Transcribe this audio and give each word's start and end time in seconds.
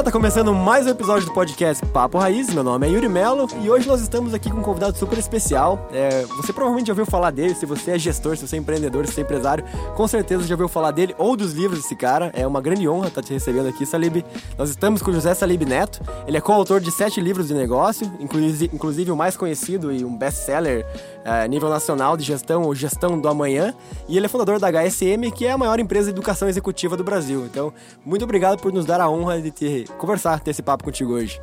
galera, 0.00 0.04
tá 0.04 0.12
começando 0.12 0.54
mais 0.54 0.86
um 0.86 0.90
episódio 0.90 1.26
do 1.26 1.32
podcast 1.32 1.84
Papo 1.86 2.16
Raiz. 2.16 2.52
Meu 2.54 2.62
nome 2.62 2.86
é 2.86 2.90
Yuri 2.90 3.08
Melo 3.08 3.46
e 3.62 3.68
hoje 3.68 3.86
nós 3.86 4.00
estamos 4.00 4.32
aqui 4.32 4.50
com 4.50 4.58
um 4.58 4.62
convidado 4.62 4.96
super 4.96 5.18
especial. 5.18 5.88
É, 5.92 6.24
você 6.36 6.52
provavelmente 6.52 6.86
já 6.86 6.92
ouviu 6.92 7.04
falar 7.04 7.30
dele, 7.30 7.54
se 7.54 7.66
você 7.66 7.92
é 7.92 7.98
gestor, 7.98 8.36
se 8.36 8.46
você 8.46 8.56
é 8.56 8.58
empreendedor, 8.58 9.06
se 9.06 9.12
você 9.12 9.20
é 9.20 9.24
empresário, 9.24 9.64
com 9.96 10.08
certeza 10.08 10.44
já 10.44 10.54
ouviu 10.54 10.68
falar 10.68 10.90
dele 10.90 11.14
ou 11.18 11.36
dos 11.36 11.52
livros 11.52 11.82
desse 11.82 11.94
cara. 11.94 12.30
É 12.34 12.46
uma 12.46 12.60
grande 12.62 12.88
honra 12.88 13.08
estar 13.08 13.22
te 13.22 13.32
recebendo 13.32 13.68
aqui, 13.68 13.84
Salib. 13.84 14.24
Nós 14.56 14.70
estamos 14.70 15.02
com 15.02 15.10
o 15.10 15.14
José 15.14 15.34
Salib 15.34 15.62
Neto. 15.64 16.00
Ele 16.26 16.36
é 16.36 16.40
coautor 16.40 16.80
de 16.80 16.90
sete 16.90 17.20
livros 17.20 17.48
de 17.48 17.54
negócio, 17.54 18.10
inclusive, 18.20 19.10
o 19.10 19.16
mais 19.16 19.36
conhecido 19.36 19.92
e 19.92 20.04
um 20.04 20.16
best-seller 20.16 20.86
a 21.24 21.46
nível 21.46 21.68
nacional 21.68 22.16
de 22.16 22.24
gestão, 22.24 22.62
ou 22.62 22.74
Gestão 22.74 23.20
do 23.20 23.28
Amanhã, 23.28 23.74
e 24.08 24.16
ele 24.16 24.26
é 24.26 24.28
fundador 24.28 24.58
da 24.58 24.68
HSM, 24.68 25.30
que 25.34 25.46
é 25.46 25.52
a 25.52 25.58
maior 25.58 25.78
empresa 25.78 26.06
de 26.06 26.12
educação 26.12 26.48
executiva 26.48 26.96
do 26.96 27.04
Brasil. 27.04 27.44
Então, 27.44 27.72
muito 28.04 28.24
obrigado 28.24 28.58
por 28.58 28.72
nos 28.72 28.86
dar 28.86 29.00
a 29.00 29.10
honra 29.10 29.40
de 29.40 29.50
te 29.50 29.66
conversar, 29.98 30.40
ter 30.40 30.50
esse 30.50 30.62
papo 30.62 30.84
contigo 30.84 31.12
hoje. 31.12 31.40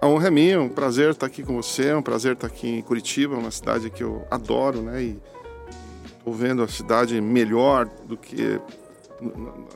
A 0.00 0.06
honra 0.06 0.28
é 0.28 0.30
minha, 0.30 0.60
um 0.60 0.68
prazer 0.68 1.10
estar 1.10 1.26
aqui 1.26 1.42
com 1.42 1.60
você, 1.60 1.94
um 1.94 2.02
prazer 2.02 2.34
estar 2.34 2.46
aqui 2.46 2.68
em 2.68 2.82
Curitiba, 2.82 3.36
uma 3.36 3.50
cidade 3.50 3.90
que 3.90 4.02
eu 4.02 4.26
adoro, 4.30 4.82
né? 4.82 5.02
E 5.02 5.18
estou 6.18 6.32
vendo 6.32 6.62
a 6.62 6.68
cidade 6.68 7.20
melhor 7.20 7.88
do 8.06 8.16
que 8.16 8.60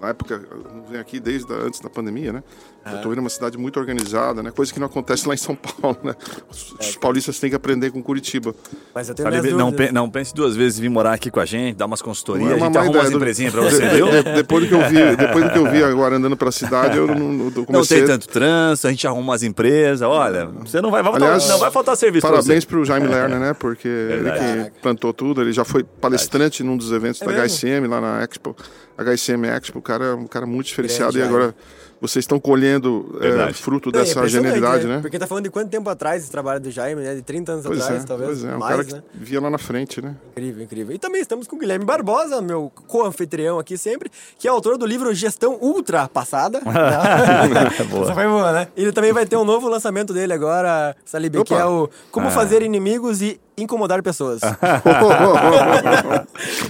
na 0.01 0.09
época, 0.09 0.35
eu 0.35 0.83
venho 0.89 1.01
aqui 1.01 1.19
desde 1.19 1.53
antes 1.53 1.81
da 1.81 1.89
pandemia, 1.89 2.33
né? 2.33 2.43
É. 2.85 2.93
Eu 2.93 2.97
estou 2.97 3.11
vendo 3.11 3.19
uma 3.19 3.29
cidade 3.29 3.59
muito 3.59 3.79
organizada, 3.79 4.43
né? 4.43 4.51
Coisa 4.51 4.73
que 4.73 4.81
não 4.81 4.87
acontece 4.87 5.29
lá 5.29 5.35
em 5.35 5.37
São 5.37 5.55
Paulo, 5.55 5.99
né? 6.03 6.15
Os, 6.49 6.75
é. 6.81 6.99
paulistas 6.99 7.39
têm 7.39 7.51
que 7.51 7.57
aprender 7.57 7.91
com 7.91 8.03
Curitiba. 8.03 8.55
Mas 8.95 9.09
eu 9.09 9.15
tenho 9.15 9.31
Sabe, 9.31 9.53
não, 9.53 9.73
pe 9.73 9.93
não 9.93 10.09
pense 10.09 10.35
duas 10.35 10.57
vezes 10.57 10.79
em 10.79 10.83
vir 10.83 10.89
morar 10.89 11.13
aqui 11.13 11.31
com 11.31 11.41
a 11.41 11.45
gente, 11.45 11.77
dar 11.77 11.87
umas 11.87 12.01
consultorias, 12.01 12.51
é 12.51 12.55
a 12.55 12.59
gente 12.59 12.79
arruma 12.79 13.01
umas 13.01 13.11
empresinhas 13.11 13.53
para 13.53 13.63
você, 13.63 13.87
viu? 13.91 14.07
depois 14.35 14.65
do 14.65 14.69
que 14.69 14.75
eu 14.75 14.89
vi, 14.89 15.17
depois 15.17 15.45
do 15.45 15.51
que 15.51 15.59
eu 15.59 15.71
vi 15.71 15.85
agora 15.85 16.17
andando 16.17 16.37
para 16.37 16.49
a 16.49 16.53
cidade, 16.53 16.97
eu 16.97 17.07
não, 17.07 17.53
eu 17.55 17.67
comecei... 17.67 18.01
Não 18.01 18.07
tem 18.07 18.07
tanto 18.07 18.29
trânsito, 18.29 18.87
a 18.87 18.91
gente 18.91 19.07
arruma 19.07 19.23
umas 19.23 19.43
empresas, 19.43 20.07
olha, 20.07 20.47
você 20.47 20.81
não 20.81 20.91
vai, 20.91 21.03
vai 21.03 21.15
Aliás, 21.15 21.43
faltar, 21.43 21.49
não 21.49 21.59
vai 21.59 21.71
faltar 21.71 21.97
serviço 21.97 22.27
Parabéns 22.27 22.65
para 22.65 22.79
o 22.79 22.85
Jaime 22.85 23.07
Lerner, 23.07 23.39
né? 23.39 23.55
Porque 23.55 23.89
ele 23.89 24.31
que 24.31 24.81
plantou 24.81 25.13
tudo, 25.13 25.43
ele 25.43 25.53
já 25.53 25.65
foi 25.65 25.85
palestrante 25.85 26.63
num 26.63 26.77
dos 26.77 26.93
eventos 26.93 27.21
é 27.21 27.27
da 27.27 27.33
mesmo? 27.33 27.45
HSM 27.45 27.87
lá 27.89 28.01
na 28.01 28.23
Expo, 28.23 28.57
HSM 28.97 29.45
Expo, 29.47 29.79
o 29.79 29.83
cara 29.83 30.07
é 30.07 30.15
um 30.15 30.27
cara 30.27 30.47
muito 30.47 30.67
diferenciado 30.67 31.13
Grande, 31.13 31.27
e 31.27 31.29
agora 31.29 31.55
vocês 32.01 32.23
estão 32.23 32.41
colhendo 32.41 33.19
é, 33.21 33.53
fruto 33.53 33.93
dessa 33.93 34.21
é 34.21 34.29
genialidade, 34.29 34.87
né? 34.87 34.97
né? 34.97 35.01
Porque 35.03 35.19
tá 35.19 35.27
falando 35.27 35.45
de 35.45 35.51
quanto 35.51 35.69
tempo 35.69 35.89
atrás 35.91 36.23
esse 36.23 36.31
trabalho 36.31 36.61
do 36.61 36.71
Jaime, 36.71 37.03
né? 37.03 37.15
De 37.15 37.23
30 37.23 37.53
anos 37.53 37.67
pois 37.67 37.81
atrás, 37.83 38.03
é, 38.03 38.07
talvez. 38.07 38.31
Pois 38.31 38.45
é, 38.45 38.57
um 38.57 38.59
mais, 38.59 38.71
cara 38.71 38.85
que 38.85 38.95
né? 38.95 39.03
via 39.15 39.41
lá 39.41 39.51
na 39.51 39.59
frente, 39.59 40.01
né? 40.01 40.17
Incrível, 40.31 40.65
incrível. 40.65 40.95
E 40.95 40.99
também 40.99 41.21
estamos 41.21 41.47
com 41.47 41.57
o 41.57 41.59
Guilherme 41.59 41.85
Barbosa, 41.85 42.41
meu 42.41 42.73
co-anfitrião 42.87 43.59
aqui 43.59 43.77
sempre, 43.77 44.11
que 44.39 44.49
é 44.49 44.51
autor 44.51 44.79
do 44.79 44.87
livro 44.87 45.13
Gestão 45.15 45.59
Ultra 45.61 46.09
Passada. 46.09 46.61
Essa 48.03 48.15
foi 48.15 48.27
boa, 48.27 48.53
né? 48.53 48.69
Ele 48.77 48.93
também 48.93 49.13
vai 49.13 49.27
ter 49.27 49.37
um 49.37 49.45
novo 49.45 49.69
lançamento 49.69 50.15
dele 50.15 50.33
agora, 50.33 50.97
Salib, 51.05 51.45
que 51.45 51.55
é 51.55 51.65
o 51.67 51.89
Como 52.11 52.29
ah. 52.29 52.31
Fazer 52.31 52.63
Inimigos 52.63 53.21
e 53.21 53.39
incomodar 53.63 54.03
pessoas. 54.03 54.41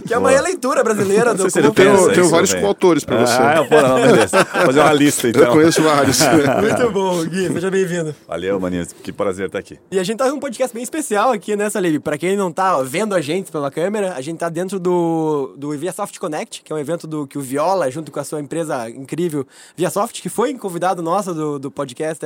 que 0.06 0.12
é 0.12 0.16
a 0.16 0.20
maior 0.20 0.42
leitura 0.42 0.82
brasileira 0.82 1.34
do 1.34 1.50
se 1.50 1.58
Eu 1.60 1.72
tenho, 1.72 2.12
tenho 2.12 2.28
vários 2.28 2.54
coautores 2.54 3.04
para 3.04 3.24
você. 3.24 3.32
Ah, 3.32 3.64
pô, 3.68 3.80
não, 3.80 3.96
beleza. 3.96 4.44
Fazer 4.44 4.80
uma 4.80 4.92
lista 4.92 5.28
então. 5.28 5.42
Eu 5.42 5.52
conheço 5.52 5.82
vários. 5.82 6.18
Muito 6.60 6.90
bom, 6.90 7.24
Gui, 7.24 7.52
seja 7.52 7.70
bem-vindo. 7.70 8.14
Valeu, 8.26 8.58
maninho, 8.60 8.86
que 9.02 9.12
prazer 9.12 9.46
estar 9.46 9.58
aqui. 9.58 9.78
E 9.90 9.98
a 9.98 10.04
gente 10.04 10.18
tá 10.18 10.28
num 10.28 10.40
podcast 10.40 10.74
bem 10.74 10.82
especial 10.82 11.32
aqui 11.32 11.56
nessa 11.56 11.80
né, 11.80 11.98
Para 11.98 12.18
quem 12.18 12.36
não 12.36 12.52
tá 12.52 12.80
vendo 12.82 13.14
a 13.14 13.20
gente 13.20 13.50
pela 13.50 13.70
câmera, 13.70 14.14
a 14.14 14.20
gente 14.20 14.38
tá 14.38 14.48
dentro 14.48 14.78
do, 14.78 15.54
do 15.56 15.70
ViaSoft 15.70 16.18
Connect, 16.18 16.62
que 16.62 16.72
é 16.72 16.76
um 16.76 16.78
evento 16.78 17.06
do 17.06 17.26
que 17.26 17.38
o 17.38 17.40
Viola, 17.40 17.90
junto 17.90 18.10
com 18.10 18.20
a 18.20 18.24
sua 18.24 18.40
empresa 18.40 18.88
incrível 18.90 19.46
ViaSoft, 19.76 20.20
que 20.20 20.28
foi 20.28 20.54
convidado 20.54 21.02
nosso 21.02 21.34
do, 21.34 21.58
do 21.58 21.70
podcast 21.70 22.24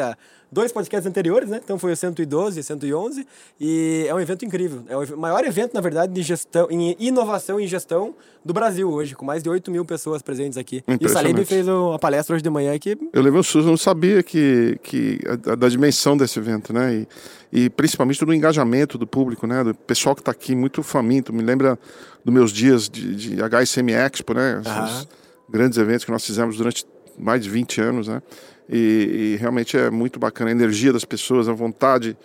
dois 0.54 0.72
podcasts 0.72 1.06
anteriores, 1.06 1.48
né? 1.48 1.60
Então 1.62 1.78
foi 1.78 1.92
o 1.92 1.96
112 1.96 2.60
e 2.60 2.62
111. 2.62 3.26
E 3.60 4.06
é 4.08 4.14
um 4.14 4.20
evento 4.20 4.44
incrível. 4.44 4.53
É 4.88 4.96
o 4.96 5.18
maior 5.18 5.44
evento, 5.44 5.74
na 5.74 5.80
verdade, 5.80 6.12
de 6.12 6.22
gestão, 6.22 6.68
em 6.70 6.96
inovação 6.98 7.60
e 7.60 7.66
gestão 7.66 8.14
do 8.44 8.52
Brasil 8.52 8.90
hoje, 8.90 9.14
com 9.14 9.24
mais 9.24 9.42
de 9.42 9.48
8 9.48 9.70
mil 9.70 9.84
pessoas 9.84 10.22
presentes 10.22 10.58
aqui. 10.58 10.82
E 11.00 11.06
o 11.06 11.08
Salib 11.08 11.44
fez 11.44 11.66
uma 11.66 11.98
palestra 11.98 12.34
hoje 12.34 12.42
de 12.42 12.50
manhã 12.50 12.74
aqui. 12.74 12.96
Eu 13.12 13.22
levei 13.22 13.40
um 13.40 13.42
susto, 13.42 13.66
não 13.66 13.76
sabia 13.76 14.22
que, 14.22 14.78
que 14.82 15.18
a, 15.26 15.54
da 15.54 15.68
dimensão 15.68 16.16
desse 16.16 16.38
evento, 16.38 16.72
né? 16.72 17.06
E, 17.52 17.64
e 17.64 17.70
principalmente 17.70 18.24
do 18.24 18.32
engajamento 18.32 18.98
do 18.98 19.06
público, 19.06 19.46
né? 19.46 19.64
Do 19.64 19.74
pessoal 19.74 20.14
que 20.14 20.20
está 20.20 20.32
aqui 20.32 20.54
muito 20.54 20.82
faminto. 20.82 21.32
Me 21.32 21.42
lembra 21.42 21.78
dos 22.24 22.32
meus 22.32 22.52
dias 22.52 22.88
de, 22.88 23.14
de 23.14 23.36
HSM 23.42 23.90
Expo, 23.90 24.34
né? 24.34 24.60
Esses 24.60 25.08
grandes 25.48 25.78
eventos 25.78 26.04
que 26.04 26.10
nós 26.10 26.24
fizemos 26.24 26.56
durante 26.56 26.86
mais 27.18 27.42
de 27.42 27.50
20 27.50 27.80
anos, 27.80 28.08
né? 28.08 28.22
E, 28.68 29.34
e, 29.34 29.36
realmente 29.38 29.76
é 29.76 29.90
muito 29.90 30.18
bacana 30.18 30.50
a 30.50 30.52
energia 30.52 30.92
das 30.92 31.04
pessoas, 31.04 31.48
a 31.48 31.52
vontade 31.52 32.16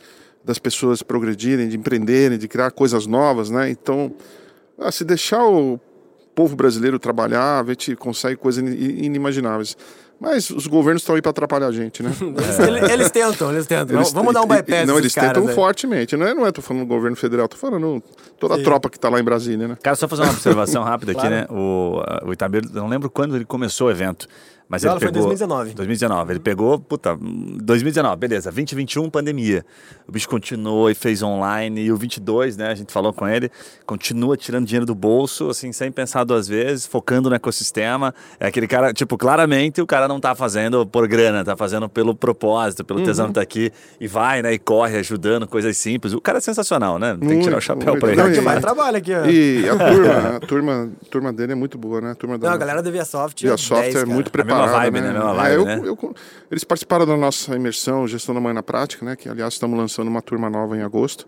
das 0.44 0.58
pessoas 0.58 1.04
progredirem, 1.04 1.68
de 1.68 1.78
empreenderem, 1.78 2.38
de 2.38 2.48
criar 2.48 2.72
coisas 2.72 3.06
novas, 3.06 3.50
né? 3.50 3.70
Então, 3.70 4.14
ah, 4.78 4.92
se 4.92 5.04
deixar 5.04 5.46
o 5.46 5.80
povo 6.34 6.56
brasileiro 6.56 6.98
trabalhar, 6.98 7.64
a 7.64 7.68
gente 7.68 7.96
consegue 7.96 8.38
coisas 8.38 8.64
inimagináveis. 8.64 9.76
Mas 10.20 10.50
os 10.50 10.68
governos 10.68 11.02
estão 11.02 11.16
aí 11.16 11.22
para 11.22 11.32
atrapalhar 11.32 11.68
a 11.68 11.72
gente, 11.72 12.04
né? 12.04 12.12
eles, 12.68 12.90
eles, 12.90 13.12
tentam, 13.12 13.52
eles 13.52 13.66
tentam. 13.66 13.96
Eles, 13.96 14.12
Vamos 14.12 14.34
dar 14.34 14.42
um 14.42 14.48
bypass. 14.48 14.86
Não, 14.86 14.98
eles 14.98 15.14
tentam 15.14 15.48
fortemente. 15.48 16.18
Não 16.18 16.28
é, 16.28 16.34
não 16.34 16.46
é, 16.46 16.52
tô 16.52 16.62
falando 16.62 16.84
do 16.84 16.88
governo 16.88 17.16
federal, 17.16 17.48
tô 17.48 17.56
falando 17.56 18.04
toda 18.38 18.56
Sim. 18.56 18.62
a 18.62 18.64
tropa 18.66 18.90
que 18.90 18.98
está 18.98 19.08
lá 19.08 19.20
em 19.20 19.24
Brasília, 19.24 19.66
né? 19.66 19.78
Cara, 19.82 19.96
só 19.96 20.10
fazer 20.10 20.24
uma 20.24 20.32
observação 20.32 20.84
rápida 20.84 21.14
aqui, 21.14 21.22
claro. 21.22 21.36
né? 21.36 21.48
O, 21.50 22.02
o 22.26 22.34
Itabir, 22.34 22.64
não 22.74 22.90
lembro 22.90 23.10
quando 23.10 23.38
ele 23.38 23.46
começou 23.46 23.88
o 23.88 23.92
evento. 23.92 24.28
Mas 24.70 24.84
ele 24.84 24.94
pegou. 24.94 25.24
Foi 25.24 25.36
2019. 25.36 25.74
2019. 25.74 26.32
Ele 26.32 26.40
pegou, 26.40 26.80
puta, 26.80 27.18
2019, 27.20 28.16
beleza. 28.18 28.52
2021, 28.52 29.10
pandemia. 29.10 29.66
O 30.08 30.12
bicho 30.12 30.30
continuou 30.30 30.92
e 30.92 30.94
fez 30.94 31.24
online. 31.24 31.82
E 31.82 31.92
o 31.92 31.98
22, 31.98 32.56
né? 32.56 32.68
A 32.68 32.76
gente 32.76 32.94
falou 32.94 33.12
com 33.12 33.28
ele, 33.28 33.50
continua 33.88 34.38
tirando 34.38 34.68
dinheiro 34.68 34.86
do 34.86 34.94
bolso, 34.94 35.50
assim, 35.50 35.74
sem 35.74 35.92
pensar 35.92 36.24
duas 36.24 36.48
vezes, 36.48 36.86
focando 36.86 37.32
no 37.32 37.36
ecossistema. 37.36 38.14
É 38.40 38.46
aquele 38.46 38.68
cara, 38.68 38.94
tipo, 38.94 39.18
claramente 39.18 39.82
o 39.82 39.88
cara 39.88 40.08
não 40.08 40.20
tá 40.20 40.36
fazendo 40.36 40.86
por 40.86 41.08
grana, 41.08 41.44
tá 41.44 41.58
fazendo 41.58 41.90
pelo 41.90 42.14
propósito, 42.14 42.86
pelo 42.86 43.00
uhum. 43.00 43.06
tesão 43.06 43.28
que 43.30 43.34
tá 43.34 43.42
aqui. 43.42 43.72
E 44.00 44.08
vai, 44.08 44.44
né? 44.44 44.54
E 44.54 44.60
corre 44.60 44.98
ajudando, 44.98 45.48
coisas 45.48 45.76
simples. 45.78 46.14
O 46.14 46.22
cara 46.22 46.38
é 46.38 46.42
sensacional, 46.42 47.00
né? 47.00 47.18
Tem 47.20 47.40
que 47.40 47.44
tirar 47.44 47.58
o 47.58 47.62
chapéu 47.62 47.98
pra 47.98 48.12
ele. 48.12 48.22
Não, 48.22 48.32
que 48.32 48.42
mais 48.42 48.62
trabalho 48.62 48.98
aqui, 48.98 49.16
ó. 49.16 49.26
E 49.26 49.68
a 49.68 49.76
turma, 49.76 50.14
a 50.38 50.40
turma, 50.40 50.92
a 51.02 51.10
turma 51.10 51.34
dele 51.34 51.54
é 51.54 51.56
muito 51.56 51.76
boa, 51.76 52.00
né? 52.02 52.12
A 52.12 52.16
turma 52.16 52.38
da... 52.38 52.50
Não, 52.50 52.54
a 52.54 52.58
galera 52.58 52.84
da 52.84 52.92
ViaSoft. 52.92 53.44
ViaSoft 53.44 53.82
10, 53.82 53.96
é 53.96 54.00
cara. 54.00 54.06
muito 54.06 54.32
preparada 54.32 54.59
mesma 54.62 54.78
vibe, 54.80 55.02
né? 55.02 55.08
né? 55.08 55.14
Mesma 55.14 55.34
vibe, 55.34 55.52
é, 55.52 55.56
eu, 55.56 55.66
né? 55.66 55.82
Eu, 55.86 56.16
eles 56.52 56.64
participaram 56.64 57.06
da 57.06 57.18
nossa 57.18 57.56
imersão 57.56 58.08
Gestão 58.08 58.34
da 58.36 58.42
Mãe 58.42 58.54
na 58.54 58.64
Prática, 58.64 59.06
né? 59.06 59.16
Que, 59.16 59.30
aliás, 59.30 59.54
estamos 59.54 59.78
lançando 59.78 60.08
uma 60.08 60.22
turma 60.22 60.50
nova 60.50 60.78
em 60.78 60.82
agosto. 60.82 61.28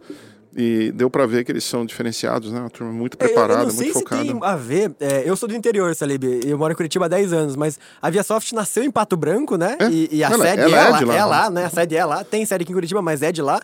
E 0.55 0.91
deu 0.91 1.09
para 1.09 1.25
ver 1.25 1.45
que 1.45 1.51
eles 1.51 1.63
são 1.63 1.85
diferenciados, 1.85 2.51
né? 2.51 2.59
Uma 2.59 2.69
turma 2.69 2.91
muito 2.91 3.17
preparada, 3.17 3.61
eu 3.61 3.65
não 3.65 3.71
sei 3.71 3.85
muito 3.85 3.93
se 3.93 4.03
focada. 4.03 4.21
Tem 4.21 4.37
a 4.41 4.55
ver. 4.57 4.91
É, 4.99 5.23
eu 5.25 5.35
sou 5.37 5.47
do 5.47 5.55
interior, 5.55 5.95
Salib. 5.95 6.23
Eu 6.45 6.57
moro 6.57 6.73
em 6.73 6.75
Curitiba 6.75 7.05
há 7.05 7.07
10 7.07 7.31
anos, 7.31 7.55
mas 7.55 7.79
a 8.01 8.09
ViaSoft 8.09 8.53
nasceu 8.53 8.83
em 8.83 8.91
Pato 8.91 9.15
Branco, 9.15 9.55
né? 9.55 9.77
É? 9.79 9.89
E, 9.89 10.09
e, 10.11 10.23
a 10.23 10.27
ela, 10.27 10.45
sede 10.45 10.61
ela 10.61 10.77
é, 10.77 10.79
é, 10.79 10.89
lá, 10.89 10.99
lá, 10.99 11.15
é 11.15 11.25
lá, 11.25 11.49
né? 11.49 11.65
A 11.65 11.69
sede 11.69 11.95
é 11.95 12.03
lá. 12.03 12.23
Tem 12.25 12.45
sede 12.45 12.63
aqui 12.63 12.71
em 12.71 12.75
Curitiba, 12.75 13.01
mas 13.01 13.21
é 13.21 13.31
de 13.31 13.41
lá. 13.41 13.61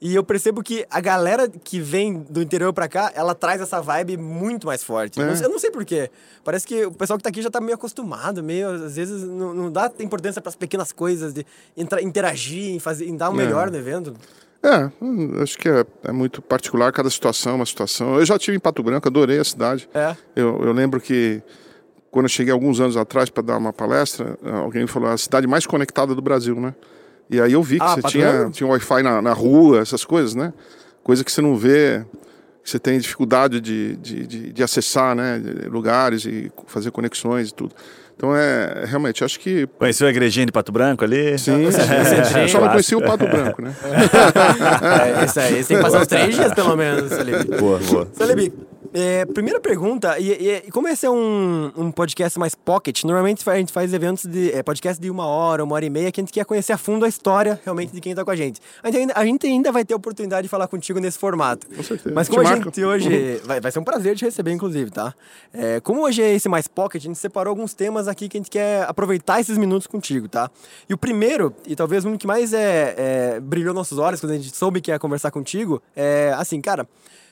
E 0.00 0.14
eu 0.14 0.22
percebo 0.22 0.62
que 0.62 0.86
a 0.88 1.00
galera 1.00 1.48
que 1.48 1.80
vem 1.80 2.24
do 2.30 2.40
interior 2.40 2.72
para 2.72 2.88
cá, 2.88 3.10
ela 3.14 3.34
traz 3.34 3.60
essa 3.60 3.80
vibe 3.80 4.16
muito 4.16 4.66
mais 4.66 4.82
forte. 4.82 5.18
É. 5.18 5.22
Eu, 5.22 5.26
não 5.26 5.36
sei, 5.36 5.46
eu 5.46 5.50
não 5.50 5.58
sei 5.58 5.70
porquê. 5.70 6.08
Parece 6.44 6.66
que 6.66 6.86
o 6.86 6.92
pessoal 6.92 7.16
que 7.16 7.22
tá 7.24 7.30
aqui 7.30 7.42
já 7.42 7.50
tá 7.50 7.60
meio 7.60 7.74
acostumado, 7.74 8.42
meio, 8.42 8.68
às 8.68 8.94
vezes, 8.94 9.24
não, 9.24 9.52
não 9.52 9.72
dá 9.72 9.90
importância 9.98 10.40
para 10.40 10.50
as 10.50 10.56
pequenas 10.56 10.92
coisas, 10.92 11.34
de 11.34 11.44
interagir, 11.76 12.74
em, 12.74 12.78
fazer, 12.78 13.06
em 13.06 13.16
dar 13.16 13.30
o 13.30 13.34
é. 13.34 13.36
melhor 13.36 13.70
no 13.70 13.76
evento. 13.76 14.14
É, 14.62 14.90
hum, 15.00 15.40
acho 15.42 15.58
que 15.58 15.68
é, 15.68 15.84
é, 16.04 16.12
muito 16.12 16.42
particular, 16.42 16.92
cada 16.92 17.10
situação 17.10 17.52
é 17.52 17.54
uma 17.56 17.66
situação. 17.66 18.18
Eu 18.18 18.24
já 18.24 18.38
tive 18.38 18.56
em 18.56 18.60
Pato 18.60 18.82
Branco, 18.82 19.08
adorei 19.08 19.38
a 19.38 19.44
cidade. 19.44 19.88
É. 19.92 20.16
Eu, 20.34 20.62
eu 20.62 20.72
lembro 20.72 21.00
que 21.00 21.42
quando 22.10 22.26
eu 22.26 22.30
cheguei 22.30 22.52
alguns 22.52 22.80
anos 22.80 22.96
atrás 22.96 23.30
para 23.30 23.42
dar 23.42 23.56
uma 23.56 23.72
palestra, 23.72 24.38
alguém 24.62 24.86
falou 24.86 25.10
a 25.10 25.18
cidade 25.18 25.46
mais 25.46 25.66
conectada 25.66 26.14
do 26.14 26.22
Brasil, 26.22 26.54
né? 26.60 26.74
E 27.30 27.40
aí 27.40 27.52
eu 27.52 27.62
vi 27.62 27.78
que 27.78 27.84
ah, 27.84 27.94
você 27.94 28.02
tinha, 28.02 28.50
tinha 28.50 28.68
Wi-Fi 28.68 29.02
na, 29.02 29.20
na 29.20 29.32
rua, 29.32 29.80
essas 29.80 30.04
coisas, 30.04 30.34
né? 30.34 30.52
Coisa 31.02 31.22
que 31.22 31.30
você 31.30 31.40
não 31.40 31.56
vê, 31.56 32.04
que 32.62 32.70
você 32.70 32.78
tem 32.78 32.98
dificuldade 32.98 33.60
de, 33.60 33.96
de, 33.96 34.26
de, 34.26 34.52
de 34.52 34.62
acessar, 34.62 35.14
né? 35.14 35.40
Lugares 35.66 36.24
e 36.24 36.50
fazer 36.66 36.90
conexões 36.90 37.50
e 37.50 37.54
tudo. 37.54 37.74
Então 38.18 38.34
é 38.34 38.84
realmente, 38.84 39.22
acho 39.22 39.38
que. 39.38 39.68
Conheceu 39.78 40.08
a 40.08 40.10
igrejinha 40.10 40.44
de 40.44 40.50
Pato 40.50 40.72
Branco 40.72 41.04
ali? 41.04 41.38
Sim, 41.38 41.66
é, 41.68 42.24
sim. 42.24 42.40
Eu 42.40 42.48
só 42.48 42.60
não 42.60 42.68
conheci 42.68 42.96
o 42.96 43.00
Pato 43.00 43.24
Branco, 43.24 43.62
né? 43.62 43.72
é, 45.20 45.24
isso 45.24 45.38
aí, 45.38 45.62
você 45.62 45.68
tem 45.68 45.76
que 45.76 45.82
passar 45.84 46.00
uns 46.00 46.06
três 46.08 46.34
dias 46.34 46.52
pelo 46.52 46.76
menos, 46.76 47.12
Celebi. 47.12 47.56
Boa, 47.56 47.78
boa. 47.78 48.08
Celebi, 48.12 48.52
É, 48.92 49.24
primeira 49.26 49.60
pergunta, 49.60 50.18
e, 50.18 50.32
e- 50.32 50.70
como 50.70 50.88
esse 50.88 51.04
é 51.04 51.10
um, 51.10 51.70
um 51.76 51.90
podcast 51.90 52.38
mais 52.38 52.54
pocket, 52.54 53.04
normalmente 53.04 53.48
a 53.48 53.56
gente 53.56 53.72
faz 53.72 53.92
eventos 53.92 54.24
de 54.24 54.50
é, 54.52 54.62
podcast 54.62 55.00
de 55.00 55.10
uma 55.10 55.26
hora, 55.26 55.62
uma 55.62 55.74
hora 55.74 55.84
e 55.84 55.90
meia, 55.90 56.10
que 56.10 56.20
a 56.20 56.22
gente 56.22 56.32
quer 56.32 56.44
conhecer 56.44 56.72
a 56.72 56.78
fundo 56.78 57.04
a 57.04 57.08
história 57.08 57.60
realmente 57.64 57.92
de 57.92 58.00
quem 58.00 58.14
tá 58.14 58.24
com 58.24 58.30
a 58.30 58.36
gente. 58.36 58.60
A 58.82 58.90
gente 58.90 59.00
ainda, 59.00 59.12
a 59.14 59.24
gente 59.24 59.46
ainda 59.46 59.72
vai 59.72 59.84
ter 59.84 59.94
a 59.94 59.96
oportunidade 59.96 60.44
de 60.44 60.48
falar 60.48 60.68
contigo 60.68 60.98
nesse 61.00 61.18
formato. 61.18 61.66
Com 61.66 61.82
certeza. 61.82 62.14
Mas 62.14 62.28
como 62.28 62.40
a 62.40 62.44
marco. 62.44 62.64
gente 62.64 62.84
hoje. 62.84 63.40
Vai, 63.44 63.60
vai 63.60 63.70
ser 63.70 63.78
um 63.78 63.84
prazer 63.84 64.16
te 64.16 64.24
receber, 64.24 64.52
inclusive, 64.52 64.90
tá? 64.90 65.14
É, 65.52 65.80
como 65.80 66.02
hoje 66.02 66.22
é 66.22 66.34
esse 66.34 66.48
mais 66.48 66.66
pocket, 66.66 67.02
a 67.02 67.06
gente 67.06 67.18
separou 67.18 67.50
alguns 67.50 67.74
temas 67.74 68.08
aqui 68.08 68.28
que 68.28 68.36
a 68.36 68.40
gente 68.40 68.50
quer 68.50 68.84
aproveitar 68.88 69.40
esses 69.40 69.58
minutos 69.58 69.86
contigo, 69.86 70.28
tá? 70.28 70.50
E 70.88 70.94
o 70.94 70.98
primeiro, 70.98 71.54
e 71.66 71.76
talvez 71.76 72.04
um 72.04 72.16
que 72.16 72.26
mais 72.26 72.52
é, 72.52 72.94
é, 72.96 73.40
brilhou 73.40 73.74
nossos 73.74 73.98
olhos 73.98 74.20
quando 74.20 74.32
a 74.32 74.36
gente 74.36 74.56
soube 74.56 74.80
que 74.80 74.90
ia 74.90 74.98
conversar 74.98 75.30
contigo, 75.30 75.82
é 75.94 76.32
assim, 76.36 76.60
cara. 76.60 76.88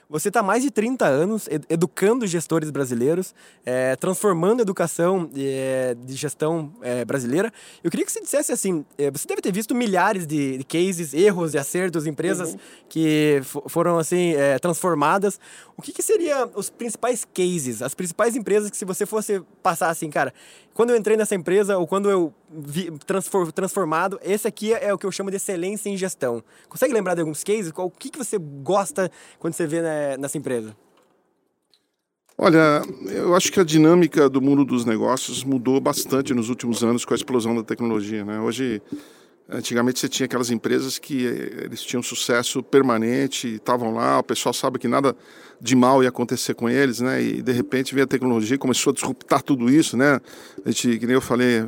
Você 0.09 0.29
está 0.29 0.41
mais 0.41 0.63
de 0.63 0.71
30 0.71 1.05
anos 1.05 1.49
ed- 1.49 1.65
educando 1.69 2.27
gestores 2.29 2.71
brasileiros, 2.71 3.35
é, 3.65 3.97
transformando 3.97 4.61
a 4.61 4.63
educação 4.63 5.29
é, 5.37 5.97
de 5.99 6.15
gestão 6.15 6.73
é, 6.81 7.05
brasileira. 7.05 7.53
Eu 7.83 7.91
queria 7.91 8.07
que 8.07 8.13
você 8.13 8.21
dissesse 8.21 8.53
assim: 8.53 8.85
é, 8.97 9.11
você 9.11 9.27
deve 9.27 9.41
ter 9.43 9.53
visto 9.53 9.75
milhares 9.75 10.25
de, 10.25 10.59
de 10.59 10.65
cases, 10.65 11.13
erros 11.13 11.55
e 11.55 11.59
acertos, 11.59 12.07
empresas 12.07 12.57
que 12.89 13.41
fo- 13.43 13.65
foram 13.69 13.99
assim 13.99 14.35
é, 14.35 14.59
transformadas. 14.61 15.41
O 15.77 15.83
que, 15.83 15.93
que 15.93 16.03
seria 16.03 16.49
os 16.55 16.71
principais 16.71 17.25
cases, 17.25 17.83
as 17.83 17.95
principais 17.95 18.37
empresas 18.37 18.71
que 18.71 18.77
se 18.77 18.85
você 18.85 19.05
fosse 19.05 19.43
passar 19.61 19.91
assim, 19.91 20.09
cara, 20.09 20.33
quando 20.77 20.91
eu 20.91 20.97
entrei 20.97 21.17
nessa 21.17 21.35
empresa 21.35 21.79
ou 21.79 21.87
quando 21.87 22.11
eu 22.11 22.35
vi 22.51 22.91
transfor- 23.07 23.51
transformado, 23.51 24.21
esse 24.23 24.47
aqui 24.47 24.75
é 24.75 24.93
o 24.93 24.99
que 24.99 25.07
eu 25.07 25.11
chamo 25.11 25.31
de 25.31 25.37
excelência 25.37 25.89
em 25.89 25.97
gestão. 25.97 26.45
Consegue 26.69 26.93
lembrar 26.93 27.15
de 27.15 27.21
alguns 27.23 27.43
cases? 27.43 27.73
Qual- 27.73 27.87
O 27.87 27.91
que, 27.91 28.11
que 28.11 28.19
você 28.19 28.37
gosta 28.39 29.11
quando 29.39 29.55
você 29.55 29.67
vê 29.67 29.81
né, 29.81 30.19
nessa 30.19 30.37
empresa? 30.37 30.77
Olha, 32.39 32.83
eu 33.11 33.35
acho 33.35 33.51
que 33.51 33.59
a 33.59 33.65
dinâmica 33.65 34.29
do 34.29 34.43
mundo 34.43 34.63
dos 34.67 34.85
negócios 34.85 35.43
mudou 35.43 35.81
bastante 35.81 36.35
nos 36.35 36.51
últimos 36.51 36.85
anos 36.85 37.03
com 37.07 37.15
a 37.15 37.17
explosão 37.17 37.57
da 37.57 37.63
tecnologia. 37.63 38.23
Né? 38.27 38.39
Hoje, 38.39 38.83
antigamente 39.49 40.01
você 40.01 40.09
tinha 40.09 40.25
aquelas 40.25 40.51
empresas 40.51 40.99
que 40.99 41.27
eh, 41.27 41.65
eles 41.65 41.83
tinham 41.83 42.03
sucesso 42.03 42.63
permanente, 42.63 43.55
estavam 43.55 43.95
lá, 43.95 44.19
o 44.19 44.23
pessoal 44.23 44.53
sabe 44.53 44.79
que 44.79 44.89
nada 44.89 45.17
de 45.61 45.75
mal 45.75 46.03
ia 46.03 46.09
acontecer 46.09 46.55
com 46.55 46.69
eles, 46.69 47.01
né? 47.01 47.23
E 47.23 47.43
de 47.43 47.53
repente 47.53 47.95
veio 47.95 48.05
a 48.05 48.09
tecnologia 48.09 48.59
começou 48.59 48.91
a 48.91 48.95
disruptar 48.95 49.43
tudo 49.43 49.71
isso, 49.71 49.97
né? 49.97 50.21
A 50.65 50.71
gente, 50.71 50.99
que 50.99 51.07
nem 51.07 51.15
eu 51.15 51.21
falei, 51.21 51.63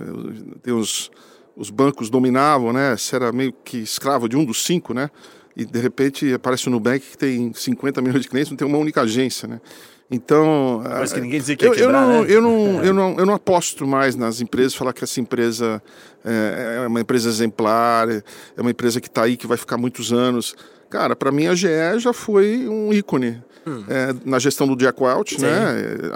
tem 0.63 0.75
os, 0.75 1.11
os 1.57 1.71
bancos 1.71 2.11
dominavam, 2.11 2.73
né? 2.73 2.97
Você 2.97 3.17
era 3.17 3.33
meio 3.33 3.53
que 3.65 3.79
escravo 3.79 4.29
de 4.29 4.37
um 4.37 4.45
dos 4.45 4.65
cinco, 4.65 4.93
né? 4.93 5.11
E 5.57 5.65
de 5.65 5.81
repente 5.81 6.33
aparece 6.33 6.69
o 6.69 6.71
Nubank 6.71 7.05
que 7.05 7.19
tem 7.19 7.53
50 7.53 8.01
milhões 8.01 8.23
de 8.23 8.29
clientes, 8.29 8.51
não 8.51 8.57
tem 8.57 8.67
uma 8.67 8.79
única 8.79 9.03
agência, 9.03 9.49
né? 9.49 9.61
Então, 10.11 10.81
Parece 10.83 11.15
que 11.15 11.21
ninguém 11.21 11.39
dizia 11.39 11.55
que 11.55 11.67
eu, 11.67 11.75
eu 11.75 11.75
quebrar, 11.75 12.07
não, 12.07 12.23
né? 12.23 12.27
eu, 12.31 12.41
não, 12.41 12.85
eu, 12.85 12.95
não, 12.95 13.19
eu 13.19 13.27
não 13.27 13.35
aposto 13.35 13.87
mais 13.87 14.17
nas 14.17 14.41
empresas, 14.41 14.75
falar 14.75 14.95
que 14.95 15.05
essa 15.05 15.21
empresa 15.21 15.83
é, 16.25 16.81
é 16.83 16.87
uma 16.87 17.01
empresa 17.01 17.29
exemplar, 17.29 18.09
é 18.11 18.23
uma 18.57 18.71
empresa 18.71 19.03
que 19.03 19.09
está 19.09 19.25
aí, 19.25 19.37
que 19.37 19.47
vai 19.47 19.59
ficar 19.59 19.77
muitos 19.77 20.11
anos. 20.11 20.55
Cara, 20.89 21.15
para 21.15 21.31
mim 21.31 21.47
a 21.47 21.55
GE 21.55 21.69
já 21.99 22.15
foi 22.15 22.67
um 22.67 22.91
ícone 22.91 23.43
é, 23.89 24.15
na 24.25 24.39
gestão 24.39 24.67
do 24.67 24.77
Jack 24.77 25.03
Welch, 25.03 25.41
né? 25.41 25.51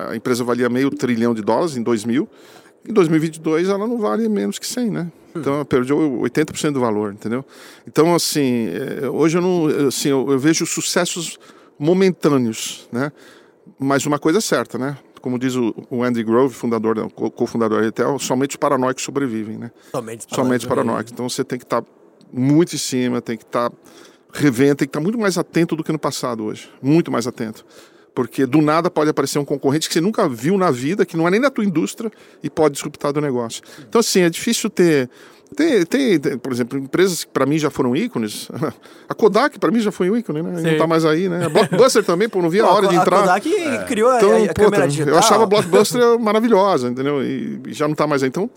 A 0.08 0.16
empresa 0.16 0.42
valia 0.42 0.68
meio 0.68 0.90
trilhão 0.90 1.34
de 1.34 1.42
dólares 1.42 1.76
em 1.76 1.82
2000. 1.82 2.28
Em 2.88 2.92
2022 2.92 3.68
ela 3.68 3.86
não 3.86 3.98
vale 3.98 4.28
menos 4.28 4.58
que 4.58 4.66
100, 4.66 4.90
né? 4.90 5.12
Então 5.34 5.54
ela 5.54 5.64
perdeu 5.64 5.98
80% 6.22 6.72
do 6.72 6.80
valor, 6.80 7.12
entendeu? 7.12 7.44
Então 7.86 8.14
assim, 8.14 8.68
é, 8.68 9.08
hoje 9.08 9.38
eu 9.38 9.42
não, 9.42 9.70
eu, 9.70 9.88
assim, 9.88 10.08
eu, 10.08 10.30
eu 10.30 10.38
vejo 10.38 10.66
sucessos 10.66 11.38
momentâneos, 11.78 12.88
né? 12.92 13.12
Mas 13.78 14.06
uma 14.06 14.18
coisa 14.18 14.38
é 14.38 14.40
certa, 14.40 14.78
né? 14.78 14.96
Como 15.20 15.38
diz 15.38 15.54
o, 15.54 15.74
o 15.90 16.02
Andy 16.02 16.22
Grove, 16.24 16.52
fundador, 16.54 16.94
da- 16.96 17.08
co- 17.10 17.30
cofundador 17.30 17.80
da 17.82 17.86
Intel, 17.88 18.18
somente 18.18 18.50
os 18.50 18.56
paranoicos 18.56 19.02
sobrevivem, 19.04 19.56
né? 19.58 19.70
Somente 19.90 20.26
Somente 20.34 20.60
os 20.62 20.66
paranoicos. 20.66 21.12
Então 21.12 21.28
você 21.28 21.44
tem 21.44 21.58
que 21.58 21.64
estar 21.64 21.84
muito 22.32 22.74
em 22.74 22.78
cima, 22.78 23.20
tem 23.20 23.36
que 23.36 23.44
estar 23.44 23.70
revendo, 24.32 24.76
tem 24.76 24.88
que 24.88 24.90
estar 24.90 25.00
muito 25.00 25.18
mais 25.18 25.36
atento 25.38 25.76
do 25.76 25.84
que 25.84 25.92
no 25.92 25.98
passado 25.98 26.44
hoje. 26.44 26.68
Muito 26.82 27.10
mais 27.10 27.26
atento. 27.26 27.64
Porque 28.14 28.44
do 28.44 28.60
nada 28.60 28.90
pode 28.90 29.08
aparecer 29.08 29.38
um 29.38 29.44
concorrente 29.44 29.88
que 29.88 29.94
você 29.94 30.00
nunca 30.00 30.28
viu 30.28 30.58
na 30.58 30.70
vida, 30.70 31.06
que 31.06 31.16
não 31.16 31.26
é 31.26 31.30
nem 31.30 31.40
da 31.40 31.50
tua 31.50 31.64
indústria, 31.64 32.10
e 32.42 32.50
pode 32.50 32.74
disruptar 32.74 33.10
do 33.12 33.20
negócio. 33.22 33.62
Então, 33.88 34.00
assim, 34.00 34.20
é 34.20 34.28
difícil 34.28 34.68
ter. 34.68 35.08
Tem, 35.54 35.84
tem, 35.84 36.18
tem, 36.18 36.38
por 36.38 36.52
exemplo, 36.52 36.78
empresas 36.78 37.24
que 37.24 37.30
para 37.30 37.44
mim 37.46 37.58
já 37.58 37.70
foram 37.70 37.94
ícones. 37.94 38.48
A 39.08 39.14
Kodak 39.14 39.58
para 39.58 39.70
mim 39.70 39.80
já 39.80 39.92
foi 39.92 40.10
um 40.10 40.16
ícone, 40.16 40.42
né? 40.42 40.56
Sim. 40.60 40.70
Não 40.72 40.78
tá 40.78 40.86
mais 40.86 41.04
aí, 41.04 41.28
né? 41.28 41.44
A 41.46 41.48
Blockbuster 41.48 42.02
também, 42.04 42.28
pô, 42.28 42.40
não 42.40 42.48
via 42.50 42.64
a 42.64 42.68
Pô, 42.68 42.72
hora 42.74 42.88
de 42.88 42.96
a 42.96 43.00
entrar. 43.00 43.20
Kodak 43.20 43.50
criou 43.86 44.10
a- 44.10 44.16
Então, 44.16 44.32
a, 44.32 44.36
a 44.36 44.40
puta, 44.40 44.54
câmera 44.54 44.88
digital. 44.88 45.12
eu 45.14 45.18
achava 45.18 45.42
a 45.42 45.46
Blockbuster 45.46 46.00
maravilhosa, 46.18 46.88
entendeu? 46.88 47.22
E 47.22 47.60
e 47.66 47.72
já 47.72 47.86
não 47.86 47.92
está 47.92 48.06
mais 48.06 48.22
aí. 48.22 48.28
Então, 48.28 48.48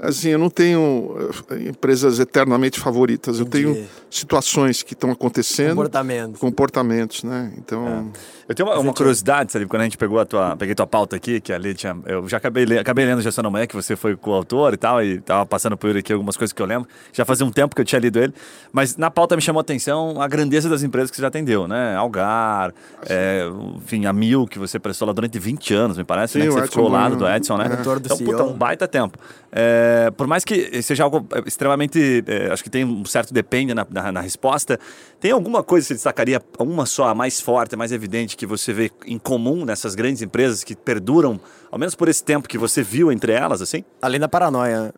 assim, 0.00 0.30
eu 0.30 0.38
não 0.38 0.50
tenho 0.50 1.16
eh, 1.50 1.68
empresas 1.68 2.18
eternamente 2.18 2.80
favoritas. 2.80 3.38
Eu 3.38 3.46
Entendi. 3.46 3.72
tenho 3.74 3.86
situações 4.10 4.82
que 4.82 4.94
estão 4.94 5.10
acontecendo, 5.10 5.70
comportamento. 5.70 6.38
comportamentos, 6.38 7.22
né? 7.24 7.52
Então, 7.58 8.10
Eu 8.52 8.54
tenho 8.54 8.68
uma, 8.68 8.78
uma 8.78 8.92
curiosidade, 8.92 9.50
sabe? 9.50 9.64
Quando 9.64 9.80
a 9.80 9.84
gente 9.84 9.96
pegou 9.96 10.18
a 10.18 10.26
tua, 10.26 10.54
peguei 10.58 10.74
tua 10.74 10.86
pauta 10.86 11.16
aqui, 11.16 11.40
que 11.40 11.54
ali 11.54 11.72
tinha. 11.72 11.96
Eu 12.04 12.28
já 12.28 12.36
acabei, 12.36 12.66
le- 12.66 12.78
acabei 12.78 13.06
lendo 13.06 13.22
Gestão 13.22 13.42
da 13.42 13.48
Manhã, 13.48 13.66
que 13.66 13.74
você 13.74 13.96
foi 13.96 14.14
coautor 14.14 14.74
e 14.74 14.76
tal, 14.76 15.02
e 15.02 15.22
tava 15.22 15.46
passando 15.46 15.74
por 15.74 15.96
aqui 15.96 16.12
algumas 16.12 16.36
coisas 16.36 16.52
que 16.52 16.60
eu 16.60 16.66
lembro. 16.66 16.86
Já 17.14 17.24
fazia 17.24 17.46
um 17.46 17.50
tempo 17.50 17.74
que 17.74 17.80
eu 17.80 17.84
tinha 17.84 17.98
lido 17.98 18.18
ele. 18.18 18.34
Mas 18.70 18.98
na 18.98 19.10
pauta 19.10 19.34
me 19.36 19.40
chamou 19.40 19.60
a 19.60 19.62
atenção 19.62 20.20
a 20.20 20.28
grandeza 20.28 20.68
das 20.68 20.82
empresas 20.82 21.10
que 21.10 21.16
você 21.16 21.22
já 21.22 21.28
atendeu, 21.28 21.66
né? 21.66 21.96
Algar, 21.96 22.74
é, 23.08 23.48
enfim, 23.76 24.04
a 24.04 24.12
Mil, 24.12 24.46
que 24.46 24.58
você 24.58 24.78
prestou 24.78 25.08
lá 25.08 25.14
durante 25.14 25.38
20 25.38 25.72
anos, 25.72 25.96
me 25.96 26.04
parece, 26.04 26.34
Sim, 26.34 26.38
né? 26.40 26.44
Que 26.44 26.50
você 26.52 26.58
Edson 26.58 26.70
ficou 26.72 26.84
ao 26.84 26.92
lado 26.92 27.16
do 27.16 27.26
Edson, 27.26 27.56
né? 27.56 27.70
é. 27.70 27.96
Então, 27.96 28.18
puta, 28.18 28.44
um 28.44 28.52
baita 28.52 28.86
tempo. 28.86 29.18
É, 29.50 30.10
por 30.16 30.26
mais 30.26 30.44
que 30.44 30.82
seja 30.82 31.04
algo 31.04 31.26
é, 31.32 31.42
extremamente. 31.46 32.22
é, 32.26 32.52
acho 32.52 32.62
que 32.62 32.70
tem 32.70 32.84
um 32.84 33.04
certo 33.06 33.32
depende 33.32 33.72
na, 33.72 33.86
na, 33.88 34.12
na 34.12 34.20
resposta. 34.20 34.78
Tem 35.20 35.30
alguma 35.30 35.62
coisa 35.62 35.84
que 35.84 35.88
você 35.88 35.94
destacaria, 35.94 36.42
uma 36.58 36.84
só, 36.84 37.08
a 37.08 37.14
mais 37.14 37.40
forte, 37.40 37.74
a 37.74 37.78
mais 37.78 37.92
evidente, 37.92 38.36
que 38.42 38.46
você 38.46 38.72
vê 38.72 38.90
em 39.06 39.18
comum 39.20 39.64
nessas 39.64 39.94
grandes 39.94 40.20
empresas 40.20 40.64
que 40.64 40.74
perduram, 40.74 41.38
ao 41.70 41.78
menos 41.78 41.94
por 41.94 42.08
esse 42.08 42.24
tempo 42.24 42.48
que 42.48 42.58
você 42.58 42.82
viu 42.82 43.12
entre 43.12 43.30
elas, 43.32 43.62
assim? 43.62 43.84
Além 44.00 44.18
da 44.18 44.28
paranoia. 44.28 44.92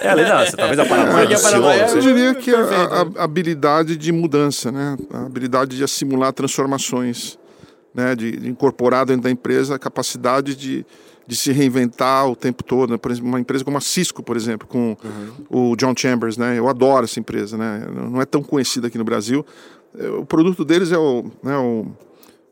É, 0.00 0.08
além 0.08 0.24
da, 0.24 0.46
talvez 0.52 0.78
a 0.78 0.86
paranoia 0.86 1.26
do 1.26 1.36
CEO, 1.36 1.68
é- 1.68 1.80
eu 1.80 1.84
assim. 1.86 1.98
diria 1.98 2.34
que 2.36 2.54
a, 2.54 2.60
a- 2.60 3.20
a 3.20 3.24
habilidade 3.24 3.96
de 3.96 4.12
mudança, 4.12 4.70
né? 4.70 4.96
A 5.12 5.26
habilidade 5.26 5.76
de 5.76 5.82
assimilar 5.82 6.32
transformações, 6.32 7.36
né? 7.92 8.14
De, 8.14 8.30
de 8.36 8.48
incorporar 8.48 9.04
dentro 9.04 9.22
da 9.22 9.30
empresa 9.32 9.74
a 9.74 9.78
capacidade 9.80 10.54
de, 10.54 10.86
de 11.26 11.34
se 11.36 11.50
reinventar 11.50 12.28
o 12.28 12.36
tempo 12.36 12.62
todo. 12.62 12.90
né? 12.90 12.96
Por 12.96 13.10
exemplo, 13.10 13.28
uma 13.28 13.40
empresa 13.40 13.64
como 13.64 13.76
a 13.78 13.80
Cisco, 13.80 14.22
por 14.22 14.36
exemplo, 14.36 14.68
com 14.68 14.96
o 15.50 15.74
John 15.74 15.92
Chambers, 15.96 16.36
né? 16.36 16.56
Eu 16.56 16.68
adoro 16.68 17.04
essa 17.04 17.18
empresa, 17.18 17.56
né? 17.58 17.84
Não 17.92 18.22
é 18.22 18.24
tão 18.24 18.44
conhecida 18.44 18.86
aqui 18.86 18.96
no 18.96 19.04
Brasil. 19.04 19.44
É, 19.98 20.06
O 20.08 20.24
produto 20.24 20.64
deles 20.64 20.92
é 20.92 20.98
o, 20.98 21.24
né, 21.42 21.56
o, 21.56 21.86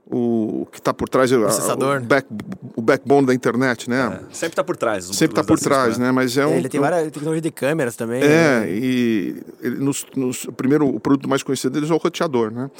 o 0.07 0.67
que 0.71 0.79
está 0.79 0.93
por 0.93 1.09
trás, 1.09 1.33
é 1.33 1.37
a- 1.37 1.41
Processador. 1.41 2.03
o, 2.03 2.05
back, 2.05 2.29
o 2.77 2.83
backbone 2.83 3.27
da 3.27 3.35
internet, 3.35 3.89
né? 3.89 4.21
Sempre 4.31 4.53
está 4.53 4.63
por 4.63 4.77
trás. 4.77 5.05
Sempre 5.07 5.33
está 5.41 5.43
por 5.45 5.59
trás, 5.59 5.89
Cisco, 5.95 6.03
né? 6.03 6.13
Mas 6.13 6.37
é 6.37 6.47
um, 6.47 6.55
Ele 6.55 6.69
tem 6.69 6.79
várias 6.81 7.05
tecnologias 7.11 7.43
de 7.43 7.51
câmeras 7.51 7.97
também. 7.97 8.23
é, 8.23 8.27
né? 8.61 8.71
e 8.71 9.43
ele, 9.63 9.77
nos, 9.77 10.05
nos- 10.15 10.45
o 10.45 10.53
primeiro, 10.53 10.87
o 10.87 11.01
produto 11.01 11.29
mais 11.29 11.43
conhecido 11.43 11.73
deles 11.73 11.91
é 11.91 11.95
o 11.95 11.97
roteador, 11.97 12.51
né? 12.53 12.71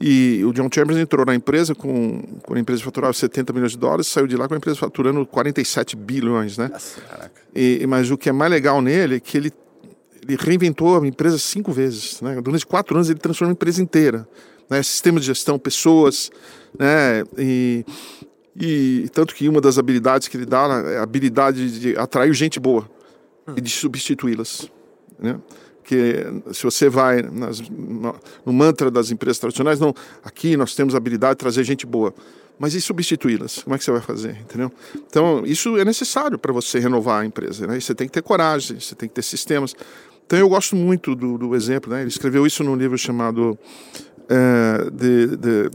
E 0.00 0.42
o 0.44 0.52
John 0.52 0.68
Chambers 0.72 0.98
entrou 0.98 1.26
na 1.26 1.34
empresa 1.34 1.74
com, 1.74 2.22
quando 2.44 2.58
a 2.58 2.60
empresa 2.60 2.82
faturava 2.82 3.12
70 3.12 3.52
milhões 3.52 3.72
de 3.72 3.78
dólares, 3.78 4.06
saiu 4.06 4.26
de 4.28 4.36
lá 4.36 4.46
com 4.46 4.54
a 4.54 4.56
empresa 4.56 4.78
faturando 4.78 5.26
47 5.26 5.96
bilhões, 5.96 6.56
né? 6.56 6.70
E, 7.54 7.84
mas 7.88 8.10
o 8.10 8.16
que 8.16 8.28
é 8.28 8.32
mais 8.32 8.50
legal 8.52 8.80
nele 8.80 9.16
é 9.16 9.20
que 9.20 9.36
ele, 9.36 9.52
ele 10.22 10.36
reinventou 10.40 10.96
a 11.02 11.06
empresa 11.06 11.38
cinco 11.38 11.72
vezes, 11.72 12.20
né? 12.20 12.40
Durante 12.40 12.64
quatro 12.64 12.94
anos 12.96 13.10
ele 13.10 13.18
transformou 13.18 13.50
a 13.50 13.54
empresa 13.54 13.82
inteira, 13.82 14.28
né? 14.68 14.82
Sistema 14.82 15.20
de 15.20 15.26
gestão, 15.26 15.58
pessoas, 15.58 16.30
né? 16.78 17.24
E, 17.36 17.84
e 18.56 19.08
tanto 19.12 19.34
que 19.34 19.48
uma 19.48 19.60
das 19.60 19.78
habilidades 19.78 20.28
que 20.28 20.36
ele 20.36 20.46
dá 20.46 20.68
né, 20.68 20.94
é 20.94 20.98
a 20.98 21.02
habilidade 21.02 21.80
de 21.80 21.96
atrair 21.96 22.32
gente 22.34 22.58
boa 22.58 22.88
e 23.56 23.60
de 23.60 23.70
substituí-las, 23.70 24.70
né? 25.18 25.38
Porque 25.88 26.26
se 26.52 26.64
você 26.64 26.86
vai 26.90 27.22
nas, 27.22 27.60
no, 27.60 28.52
mantra 28.52 28.90
das 28.90 29.10
empresas 29.10 29.38
tradicionais, 29.38 29.80
não, 29.80 29.94
aqui 30.22 30.54
nós 30.54 30.74
temos 30.74 30.94
a 30.94 30.98
habilidade 30.98 31.36
de 31.36 31.38
trazer 31.38 31.64
gente 31.64 31.86
boa, 31.86 32.14
mas 32.58 32.74
e 32.74 32.80
substituí-las? 32.80 33.62
Como 33.62 33.74
é 33.74 33.78
que 33.78 33.84
você 33.84 33.92
vai 33.92 34.02
fazer, 34.02 34.36
entendeu? 34.38 34.70
Então, 35.06 35.44
isso 35.46 35.78
é 35.78 35.86
necessário 35.86 36.38
para 36.38 36.52
você 36.52 36.78
renovar 36.78 37.22
a 37.22 37.24
empresa, 37.24 37.66
né? 37.66 37.80
Você 37.80 37.94
tem 37.94 38.06
que 38.06 38.12
ter 38.12 38.22
coragem, 38.22 38.78
você 38.78 38.94
tem 38.94 39.08
que 39.08 39.14
ter 39.14 39.22
sistemas. 39.22 39.74
Então, 40.26 40.38
eu 40.38 40.48
gosto 40.48 40.76
muito 40.76 41.14
do, 41.14 41.38
do 41.38 41.54
exemplo, 41.56 41.90
né? 41.90 42.00
Ele 42.00 42.08
escreveu 42.08 42.46
isso 42.46 42.62
num 42.62 42.76
livro 42.76 42.98
chamado 42.98 43.58
eh, 44.28 44.90
the, 44.90 45.36
the 45.36 45.70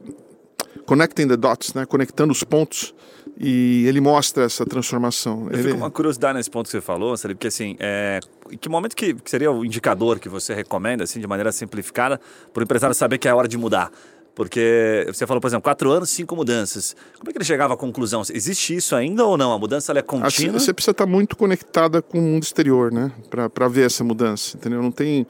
Connecting 0.86 1.28
the 1.28 1.38
Dots, 1.38 1.74
né? 1.74 1.86
Conectando 1.86 2.32
os 2.32 2.44
pontos, 2.44 2.94
e 3.40 3.86
ele 3.88 4.00
mostra 4.02 4.44
essa 4.44 4.66
transformação. 4.66 5.48
Eu 5.50 5.54
Ele- 5.54 5.64
fico 5.64 5.78
uma 5.78 5.92
curiosidade 5.92 6.38
nesse 6.38 6.50
ponto 6.50 6.66
que 6.66 6.72
você 6.72 6.82
falou, 6.82 7.16
sabe? 7.18 7.36
Porque 7.36 7.48
assim, 7.48 7.76
é... 7.80 8.20
que 8.60 8.70
momento 8.70 8.96
que, 8.96 9.14
que 9.14 9.30
seria 9.30 9.52
o 9.52 9.66
indicador 9.66 10.20
que 10.20 10.30
você 10.30 10.54
recomenda, 10.54 11.04
assim, 11.04 11.20
de 11.20 11.28
maneira 11.28 11.52
simplificada, 11.52 12.20
para 12.54 12.62
o 12.62 12.64
empresário 12.64 12.94
saber 12.96 13.18
que 13.18 13.28
é 13.28 13.34
hora 13.34 13.48
de 13.48 13.58
mudar? 13.58 13.92
Porque 14.36 15.06
você 15.08 15.28
falou, 15.28 15.40
por 15.40 15.48
exemplo, 15.48 15.64
quatro 15.64 15.92
anos, 15.92 16.10
cinco 16.10 16.36
mudanças. 16.36 16.96
Como 17.20 17.30
é 17.30 17.32
que 17.32 17.38
ele 17.38 17.46
chegava 17.46 17.76
à 17.76 17.78
conclusão? 17.78 18.24
Existe 18.34 18.76
isso 18.76 18.96
ainda 18.96 19.24
ou 19.24 19.38
não? 19.38 19.54
A 19.54 19.60
mudança 19.60 19.92
é 19.92 20.00
Assim, 20.00 20.08
contínua? 20.08 20.60
você 20.60 20.74
precisa 20.74 20.92
estar 20.92 21.06
muito 21.06 21.38
conectada 21.38 22.02
com 22.02 22.18
o 22.18 22.22
mundo 22.22 22.42
exterior, 22.42 22.92
né? 22.92 23.12
Para 23.30 23.68
ver 23.68 23.86
essa 23.86 24.04
mudança, 24.04 24.58
entendeu? 24.58 24.82
Não 24.82 24.92
tem 24.92 25.28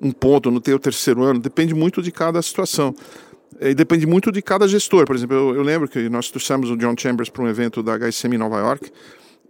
um 0.00 0.12
ponto, 0.12 0.50
não 0.50 0.60
tem 0.60 0.74
o 0.74 0.78
terceiro 0.78 1.22
ano, 1.22 1.40
depende 1.40 1.74
muito 1.74 2.02
de 2.02 2.10
cada 2.10 2.40
situação. 2.42 2.94
E 3.60 3.74
depende 3.74 4.06
muito 4.06 4.32
de 4.32 4.42
cada 4.42 4.66
gestor. 4.66 5.06
Por 5.06 5.14
exemplo, 5.14 5.36
eu, 5.36 5.54
eu 5.56 5.62
lembro 5.62 5.88
que 5.88 6.08
nós 6.08 6.28
trouxemos 6.28 6.70
o 6.70 6.76
John 6.76 6.94
Chambers 6.98 7.28
para 7.28 7.42
um 7.42 7.48
evento 7.48 7.82
da 7.82 7.96
HSM 7.96 8.34
em 8.34 8.38
Nova 8.38 8.58
York. 8.58 8.90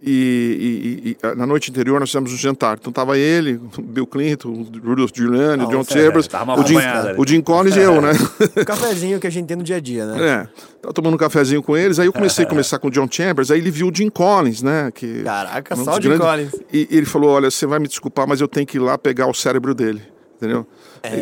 E, 0.07 1.15
e, 1.17 1.17
e, 1.23 1.35
na 1.35 1.47
noite 1.47 1.71
anterior 1.71 1.99
nós 1.99 2.09
fizemos 2.09 2.31
um 2.31 2.37
jantar. 2.37 2.77
Então 2.79 2.91
tava 2.91 3.17
ele, 3.17 3.59
o 3.77 3.81
Bill 3.81 4.05
Clinton, 4.05 4.49
o 4.49 4.87
Rudolph 4.87 5.11
Giuliani, 5.15 5.63
o 5.63 5.67
John 5.67 5.83
Chambers, 5.83 6.27
é, 6.27 6.29
tava 6.29 6.59
o, 6.59 6.67
Jim, 6.67 6.75
o 7.17 7.27
Jim 7.27 7.41
Collins 7.41 7.75
e 7.75 7.79
eu, 7.79 8.01
né? 8.01 8.11
O 8.61 8.65
cafezinho 8.65 9.19
que 9.19 9.25
a 9.25 9.29
gente 9.29 9.47
tem 9.47 9.57
no 9.57 9.63
dia 9.63 9.77
a 9.77 9.79
dia, 9.79 10.05
né? 10.05 10.23
É, 10.23 10.47
tava 10.81 10.93
tomando 10.93 11.13
um 11.15 11.17
cafezinho 11.17 11.63
com 11.63 11.75
eles, 11.75 11.97
aí 11.97 12.05
eu 12.05 12.13
comecei 12.13 12.45
a 12.45 12.47
conversar 12.47 12.77
com 12.77 12.89
o 12.89 12.91
John 12.91 13.07
Chambers, 13.09 13.49
aí 13.49 13.57
ele 13.57 13.71
viu 13.71 13.87
o 13.87 13.95
Jim 13.95 14.09
Collins, 14.09 14.61
né? 14.61 14.91
Que 14.93 15.23
Caraca, 15.23 15.75
um 15.75 15.83
só 15.83 15.97
o 15.97 16.01
Jim 16.01 16.09
grandes- 16.09 16.27
Collins. 16.27 16.51
E, 16.71 16.87
e 16.91 16.97
ele 16.97 17.05
falou, 17.05 17.31
olha, 17.31 17.49
você 17.49 17.65
vai 17.65 17.79
me 17.79 17.87
desculpar, 17.87 18.27
mas 18.27 18.41
eu 18.41 18.47
tenho 18.47 18.67
que 18.67 18.77
ir 18.77 18.81
lá 18.81 18.97
pegar 18.97 19.27
o 19.27 19.33
cérebro 19.33 19.73
dele, 19.73 20.03
entendeu? 20.35 20.67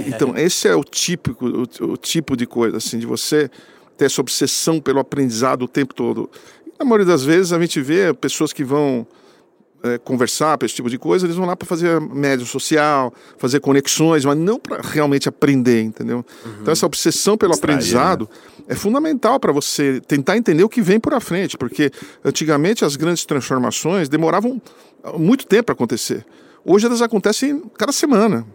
Então, 0.07 0.37
esse 0.37 0.67
é 0.67 0.75
o 0.75 0.83
típico, 0.83 1.45
o, 1.45 1.91
o 1.91 1.97
tipo 1.97 2.35
de 2.35 2.45
coisa, 2.45 2.77
assim, 2.77 2.99
de 2.99 3.05
você 3.05 3.49
ter 3.97 4.05
essa 4.05 4.21
obsessão 4.21 4.79
pelo 4.79 4.99
aprendizado 4.99 5.63
o 5.63 5.67
tempo 5.67 5.93
todo. 5.93 6.29
E, 6.65 6.71
na 6.79 6.85
maioria 6.85 7.05
das 7.05 7.23
vezes 7.23 7.53
a 7.53 7.59
gente 7.59 7.79
vê 7.81 8.13
pessoas 8.13 8.51
que 8.51 8.63
vão 8.63 9.05
é, 9.83 9.97
conversar 9.97 10.57
para 10.57 10.65
esse 10.65 10.75
tipo 10.75 10.89
de 10.89 10.97
coisa, 10.97 11.25
eles 11.25 11.35
vão 11.35 11.45
lá 11.45 11.55
para 11.55 11.67
fazer 11.67 11.99
médio 11.99 12.45
social, 12.45 13.13
fazer 13.37 13.59
conexões, 13.59 14.23
mas 14.25 14.37
não 14.37 14.57
para 14.57 14.81
realmente 14.81 15.27
aprender, 15.27 15.81
entendeu? 15.81 16.25
Então 16.61 16.71
essa 16.71 16.85
obsessão 16.85 17.37
pelo 17.37 17.53
Extrair, 17.53 17.75
aprendizado 17.75 18.29
é 18.67 18.75
fundamental 18.75 19.39
para 19.39 19.51
você 19.51 20.01
tentar 20.07 20.37
entender 20.37 20.63
o 20.63 20.69
que 20.69 20.81
vem 20.81 20.99
por 20.99 21.13
à 21.13 21.19
frente, 21.19 21.57
porque 21.57 21.91
antigamente 22.23 22.85
as 22.85 22.95
grandes 22.95 23.25
transformações 23.25 24.07
demoravam 24.07 24.61
muito 25.17 25.45
tempo 25.45 25.65
para 25.65 25.73
acontecer. 25.73 26.25
Hoje 26.65 26.85
elas 26.85 27.01
acontecem 27.01 27.61
cada 27.77 27.91
semana. 27.91 28.45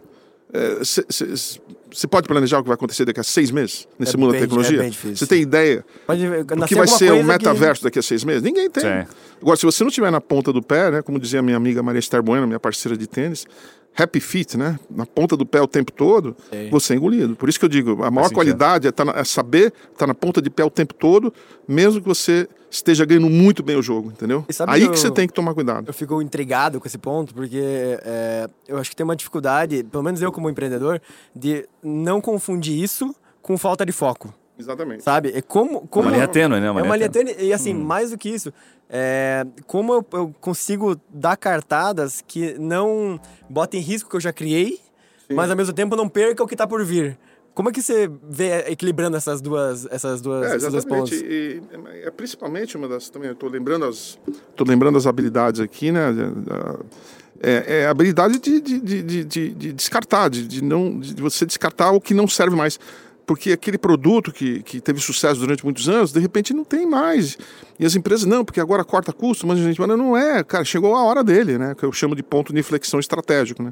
Você 1.91 2.07
pode 2.07 2.27
planejar 2.27 2.59
o 2.59 2.61
que 2.63 2.67
vai 2.69 2.75
acontecer 2.75 3.05
daqui 3.05 3.19
a 3.19 3.23
seis 3.23 3.51
meses 3.51 3.87
nesse 3.97 4.15
É 4.15 4.17
mundo 4.17 4.31
bem- 4.31 4.39
da 4.41 4.45
é 4.45 4.47
tecnologia? 4.47 4.91
Você 5.15 5.25
tem 5.27 5.41
ideia? 5.41 5.85
Pode 6.07 6.25
O 6.25 6.29
nascer 6.55 6.67
que 6.67 6.75
vai 6.75 6.87
ser 6.87 7.05
o 7.05 7.07
coisa 7.09 7.21
que- 7.21 7.23
metaverso 7.27 7.83
daqui 7.83 7.99
a 7.99 8.01
seis 8.01 8.23
meses? 8.23 8.41
Ninguém 8.41 8.69
tem. 8.69 8.83
Sim. 8.83 9.07
Agora, 9.41 9.57
se 9.57 9.65
você 9.65 9.83
não 9.83 9.91
tiver 9.91 10.11
na 10.11 10.19
ponta 10.21 10.51
do 10.51 10.61
pé, 10.61 10.91
né, 10.91 11.01
como 11.01 11.19
dizia 11.19 11.41
minha 11.41 11.57
amiga 11.57 11.81
Maria 11.83 11.99
Esther 11.99 12.21
Bueno, 12.21 12.45
minha 12.47 12.59
parceira 12.59 12.97
de 12.97 13.07
tênis, 13.07 13.45
happy 14.01 14.19
feet, 14.19 14.55
né, 14.57 14.79
na 14.89 15.05
ponta 15.05 15.35
do 15.35 15.45
pé 15.45 15.61
o 15.61 15.67
tempo 15.67 15.91
todo, 15.91 16.35
Sim. 16.51 16.69
você 16.69 16.93
é 16.93 16.95
engolido. 16.95 17.35
Por 17.35 17.49
isso 17.49 17.59
que 17.59 17.65
eu 17.65 17.69
digo, 17.69 18.03
a 18.03 18.11
maior 18.11 18.29
qualidade 18.31 18.87
é, 18.87 18.91
tá 18.91 19.03
na- 19.05 19.13
é 19.13 19.23
saber 19.23 19.73
estar 19.91 20.07
na 20.07 20.13
ponta 20.13 20.41
de 20.41 20.49
pé 20.49 20.63
o 20.63 20.69
tempo 20.69 20.93
todo, 20.93 21.33
mesmo 21.67 22.01
que 22.01 22.07
você 22.07 22.47
esteja 22.71 23.03
ganhando 23.05 23.29
muito 23.29 23.63
bem 23.63 23.75
o 23.75 23.81
jogo, 23.81 24.09
entendeu? 24.11 24.45
Aí 24.67 24.81
que 24.81 24.87
que 24.89 24.93
eu- 24.93 24.97
você 24.97 25.09
tem 25.11 25.27
que 25.27 25.33
tomar 25.33 25.53
cuidado. 25.53 25.87
Eu 25.87 25.93
fico 25.93 26.21
intrigado 26.21 26.79
com 26.79 26.87
esse 26.87 26.97
ponto, 26.97 27.33
porque 27.33 27.59
é, 28.03 28.47
eu 28.67 28.77
acho 28.77 28.89
que 28.91 28.95
tem 28.95 29.03
uma 29.03 29.15
dificuldade, 29.15 29.83
pelo 29.83 30.03
menos 30.03 30.21
eu 30.21 30.31
como 30.31 30.49
empreendedor, 30.49 31.01
de 31.35 31.67
não 31.83 32.21
confundir 32.21 32.77
isso 32.81 33.13
com 33.41 33.57
falta 33.57 33.85
de 33.85 33.91
foco. 33.91 34.33
Exatamente. 34.59 35.03
Sabe? 35.03 35.31
É 35.33 35.41
como, 35.41 35.87
como 35.87 36.07
Uma 36.07 36.15
linha 36.15 36.27
tênue, 36.27 36.59
né? 36.59 36.67
É 36.67 36.71
Uma 36.71 36.83
uma 36.83 36.97
linha 36.97 37.09
tênue. 37.09 37.33
E 37.39 37.53
assim, 37.53 37.73
mais 37.73 38.11
do 38.11 38.17
que 38.17 38.29
isso, 38.29 38.53
é, 38.89 39.45
como 39.65 39.93
eu, 39.93 40.05
eu 40.13 40.35
consigo 40.41 40.99
dar 41.09 41.37
cartadas 41.37 42.21
que 42.27 42.55
não 42.59 43.19
botem 43.49 43.79
em 43.79 43.83
risco 43.83 44.07
o 44.07 44.09
que 44.11 44.17
eu 44.17 44.21
já 44.21 44.33
criei, 44.33 44.79
mas 45.33 45.49
ao 45.49 45.55
mesmo 45.55 45.73
tempo 45.73 45.95
não 45.95 46.09
perca 46.09 46.43
o 46.43 46.47
que 46.47 46.55
está 46.55 46.67
por 46.67 46.83
vir. 46.83 47.17
Como 47.53 47.69
é 47.69 47.71
que 47.73 47.81
você 47.81 48.09
vê 48.29 48.69
equilibrando 48.69 49.17
essas 49.17 49.41
duas, 49.41 49.85
essas 49.91 50.21
duas, 50.21 50.45
É, 50.45 50.49
dois 50.57 50.63
exatamente. 50.73 50.87
pontos? 50.87 51.11
E, 51.13 51.61
é, 52.05 52.11
principalmente 52.11 52.77
uma 52.77 52.87
das 52.87 53.09
também. 53.09 53.31
Estou 53.31 53.49
lembrando 53.49 53.85
as, 53.85 54.17
tô 54.55 54.63
lembrando 54.63 54.97
as 54.97 55.05
habilidades 55.07 55.59
aqui, 55.61 55.91
né? 55.91 56.09
É, 57.41 57.81
é 57.81 57.85
a 57.87 57.91
habilidade 57.91 58.37
de, 58.39 58.59
de, 58.59 58.79
de, 58.79 59.03
de- 59.03 59.23
de- 59.23 59.49
de 59.53 59.73
descartar, 59.73 60.29
de, 60.29 60.45
de 60.47 60.61
não, 60.63 60.99
de 60.99 61.21
você 61.21 61.45
descartar 61.45 61.91
o 61.91 62.01
que 62.01 62.13
não 62.13 62.27
serve 62.27 62.55
mais. 62.55 62.77
Porque 63.29 63.51
aquele 63.51 63.77
produto 63.77 64.31
que, 64.31 64.63
que 64.63 64.81
teve 64.81 64.99
sucesso 64.99 65.39
durante 65.39 65.63
muitos 65.63 65.87
anos, 65.87 66.11
de 66.11 66.19
repente 66.19 66.51
não 66.51 66.63
tem 66.63 66.83
mais. 66.83 67.37
E 67.79 67.85
as 67.85 67.95
empresas, 67.95 68.25
não, 68.25 68.43
porque 68.43 68.59
agora 68.59 68.83
corta 68.83 69.13
custo, 69.13 69.45
mas 69.45 69.59
a 69.59 69.61
gente 69.61 69.77
fala, 69.77 69.95
não 69.95 70.17
é, 70.17 70.43
cara, 70.43 70.65
chegou 70.65 70.95
a 70.95 71.03
hora 71.03 71.23
dele, 71.23 71.55
né? 71.55 71.75
Que 71.75 71.85
eu 71.85 71.91
chamo 71.91 72.15
de 72.15 72.23
ponto 72.23 72.51
de 72.51 72.59
inflexão 72.59 72.99
estratégico, 72.99 73.61
né? 73.61 73.71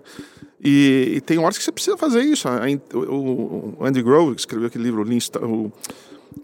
E, 0.64 1.14
e 1.16 1.22
tem 1.22 1.40
horas 1.40 1.58
que 1.58 1.64
você 1.64 1.72
precisa 1.72 1.98
fazer 1.98 2.22
isso. 2.22 2.48
O, 2.94 3.74
o 3.80 3.84
Andy 3.84 4.04
Grove, 4.04 4.36
que 4.36 4.42
escreveu 4.42 4.68
aquele 4.68 4.84
livro, 4.84 5.04
o, 5.42 5.72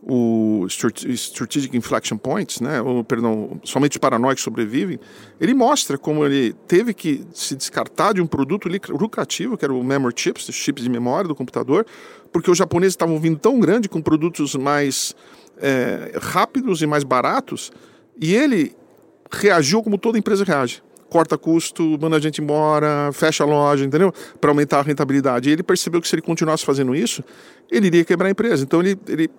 o 0.01 0.65
Strate- 0.65 1.07
Strategic 1.11 1.77
Inflection 1.77 2.17
Points, 2.17 2.61
né, 2.61 2.81
ou, 2.81 3.03
perdão, 3.03 3.61
somente 3.63 3.91
os 3.91 3.97
paranoicos 3.99 4.43
sobrevivem, 4.43 4.99
ele 5.39 5.53
mostra 5.53 5.99
como 5.99 6.25
ele 6.25 6.53
teve 6.67 6.95
que 6.95 7.23
se 7.31 7.55
descartar 7.55 8.13
de 8.13 8.21
um 8.21 8.25
produto 8.25 8.67
lucrativo, 8.89 9.55
que 9.55 9.63
era 9.63 9.73
o 9.73 9.83
memory 9.83 10.15
chips, 10.17 10.47
chips 10.51 10.83
de 10.83 10.89
memória 10.89 11.27
do 11.27 11.35
computador, 11.35 11.85
porque 12.33 12.51
os 12.51 12.57
japoneses 12.57 12.93
estavam 12.93 13.17
vindo 13.19 13.37
tão 13.37 13.59
grande 13.59 13.87
com 13.87 14.01
produtos 14.01 14.55
mais 14.55 15.15
é, 15.61 16.13
rápidos 16.19 16.81
e 16.81 16.87
mais 16.87 17.03
baratos, 17.03 17.71
e 18.19 18.33
ele 18.35 18.75
reagiu 19.31 19.81
como 19.81 19.97
toda 19.97 20.17
empresa 20.17 20.43
reage. 20.43 20.83
Corta 21.09 21.37
custo, 21.37 21.97
manda 22.01 22.17
a 22.17 22.19
gente 22.19 22.41
embora, 22.41 23.11
fecha 23.13 23.43
a 23.43 23.47
loja, 23.47 23.85
entendeu? 23.85 24.11
Para 24.41 24.49
aumentar 24.49 24.79
a 24.79 24.81
rentabilidade. 24.81 25.47
E 25.47 25.53
ele 25.53 25.61
percebeu 25.61 26.01
que 26.01 26.07
se 26.07 26.15
ele 26.15 26.23
continuasse 26.23 26.65
fazendo 26.65 26.95
isso, 26.95 27.23
ele 27.71 27.85
iria 27.87 28.03
quebrar 28.03 28.27
a 28.27 28.31
empresa. 28.31 28.63
Então 28.63 28.79
ele, 28.79 28.99
ele 29.07 29.29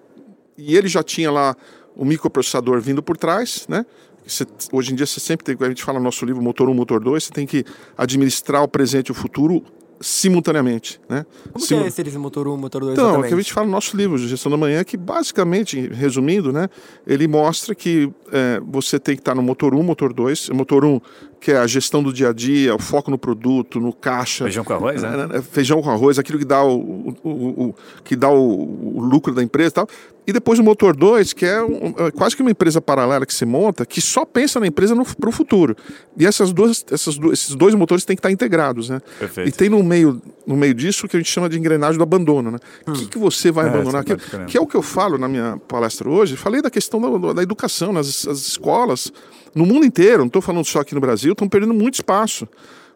e 0.56 0.76
ele 0.76 0.86
já 0.86 1.02
tinha 1.02 1.32
lá 1.32 1.56
o 1.96 2.04
microprocessador 2.04 2.80
vindo 2.80 3.02
por 3.02 3.16
trás, 3.16 3.66
né? 3.68 3.84
Você- 4.24 4.46
hoje 4.72 4.92
em 4.92 4.94
dia 4.94 5.04
você 5.04 5.18
sempre 5.18 5.44
tem, 5.44 5.56
a 5.66 5.68
gente 5.68 5.82
fala 5.82 5.98
no 5.98 6.04
nosso 6.04 6.24
livro 6.24 6.40
Motor 6.40 6.68
1, 6.68 6.74
Motor 6.74 7.02
2, 7.02 7.24
você 7.24 7.32
tem 7.32 7.44
que 7.46 7.64
administrar 7.96 8.62
o 8.62 8.68
presente 8.68 9.08
e 9.08 9.12
o 9.12 9.14
futuro 9.14 9.64
simultaneamente, 10.04 11.00
né? 11.08 11.24
Como 11.44 11.54
que 11.64 11.68
Simu- 11.68 11.84
é 11.84 11.86
esse 11.88 12.02
esse 12.02 12.18
motor 12.18 12.46
1, 12.46 12.56
motor 12.58 12.82
2 12.82 12.92
então, 12.92 13.14
é 13.14 13.18
o 13.18 13.22
que 13.22 13.32
a 13.32 13.36
gente 13.38 13.52
fala 13.52 13.66
no 13.66 13.72
nosso 13.72 13.96
livro, 13.96 14.18
Gestão 14.18 14.50
da 14.52 14.58
Manhã, 14.58 14.84
que 14.84 14.96
basicamente, 14.98 15.88
resumindo, 15.88 16.52
né, 16.52 16.68
ele 17.06 17.26
mostra 17.26 17.74
que 17.74 18.10
é, 18.30 18.60
você 18.66 18.98
tem 18.98 19.14
que 19.16 19.22
estar 19.22 19.34
no 19.34 19.42
motor 19.42 19.74
1, 19.74 19.82
motor 19.82 20.12
2. 20.12 20.50
O 20.50 20.54
motor 20.54 20.84
1, 20.84 21.00
que 21.44 21.52
é 21.52 21.58
a 21.58 21.66
gestão 21.66 22.02
do 22.02 22.10
dia 22.10 22.30
a 22.30 22.32
dia, 22.32 22.74
o 22.74 22.78
foco 22.78 23.10
no 23.10 23.18
produto, 23.18 23.78
no 23.78 23.92
caixa. 23.92 24.44
Feijão 24.44 24.64
com 24.64 24.72
arroz, 24.72 25.02
né? 25.02 25.28
É, 25.34 25.36
é, 25.36 25.42
Feijão 25.42 25.82
com 25.82 25.90
arroz, 25.90 26.18
aquilo 26.18 26.38
que 26.38 26.44
dá 26.46 26.64
o, 26.64 26.78
o- 26.78 27.14
o- 27.22 27.64
o- 27.68 27.74
que 28.02 28.16
dá 28.16 28.30
o, 28.30 28.98
lucro 29.00 29.34
da 29.34 29.42
empresa 29.42 29.68
e 29.68 29.72
tal. 29.72 29.88
E 30.26 30.32
depois 30.32 30.58
o 30.58 30.62
motor 30.62 30.96
2, 30.96 31.34
que 31.34 31.44
é, 31.44 31.62
um- 31.62 31.92
é 31.98 32.10
quase 32.10 32.34
que 32.34 32.40
uma 32.40 32.50
empresa 32.50 32.80
paralela 32.80 33.26
que 33.26 33.34
se 33.34 33.44
monta, 33.44 33.84
que 33.84 34.00
só 34.00 34.24
pensa 34.24 34.58
na 34.58 34.66
empresa 34.66 34.96
para 35.20 35.28
o 35.28 35.32
futuro. 35.32 35.76
E 36.16 36.24
essas 36.24 36.50
duas, 36.50 36.82
essas 36.90 37.18
du- 37.18 37.30
esses 37.30 37.54
dois 37.54 37.74
motores 37.74 38.06
têm 38.06 38.16
que 38.16 38.20
estar 38.20 38.30
integrados, 38.30 38.88
né? 38.88 39.00
Perfeito. 39.18 39.46
E 39.48 39.52
tem 39.52 39.68
no 39.68 39.82
meio, 39.82 40.22
no 40.46 40.56
meio 40.56 40.72
disso 40.72 41.04
o 41.04 41.08
que 41.10 41.16
a 41.16 41.20
gente 41.20 41.30
chama 41.30 41.46
de 41.50 41.58
engrenagem 41.58 41.98
do 41.98 42.02
abandono, 42.04 42.50
né? 42.52 42.58
O 42.86 42.92
que, 42.92 43.04
que 43.06 43.18
você 43.18 43.50
vai 43.52 43.66
É, 43.66 43.68
abandonar? 43.68 44.02
Que, 44.02 44.16
que 44.46 44.56
é 44.56 44.60
o 44.62 44.66
que 44.66 44.74
eu 44.76 44.82
falo 44.82 45.18
na 45.18 45.28
minha 45.28 45.58
palestra 45.68 46.08
hoje. 46.08 46.36
Falei 46.38 46.62
da 46.62 46.70
questão 46.70 46.98
da, 47.20 47.34
da 47.34 47.42
educação 47.42 47.92
nas 47.92 48.26
as 48.26 48.38
escolas, 48.46 49.12
no 49.54 49.64
mundo 49.64 49.86
inteiro, 49.86 50.18
não 50.18 50.26
estou 50.26 50.42
falando 50.42 50.64
só 50.64 50.80
aqui 50.80 50.94
no 50.94 51.00
Brasil, 51.00 51.32
estão 51.32 51.48
perdendo 51.48 51.74
muito 51.74 51.94
espaço. 51.94 52.48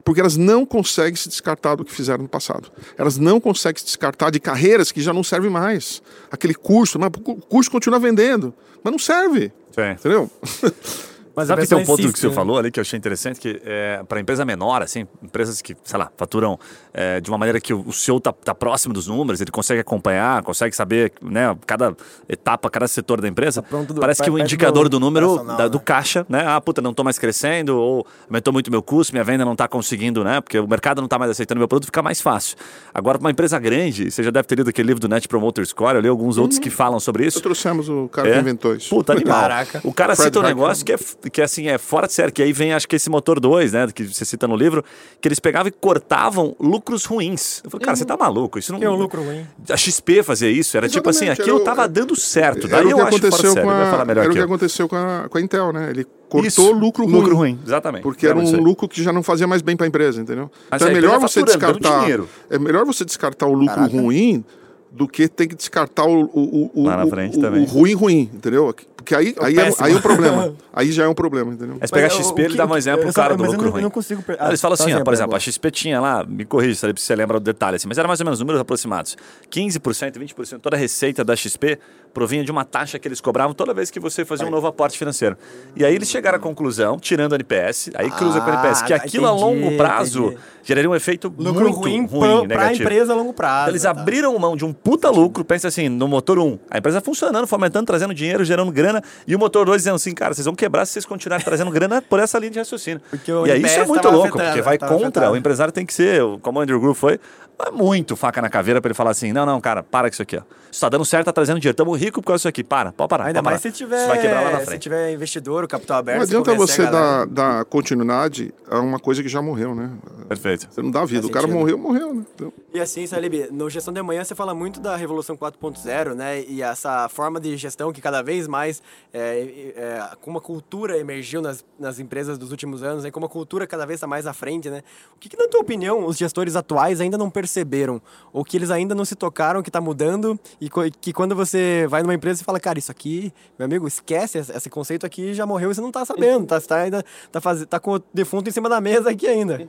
Porque 0.05 0.21
elas 0.21 0.37
não 0.37 0.65
conseguem 0.65 1.17
se 1.17 1.29
descartar 1.29 1.75
do 1.75 1.85
que 1.85 1.93
fizeram 1.93 2.23
no 2.23 2.29
passado. 2.29 2.71
Elas 2.97 3.19
não 3.19 3.39
conseguem 3.39 3.79
se 3.79 3.85
descartar 3.85 4.31
de 4.31 4.41
carreiras 4.41 4.91
que 4.91 5.03
já 5.03 5.13
não 5.13 5.23
servem 5.23 5.51
mais. 5.51 6.01
Aquele 6.31 6.55
curso, 6.55 6.99
mas 6.99 7.11
o 7.15 7.35
curso 7.35 7.71
continua 7.71 7.99
vendendo, 7.99 8.55
mas 8.83 8.91
não 8.91 8.99
serve. 8.99 9.53
Sim. 9.71 9.91
Entendeu? 9.93 10.31
Mas 11.47 11.61
que 11.61 11.67
tem 11.67 11.79
um 11.79 11.85
ponto 11.85 11.97
que 11.99 12.03
insiste, 12.05 12.21
você 12.21 12.29
né? 12.29 12.35
falou 12.35 12.59
ali 12.59 12.71
que 12.71 12.79
eu 12.79 12.83
achei 12.83 12.97
interessante, 12.99 13.41
que 13.41 13.61
é, 13.65 14.03
para 14.09 14.21
empresa 14.21 14.45
menor, 14.45 14.83
assim, 14.83 15.07
empresas 15.23 15.63
que, 15.63 15.77
sei 15.85 15.99
lá, 15.99 16.11
faturam 16.17 16.59
é, 16.93 17.21
de 17.21 17.31
uma 17.31 17.39
maneira 17.39 17.61
que 17.61 17.73
o, 17.73 17.81
o 17.87 17.93
seu 17.93 18.21
tá, 18.21 18.33
tá 18.33 18.55
próximo 18.55 18.93
dos 18.93 19.07
números, 19.07 19.41
ele 19.41 19.51
consegue 19.51 19.81
acompanhar, 19.81 20.43
consegue 20.43 20.75
saber, 20.77 21.13
né, 21.23 21.57
cada 21.67 21.97
etapa, 22.29 22.69
cada 22.71 22.87
setor 22.89 23.21
da 23.21 23.29
empresa. 23.29 23.63
Tá 23.63 23.69
pronto 23.69 23.95
do- 23.95 24.01
Parece 24.01 24.23
que 24.23 24.31
o 24.31 24.39
indicador 24.39 24.89
do 24.89 24.99
do 24.99 25.01
número 25.01 25.45
da- 25.45 25.69
do 25.69 25.79
né? 25.79 25.83
caixa, 25.85 26.27
né? 26.29 26.45
Ah, 26.47 26.61
puta, 26.61 26.81
não 26.83 26.93
tô 26.93 27.05
mais 27.05 27.19
crescendo, 27.19 27.79
ou 27.79 28.07
aumentou 28.29 28.53
muito 28.53 28.71
meu 28.71 28.83
custo, 28.83 29.13
minha 29.13 29.23
venda 29.23 29.45
não 29.45 29.55
tá 29.55 29.69
conseguindo, 29.69 30.25
né? 30.25 30.41
Porque 30.41 30.59
o 30.59 30.67
mercado 30.67 31.01
não 31.01 31.07
tá 31.09 31.19
mais 31.19 31.31
aceitando 31.31 31.59
meu 31.59 31.69
produto, 31.69 31.87
fica 31.87 32.03
mais 32.03 32.21
fácil. 32.21 32.57
Agora, 32.93 33.17
para 33.19 33.27
uma 33.27 33.31
empresa 33.31 33.59
grande, 33.59 34.11
você 34.11 34.23
já 34.23 34.31
deve 34.31 34.49
ter 34.49 34.57
lido 34.57 34.69
aquele 34.71 34.89
livro 34.89 35.01
do 35.01 35.09
Net 35.09 35.29
Promoter 35.29 35.65
Score, 35.67 35.95
eu 35.97 36.01
li 36.01 36.09
alguns 36.09 36.37
outros 36.39 36.59
que 36.59 36.69
falam 36.71 36.99
sobre 36.99 37.25
isso. 37.27 37.37
Nós 37.39 37.43
trouxemos 37.43 37.89
o 37.89 38.09
cara 38.09 38.29
É? 38.29 38.33
que 38.35 38.39
inventou 38.41 38.75
isso. 38.75 38.89
Puta, 38.91 39.13
animal. 39.13 39.41
Caraca. 39.41 39.81
O 39.85 39.93
cara 39.93 40.17
Fred 40.17 40.27
cita 40.29 40.39
um 40.41 40.43
Hackman. 40.43 40.63
negócio 40.63 40.85
que 40.85 40.93
é, 40.93 40.99
que 41.31 41.41
é 41.41 41.45
assim, 41.45 41.69
é 41.69 41.79
fora 41.79 42.07
de 42.07 42.13
série, 42.13 42.31
que 42.33 42.43
aí 42.43 42.53
vem, 42.53 42.73
acho 42.73 42.87
que 42.89 42.97
esse 42.97 43.09
motor 43.11 43.41
2, 43.41 43.73
né, 43.73 43.89
que 43.95 44.05
você 44.05 44.25
cita 44.25 44.47
no 44.47 44.57
livro, 44.57 44.85
que 45.21 45.29
eles 45.29 45.39
pegavam 45.39 45.69
e 45.69 45.71
cortavam 45.71 46.55
lucros 46.61 47.05
ruins. 47.05 47.61
Eu 47.65 47.71
falei, 47.71 47.85
cara, 47.85 47.97
você 47.97 48.05
tá 48.05 48.17
maluco? 48.17 48.59
Isso 48.59 48.73
não 48.73 48.83
é 48.83 48.89
um 48.91 48.95
lucro 48.97 49.23
ruim. 49.23 49.47
A 49.71 49.77
XP 49.77 50.23
fazia 50.23 50.51
isso, 50.51 50.77
era 50.77 50.89
tipo 50.89 51.09
assim, 51.11 51.27
Exatamente, 51.27 51.41
aquilo 51.43 51.57
era 51.57 51.63
o- 51.63 51.65
tava 51.65 51.89
dando 51.89 52.15
certo. 52.17 52.67
Era 52.67 52.83
Daí 52.83 52.91
eu 52.91 52.99
acho 52.99 52.99
fora 52.99 53.11
de 53.11 53.17
aconteceu 53.27 53.53
série, 53.53 53.67
vai 53.67 53.91
falar 53.91 54.03
a, 54.03 54.05
melhor 54.05 54.21
era 54.23 54.31
o 54.31 54.33
que 54.35 54.39
eu. 54.41 54.45
aconteceu 54.45 54.89
com 54.89 54.97
a, 54.97 55.27
com 55.29 55.39
a 55.39 55.41
Intel, 55.41 55.73
né? 55.73 55.91
Ele 55.91 56.05
cortou 56.29 56.47
Isso, 56.47 56.73
lucro 56.73 57.05
ruim. 57.05 57.13
Lucro 57.15 57.37
ruim, 57.37 57.59
exatamente. 57.65 58.03
Porque 58.03 58.27
era 58.27 58.39
um 58.39 58.61
lucro 58.63 58.87
que 58.89 59.03
já 59.03 59.13
não 59.13 59.23
fazia 59.23 59.47
mais 59.47 59.63
bem 59.63 59.77
para 59.77 59.87
a 59.87 59.89
empresa, 59.89 60.21
entendeu? 60.21 60.51
Mas 60.71 60.83
então 60.83 60.89
é 60.89 60.91
a 60.91 60.95
melhor 60.95 61.19
você 61.19 61.41
dando 61.41 61.47
descartar. 61.47 62.05
É 62.51 62.59
melhor 62.59 62.85
você 62.85 63.05
descartar 63.05 63.47
o 63.47 63.53
lucro 63.53 63.75
Caraca. 63.75 63.93
ruim 63.97 64.45
do 64.91 65.07
que 65.07 65.29
tem 65.29 65.47
que 65.47 65.55
descartar 65.55 66.05
o, 66.07 66.23
o, 66.25 66.71
o, 66.75 66.85
Lá 66.87 66.97
na 66.97 67.05
o- 67.05 67.09
frente 67.11 67.37
o- 67.39 67.41
também. 67.41 67.63
o 67.63 67.67
ruim 67.67 67.95
ruim, 67.95 68.31
entendeu? 68.33 68.75
Porque 68.97 69.15
aí, 69.15 69.35
aí, 69.41 69.57
é, 69.57 69.71
aí 69.81 69.93
é 69.93 69.97
um 69.97 70.01
problema. 70.01 70.55
Aí 70.79 70.93
já 70.93 71.05
é 71.05 71.09
um 71.09 71.15
problema, 71.15 71.53
entendeu? 71.53 71.77
Aí 71.81 71.89
você 71.89 71.93
pega 71.95 72.07
a 72.07 72.17
o- 72.17 72.23
XP, 72.23 72.41
o 72.41 72.45
ele 72.45 72.57
dá 72.57 72.65
um 72.65 72.71
o 72.71 72.77
exemplo 72.77 73.03
pro 73.05 73.13
cara 73.13 73.35
do 73.37 73.43
mas 73.43 73.49
eu 73.49 73.53
lucro 73.53 73.67
não- 73.67 73.73
ruim. 73.73 73.83
não 73.83 73.91
consigo 73.91 74.23
Ah, 74.39 74.49
Eles 74.49 74.61
falam 74.61 74.77
Só 74.77 74.85
assim, 74.85 74.93
ó, 74.93 74.95
exemplo, 74.97 75.05
por 75.07 75.15
exemplo, 75.15 75.35
a 75.37 75.41
XP 75.41 75.71
tinha 75.73 76.01
lá, 76.01 76.25
me 76.25 76.45
corrija 76.45 76.75
se 76.75 76.93
você 76.95 77.17
lembra 77.17 77.41
do 77.41 77.45
detalhe 77.45 77.77
assim, 77.77 77.89
mas 77.89 77.99
era 77.99 78.07
mais 78.07 78.21
ou 78.21 78.25
menos 78.25 78.39
números 78.39 78.61
aproximados. 78.61 79.17
15%, 79.51 80.19
20%, 80.19 80.61
toda 80.61 80.77
a 80.77 80.79
receita 80.79 81.25
da 81.25 81.35
XP 81.35 81.79
provinha 82.13 82.43
de 82.45 82.51
uma 82.51 82.65
taxa 82.65 82.99
que 82.99 83.07
eles 83.07 83.21
cobravam 83.21 83.55
toda 83.55 83.73
vez 83.73 83.91
que 83.91 84.01
você 84.01 84.25
fazia 84.25 84.47
um 84.47 84.51
novo 84.51 84.67
aporte 84.67 84.99
financeiro. 84.99 85.37
E 85.77 85.85
aí 85.85 85.95
eles 85.95 86.09
chegaram 86.09 86.37
à 86.39 86.41
conclusão, 86.41 86.99
tirando 86.99 87.33
a 87.33 87.37
NPS, 87.37 87.91
aí 87.95 88.11
cruza 88.11 88.41
com 88.41 88.51
a 88.51 88.55
NPS, 88.55 88.83
que 88.83 88.93
Ah, 88.93 88.97
aquilo 88.97 89.27
a 89.27 89.31
entendi, 89.31 89.45
longo 89.45 89.77
prazo 89.77 90.25
entendi. 90.27 90.41
geraria 90.65 90.91
um 90.91 90.95
efeito 90.95 91.33
Lucro 91.39 91.65
muito 91.65 91.77
ruim, 91.79 92.07
ruim, 92.07 92.49
pra 92.49 92.57
negativo. 92.63 92.83
empresa 92.83 93.13
a 93.13 93.17
longo 93.17 93.33
prazo. 93.33 93.63
Então, 93.63 93.73
eles 93.73 93.83
tá. 93.83 93.91
abriram 93.91 94.39
mão 94.39 94.57
de 94.57 94.65
um 94.65 94.73
puta 94.73 95.11
lucro, 95.11 95.45
pensa 95.45 95.69
assim, 95.69 95.89
no 95.89 96.09
motor 96.09 96.39
1, 96.39 96.59
a 96.71 96.79
empresa 96.79 97.01
funcionando, 97.01 97.47
fomentando, 97.47 97.87
trazendo 97.87 98.13
dinheiro, 98.15 98.45
gerando 98.45 98.71
grana, 98.73 99.03
e 99.27 99.35
o 99.35 99.39
motor 99.39 99.67
2 99.67 99.79
dizendo 99.83 99.97
assim, 99.97 100.15
cara, 100.15 100.35
vocês 100.35 100.45
vão 100.45 100.55
quebrar 100.55 100.87
se 100.87 100.93
vocês 100.93 101.05
continuarem 101.07 101.45
trazendo 101.45 101.71
grana 101.71 102.03
por 102.03 102.19
essa 102.21 102.39
linha 102.39 102.51
de 102.51 102.59
raciocínio. 102.59 103.01
Porque 103.11 103.33
o 103.33 103.47
e 103.47 103.53
aí 103.53 103.63
isso 103.63 103.79
é 103.81 103.87
muito 103.87 104.09
louco, 104.09 104.29
afetando, 104.29 104.45
porque 104.45 104.63
vai 104.63 104.79
contra, 104.79 104.97
afetado. 105.07 105.33
o 105.33 105.37
empresário 105.37 105.73
tem 105.73 105.85
que 105.87 105.95
ser, 105.95 106.23
como 106.43 106.59
o 106.59 106.63
Andrew 106.63 106.81
Groove 106.81 106.99
foi, 106.99 107.21
é 107.67 107.71
muito 107.71 108.15
faca 108.17 108.41
na 108.43 108.49
caveira 108.49 108.81
pra 108.81 108.89
ele 108.89 108.95
falar 108.95 109.11
assim, 109.11 109.33
não, 109.33 109.45
não, 109.47 109.61
cara, 109.61 109.83
para 109.83 110.09
com 110.09 110.13
isso 110.13 110.23
aqui, 110.23 110.37
ó. 110.37 110.43
Isso 110.71 110.81
tá 110.83 110.89
dando 110.89 111.05
certo, 111.05 111.25
tá 111.27 111.33
trazendo 111.33 111.59
dinheiro, 111.59 111.75
tamo 111.77 111.93
rico 111.97 112.21
por 112.21 112.29
causa 112.29 112.39
disso 112.41 112.49
aqui, 112.49 112.63
para, 112.63 112.93
pode 112.93 113.09
parar, 113.09 113.25
Ainda 113.27 113.43
pode 113.43 113.53
mais 113.53 113.63
parar. 113.63 113.73
se 113.73 113.79
tiver, 113.79 113.99
Isso 113.99 114.09
vai 114.09 114.21
quebrar 114.21 114.41
lá 114.43 114.51
na 114.51 114.59
se 114.61 114.67
frente. 114.67 114.83
tiver 114.83 115.13
investidor, 115.13 115.65
o 115.65 115.69
capital 115.69 115.99
aberto. 115.99 116.19
Não 116.21 116.27
se 116.27 116.37
adianta 116.37 116.55
você 116.55 116.83
dar, 116.87 117.27
dar 117.27 117.65
continuidade 117.65 118.53
a 118.71 118.79
uma 118.81 118.99
coisa 118.99 119.23
que 119.23 119.29
já 119.29 119.41
morreu, 119.43 119.75
né? 119.75 119.91
Perfeito. 120.29 120.69
Você 120.71 120.83
não 120.83 120.91
dá 120.91 121.05
vida. 121.05 121.23
Faz 121.23 121.31
O 121.31 121.33
cara 121.33 121.47
sentido. 121.47 121.59
morreu, 121.59 121.79
morreu, 121.79 122.15
né? 122.15 122.23
Então, 122.35 122.53
E 122.79 122.81
assim, 122.81 123.05
Salib, 123.09 123.51
no 123.51 123.69
Gestão 123.69 123.93
de 123.93 124.01
Manhã 124.01 124.23
você 124.23 124.37
fala 124.37 124.55
muito 124.55 124.79
da 124.79 124.95
Revolução 124.95 125.37
4.0, 125.37 126.15
né? 126.15 126.45
E 126.45 126.63
essa 126.63 127.09
forma 127.09 127.41
de 127.41 127.57
gestão 127.57 127.93
que 127.93 128.01
cada 128.01 128.23
vez 128.23 128.47
mais, 128.47 128.81
é, 129.13 129.73
é, 129.75 130.17
como 130.21 130.39
a 130.39 130.41
cultura 130.41 130.97
emergiu 130.97 131.43
nas, 131.43 131.65
nas 131.77 131.99
empresas 131.99 132.39
dos 132.39 132.53
últimos 132.53 132.85
anos, 132.85 133.03
né? 133.03 133.11
como 133.11 133.27
a 133.27 133.29
cultura 133.29 133.67
cada 133.67 133.85
vez 133.85 133.97
está 133.97 134.07
mais 134.07 134.29
à 134.29 134.33
frente, 134.33 134.71
né? 134.71 134.83
O 135.13 135.19
que, 135.19 135.29
que, 135.29 135.37
na 135.37 135.49
tua 135.49 135.61
opinião, 135.61 136.07
os 136.07 136.17
gestores 136.17 136.55
atuais 136.55 137.01
ainda 137.01 137.19
não 137.19 137.29
perceberam? 137.29 138.01
Ou 138.33 138.45
que 138.45 138.57
eles 138.57 138.71
ainda 138.71 138.95
não 138.95 139.05
se 139.05 139.17
tocaram 139.17 139.61
que 139.61 139.71
está 139.71 139.81
mudando 139.81 140.39
e 140.61 140.71
que 141.01 141.13
quando 141.13 141.35
você 141.35 141.85
vai 141.91 142.05
numa 142.05 142.15
empresa 142.15 142.43
e 142.43 142.45
fala, 142.45 142.61
cara, 142.61 142.79
isso 142.79 142.93
aqui, 142.93 143.33
meu 143.59 143.67
amigo, 143.67 143.89
esquece, 143.89 144.39
esse 144.39 144.71
conceito 144.71 145.05
aqui 145.05 145.35
já 145.35 145.45
morreu 145.45 145.73
e 145.73 145.75
você 145.75 145.81
não 145.81 145.89
está 145.89 146.05
sabendo, 146.05 146.47
tá, 146.47 146.61
você 146.61 146.69
tá 146.69 146.77
ainda 146.77 147.05
tá, 147.33 147.41
tá 147.69 147.81
com 147.81 147.95
o 147.95 148.03
defunto 148.15 148.49
em 148.49 148.53
cima 148.53 148.69
da 148.69 148.81
mesa 148.81 149.11
aqui 149.11 149.27
ainda. 149.27 149.69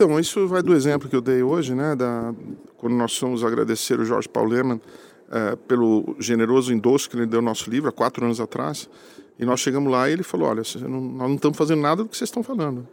Então, 0.00 0.16
isso 0.20 0.46
vai 0.46 0.62
do 0.62 0.72
exemplo 0.76 1.08
que 1.08 1.16
eu 1.16 1.20
dei 1.20 1.42
hoje, 1.42 1.74
né? 1.74 1.96
Da, 1.96 2.32
quando 2.76 2.94
nós 2.94 3.18
fomos 3.18 3.42
agradecer 3.42 3.98
o 3.98 4.04
Jorge 4.04 4.28
Paul 4.28 4.46
Lehmann 4.46 4.80
eh, 5.28 5.56
pelo 5.66 6.14
generoso 6.20 6.72
endosso 6.72 7.10
que 7.10 7.16
ele 7.16 7.26
deu 7.26 7.40
ao 7.40 7.44
nosso 7.44 7.68
livro 7.68 7.88
há 7.88 7.92
quatro 7.92 8.24
anos 8.24 8.38
atrás. 8.40 8.88
E 9.40 9.44
nós 9.44 9.58
chegamos 9.58 9.90
lá 9.90 10.08
e 10.08 10.12
ele 10.12 10.22
falou: 10.22 10.48
Olha, 10.50 10.62
não- 10.82 11.00
nós 11.00 11.28
não 11.28 11.34
estamos 11.34 11.58
fazendo 11.58 11.82
nada 11.82 12.04
do 12.04 12.08
que 12.08 12.16
vocês 12.16 12.28
estão 12.28 12.44
falando. 12.44 12.86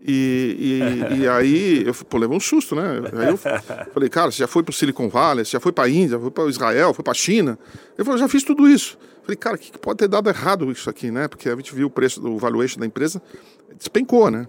E, 0.00 0.78
e, 1.10 1.22
e 1.22 1.28
aí 1.28 1.82
eu 1.84 1.92
pô, 2.08 2.18
levei 2.18 2.36
um 2.36 2.40
susto, 2.40 2.76
né? 2.76 3.00
Aí 3.14 3.30
eu 3.30 3.36
falei, 3.92 4.08
cara, 4.08 4.30
você 4.30 4.38
já 4.38 4.46
foi 4.46 4.62
para 4.62 4.70
o 4.70 4.74
Silicon 4.74 5.08
Valley, 5.08 5.44
você 5.44 5.50
já 5.52 5.60
foi 5.60 5.72
para 5.72 5.84
a 5.84 5.90
Índia, 5.90 6.20
foi 6.20 6.30
para 6.30 6.44
Israel, 6.48 6.94
foi 6.94 7.02
para 7.02 7.10
a 7.10 7.14
China. 7.14 7.58
Ele 7.98 8.04
falou, 8.04 8.16
já 8.16 8.28
fiz 8.28 8.44
tudo 8.44 8.68
isso. 8.68 8.96
Falei, 9.22 9.36
cara, 9.36 9.56
o 9.56 9.58
que 9.58 9.72
que 9.72 9.78
pode 9.78 9.96
ter 9.98 10.06
dado 10.06 10.28
errado 10.28 10.70
isso 10.70 10.88
aqui, 10.88 11.10
né? 11.10 11.26
Porque 11.26 11.48
a 11.48 11.56
gente 11.56 11.74
viu 11.74 11.88
o 11.88 11.90
preço 11.90 12.20
do 12.20 12.38
valuation 12.38 12.78
da 12.78 12.86
empresa, 12.86 13.20
despencou, 13.76 14.30
né? 14.30 14.46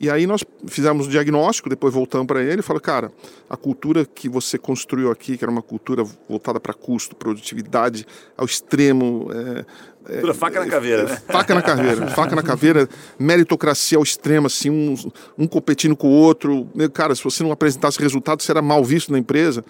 E 0.00 0.10
aí 0.10 0.26
nós 0.26 0.42
fizemos 0.66 1.06
o 1.06 1.10
diagnóstico, 1.10 1.68
depois 1.68 1.94
voltamos 1.94 2.26
para 2.26 2.42
ele 2.42 2.60
e 2.60 2.62
falou, 2.62 2.80
cara, 2.80 3.12
a 3.48 3.56
cultura 3.56 4.04
que 4.04 4.28
você 4.28 4.58
construiu 4.58 5.10
aqui, 5.10 5.38
que 5.38 5.44
era 5.44 5.50
uma 5.50 5.62
cultura 5.62 6.02
voltada 6.28 6.58
para 6.58 6.74
custo, 6.74 7.14
produtividade 7.14 8.06
ao 8.36 8.44
extremo, 8.44 9.28
é, 9.32 9.64
é, 10.08 10.34
faca 10.34 10.58
na 10.58 10.66
caveira, 10.66 11.04
né? 11.04 11.22
faca 11.28 11.54
na 11.54 11.62
caveira, 11.62 12.08
faca 12.08 12.34
na 12.34 12.42
caveira, 12.42 12.88
meritocracia 13.18 13.96
ao 13.96 14.02
extremo, 14.02 14.48
assim, 14.48 14.70
um, 14.70 14.94
um 15.38 15.46
competindo 15.46 15.94
com 15.94 16.08
o 16.08 16.10
outro. 16.10 16.66
Meu, 16.74 16.90
Cara, 16.90 17.14
se 17.14 17.22
você 17.22 17.42
não 17.42 17.52
apresentasse 17.52 18.00
resultado, 18.00 18.42
você 18.42 18.50
era 18.50 18.60
mal 18.60 18.84
visto 18.84 19.12
na 19.12 19.18
empresa. 19.18 19.64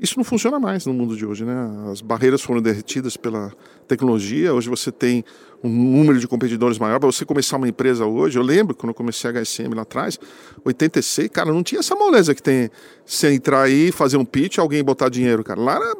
Isso 0.00 0.14
não 0.16 0.24
funciona 0.24 0.58
mais 0.58 0.86
no 0.86 0.94
mundo 0.94 1.14
de 1.14 1.26
hoje, 1.26 1.44
né? 1.44 1.54
As 1.92 2.00
barreiras 2.00 2.40
foram 2.40 2.62
derretidas 2.62 3.18
pela 3.18 3.52
tecnologia. 3.86 4.54
Hoje 4.54 4.66
você 4.70 4.90
tem 4.90 5.22
um 5.62 5.68
número 5.68 6.18
de 6.18 6.26
competidores 6.26 6.78
maior. 6.78 6.98
Para 6.98 7.12
você 7.12 7.22
começar 7.26 7.58
uma 7.58 7.68
empresa 7.68 8.06
hoje, 8.06 8.38
eu 8.38 8.42
lembro 8.42 8.74
quando 8.74 8.90
eu 8.90 8.94
comecei 8.94 9.28
a 9.28 9.32
HSM 9.34 9.74
lá 9.74 9.82
atrás, 9.82 10.18
86, 10.64 11.28
cara, 11.28 11.52
não 11.52 11.62
tinha 11.62 11.80
essa 11.80 11.94
moleza 11.94 12.34
que 12.34 12.42
tem 12.42 12.70
você 13.04 13.30
entrar 13.34 13.60
aí, 13.60 13.92
fazer 13.92 14.16
um 14.16 14.24
pitch, 14.24 14.56
alguém 14.56 14.82
botar 14.82 15.10
dinheiro, 15.10 15.44
cara. 15.44 15.60
Lá 15.60 15.74
era, 15.76 15.94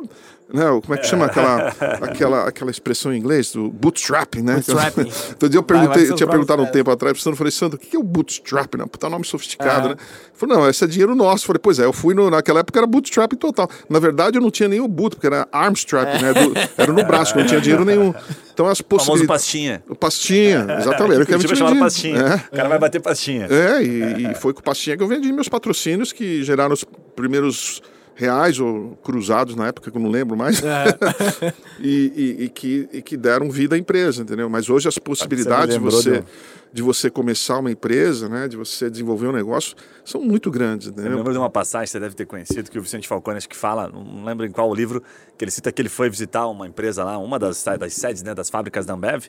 né, 0.53 0.65
como 0.83 0.95
é 0.95 0.99
que 0.99 1.07
chama 1.07 1.27
aquela, 1.27 1.69
aquela, 2.01 2.49
aquela 2.49 2.71
expressão 2.71 3.13
em 3.13 3.19
inglês 3.19 3.53
do 3.53 3.71
bootstrapping, 3.71 4.43
né? 4.43 4.55
Bootstrapping. 4.55 5.05
Dia 5.49 5.59
eu 5.59 5.63
perguntei, 5.63 6.11
eu 6.11 6.15
tinha 6.15 6.29
perguntado 6.29 6.63
um 6.63 6.65
próprios 6.65 6.73
tempo 6.81 6.91
atrás, 6.91 7.13
eu 7.35 7.37
falei, 7.37 7.51
Sandro, 7.51 7.77
o 7.77 7.81
que 7.81 7.97
é 7.97 7.99
o 7.99 8.03
bootstrap? 8.03 8.75
Né? 8.77 8.85
Puta 8.91 9.09
nome 9.09 9.25
sofisticado, 9.25 9.89
Aham. 9.89 9.95
né? 9.95 9.95
Ele 10.01 10.33
falou, 10.35 10.57
não, 10.59 10.69
esse 10.69 10.83
é 10.85 10.87
dinheiro 10.87 11.15
nosso. 11.15 11.45
Eu 11.45 11.47
falei, 11.49 11.61
pois 11.63 11.79
é, 11.79 11.85
eu 11.85 11.93
fui 11.93 12.15
no, 12.15 12.31
naquela 12.31 12.61
época 12.61 12.79
era 12.79 12.87
bootstrap 12.87 13.33
total. 13.35 13.69
Na 13.89 13.99
verdade, 13.99 14.39
eu 14.39 14.43
não 14.43 14.51
tinha 14.51 14.69
o 14.85 14.89
boot, 14.89 15.17
porque 15.17 15.27
era 15.27 15.47
armstrap, 15.53 16.07
né? 16.21 16.33
Do- 16.33 16.53
era 16.77 16.93
no 16.93 17.05
braço, 17.05 17.37
não 17.37 17.45
tinha 17.47 17.61
dinheiro 17.61 17.85
nenhum. 17.85 18.15
Então 18.53 18.67
as 18.67 18.81
O 18.81 18.85
possibilidades. 18.85 19.27
pastinha. 19.27 19.83
O 19.89 19.95
Pastinha, 19.95 20.67
exatamente. 20.81 21.23
O 21.23 21.27
que 21.27 21.35
eu 21.35 21.39
pastinha. 21.79 22.19
É. 22.21 22.35
O 22.53 22.57
cara 22.57 22.69
vai 22.69 22.79
bater 22.79 23.01
pastinha. 23.01 23.47
É, 23.51 23.83
e, 23.83 24.31
e 24.31 24.35
foi 24.35 24.53
com 24.53 24.61
o 24.61 24.63
Pastinha 24.63 24.97
que 24.97 25.03
eu 25.03 25.09
vendi 25.09 25.33
meus 25.33 25.49
patrocínios 25.49 26.13
que 26.13 26.43
geraram 26.43 26.73
os 26.75 26.85
primeiros 27.15 27.83
reais 28.21 28.61
ou 28.61 28.99
cruzados 29.03 29.57
na 29.57 29.69
época, 29.69 29.91
que 29.91 29.97
eu 29.97 30.03
não 30.03 30.11
lembro 30.11 30.37
mais, 30.37 30.61
e, 31.81 32.13
e- 32.41 32.45
e 32.45 32.49
que, 32.51 32.89
e 32.93 33.01
que 33.03 33.17
deram 33.17 33.51
vida 33.51 33.75
à 33.75 33.79
empresa, 33.79 34.21
entendeu? 34.23 34.49
Mas 34.51 34.69
hoje 34.69 34.87
as 34.89 34.99
possibilidades 34.99 35.75
de 35.75 35.81
lembrou 35.81 35.91
você, 36.03 36.19
do- 36.19 36.27
de 36.73 36.83
você 36.83 37.11
começar 37.11 37.59
uma 37.59 37.71
empresa, 37.71 38.29
né, 38.29 38.47
de 38.47 38.57
você 38.57 38.89
desenvolver 38.89 39.27
um 39.27 39.33
negócio, 39.33 39.75
são 40.05 40.21
muito 40.21 40.51
grandes, 40.51 40.87
Eu 40.87 40.93
entendeu? 40.93 41.17
lembro 41.17 41.33
de 41.33 41.39
uma 41.39 41.51
passagem 41.51 41.87
que 41.87 41.91
você 41.91 42.01
deve 42.01 42.15
ter 42.15 42.27
conhecido, 42.27 42.71
que 42.71 42.79
o 42.79 42.83
Vicente 42.83 43.09
Falcone 43.09 43.39
acho 43.39 43.49
que 43.49 43.57
fala, 43.57 43.89
não 43.89 44.25
lembro 44.25 44.47
em 44.47 44.51
qual 44.51 44.73
livro, 44.73 45.03
que 45.37 45.45
ele 45.45 45.51
cita 45.51 45.73
que 45.73 45.83
ele 45.83 45.89
foi 45.89 46.09
visitar 46.09 46.47
uma 46.47 46.67
empresa 46.67 47.03
lá, 47.03 47.19
uma 47.19 47.39
das, 47.39 47.65
das 47.79 47.95
sedes, 47.95 48.23
né, 48.23 48.35
das 48.35 48.49
fábricas 48.49 48.87
da 48.87 48.95
Ambev, 48.95 49.25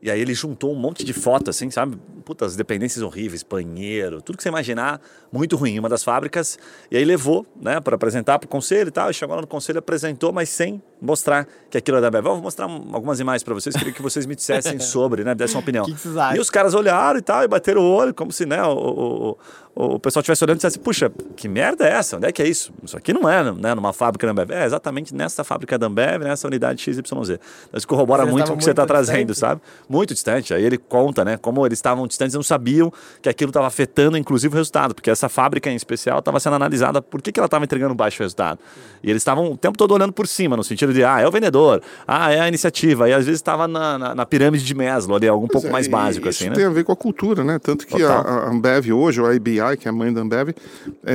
e 0.00 0.10
aí 0.10 0.20
ele 0.20 0.34
juntou 0.34 0.72
um 0.72 0.76
monte 0.78 1.04
de 1.04 1.12
fotos, 1.12 1.50
assim, 1.56 1.70
sabe? 1.70 1.98
Putas, 2.24 2.56
dependências 2.56 3.02
horríveis, 3.02 3.42
banheiro, 3.42 4.22
tudo 4.22 4.36
que 4.36 4.42
você 4.42 4.48
imaginar, 4.48 5.00
muito 5.32 5.56
ruim, 5.56 5.72
em 5.72 5.78
uma 5.78 5.88
das 5.88 6.02
fábricas, 6.02 6.58
e 6.90 6.96
aí 6.96 7.04
levou, 7.04 7.46
né, 7.60 7.78
para 7.80 7.94
apresentar 7.96 8.38
para 8.38 8.46
o 8.46 8.48
conselho 8.48 8.88
e 8.88 8.92
tal, 8.92 9.10
e 9.10 9.14
chegou 9.14 9.34
lá 9.34 9.42
no 9.42 9.46
conselho, 9.46 9.78
apresentou, 9.78 10.32
mas 10.32 10.48
sem 10.48 10.82
mostrar 11.00 11.46
que 11.70 11.76
aquilo 11.78 11.96
era 11.98 12.02
da 12.02 12.08
Ambev. 12.18 12.26
Eu 12.26 12.34
vou 12.34 12.42
mostrar 12.42 12.66
um- 12.66 12.88
algumas 12.94 13.20
imagens 13.20 13.42
para 13.42 13.54
vocês, 13.54 13.76
queria 13.76 13.92
que 13.92 14.02
vocês 14.02 14.24
me 14.26 14.34
dissessem 14.34 14.78
sobre, 14.80 15.24
né, 15.24 15.34
dessem 15.34 15.56
uma 15.56 15.60
opinião. 15.62 15.84
Que 15.84 15.94
que? 15.94 16.36
E 16.36 16.40
os 16.40 16.48
caras 16.50 16.74
olharam 16.74 17.18
e 17.18 17.22
tal, 17.22 17.42
e 17.44 17.48
bateram 17.48 17.82
o 17.82 17.90
olho, 17.90 18.14
como 18.14 18.32
se, 18.32 18.46
né, 18.46 18.62
o, 18.62 18.72
o, 18.72 19.38
o, 19.78 20.00
pessoal 20.00 20.22
estivesse 20.22 20.42
olhando 20.42 20.56
e 20.56 20.58
dissesse, 20.58 20.78
puxa, 20.78 21.12
que 21.36 21.46
merda 21.48 21.86
é 21.86 21.92
essa? 21.92 22.16
Onde 22.16 22.26
é 22.26 22.32
que 22.32 22.40
é 22.40 22.48
isso? 22.48 22.72
Isso 22.82 22.96
aqui 22.96 23.12
não 23.12 23.28
é 23.28 23.52
né, 23.52 23.74
numa 23.74 23.92
fábrica 23.92 24.26
da 24.26 24.32
Ambev. 24.32 24.50
É 24.50 24.64
exatamente 24.64 25.14
nessa 25.14 25.44
fábrica 25.44 25.78
da 25.78 25.86
Ambev, 25.86 26.24
nessa 26.24 26.48
unidade 26.48 26.82
XYZ. 26.82 26.98
Então, 26.98 27.20
isso 27.22 27.86
corrobora 27.86 28.24
muito 28.24 28.46
com 28.46 28.54
o 28.54 28.56
que 28.56 28.64
você 28.64 28.70
está 28.70 28.86
trazendo, 28.86 29.34
sabe? 29.34 29.60
Muito 29.86 30.14
distante. 30.14 30.54
Aí 30.54 30.64
ele 30.64 30.78
conta, 30.78 31.26
né, 31.26 31.36
como 31.36 31.64
eles 31.66 31.78
estavam 31.78 32.06
distantes 32.06 32.32
e 32.34 32.38
não 32.38 32.42
sabiam 32.42 32.90
que 33.20 33.28
aquilo 33.28 33.50
estava 33.50 33.66
afetando, 33.66 34.16
inclusive, 34.16 34.54
o 34.54 34.56
resultado, 34.56 34.94
porque 34.94 35.10
essa 35.10 35.28
fábrica 35.28 35.70
em 35.70 35.76
especial 35.76 36.20
estava 36.20 36.40
sendo 36.40 36.56
analisada 36.56 37.02
por 37.02 37.20
que, 37.20 37.30
que 37.30 37.38
ela 37.38 37.46
estava 37.46 37.62
entregando 37.62 37.94
baixo 37.94 38.22
resultado. 38.22 38.58
E 39.02 39.10
eles 39.10 39.20
estavam 39.20 39.52
o 39.52 39.56
tempo 39.58 39.76
todo 39.76 39.92
olhando 39.92 40.12
por 40.12 40.26
cima, 40.26 40.56
no 40.56 40.64
sentido 40.64 40.94
de, 40.94 41.04
ah, 41.04 41.20
é 41.20 41.28
o 41.28 41.30
vendedor, 41.30 41.82
ah, 42.08 42.32
é 42.32 42.40
a 42.40 42.48
iniciativa. 42.48 43.10
E 43.10 43.12
às 43.12 43.26
vezes 43.26 43.40
estava 43.40 43.68
na, 43.68 43.98
na, 43.98 44.14
na 44.14 44.26
pirâmide 44.26 44.64
de 44.64 44.74
Maslow, 44.74 45.16
ali, 45.16 45.28
algo 45.28 45.44
um 45.44 45.48
Pois 45.48 45.62
pouco 45.62 45.68
é, 45.68 45.70
mais 45.70 45.86
básico, 45.86 46.28
isso 46.28 46.42
assim, 46.42 46.52
tem 46.52 46.64
né? 46.64 46.70
a 46.70 46.72
ver 46.72 46.82
com 46.82 46.92
a 46.92 46.96
cultura, 46.96 47.44
né? 47.44 47.58
Tanto 47.58 47.86
que 47.86 48.02
a, 48.02 48.10
a 48.10 48.50
Ambev 48.50 48.90
hoje, 48.92 49.20
ou 49.20 49.26
a 49.26 49.34
Que 49.74 49.88
é 49.88 49.90
a 49.90 49.92
mãe 49.92 50.12
da 50.12 50.20
Ambev, 50.20 50.50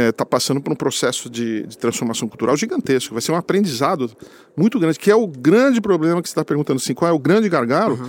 está 0.09 0.25
passando 0.25 0.59
por 0.59 0.73
um 0.73 0.75
processo 0.75 1.29
de, 1.29 1.63
de 1.67 1.77
transformação 1.77 2.27
cultural 2.27 2.57
gigantesco. 2.57 3.13
Vai 3.13 3.21
ser 3.21 3.31
um 3.31 3.35
aprendizado 3.35 4.11
muito 4.57 4.79
grande, 4.79 4.97
que 4.97 5.11
é 5.11 5.15
o 5.15 5.27
grande 5.27 5.79
problema 5.79 6.21
que 6.21 6.27
você 6.27 6.31
está 6.31 6.43
perguntando 6.43 6.77
assim, 6.77 6.93
qual 6.93 7.09
é 7.09 7.13
o 7.13 7.19
grande 7.19 7.47
gargalo? 7.47 7.99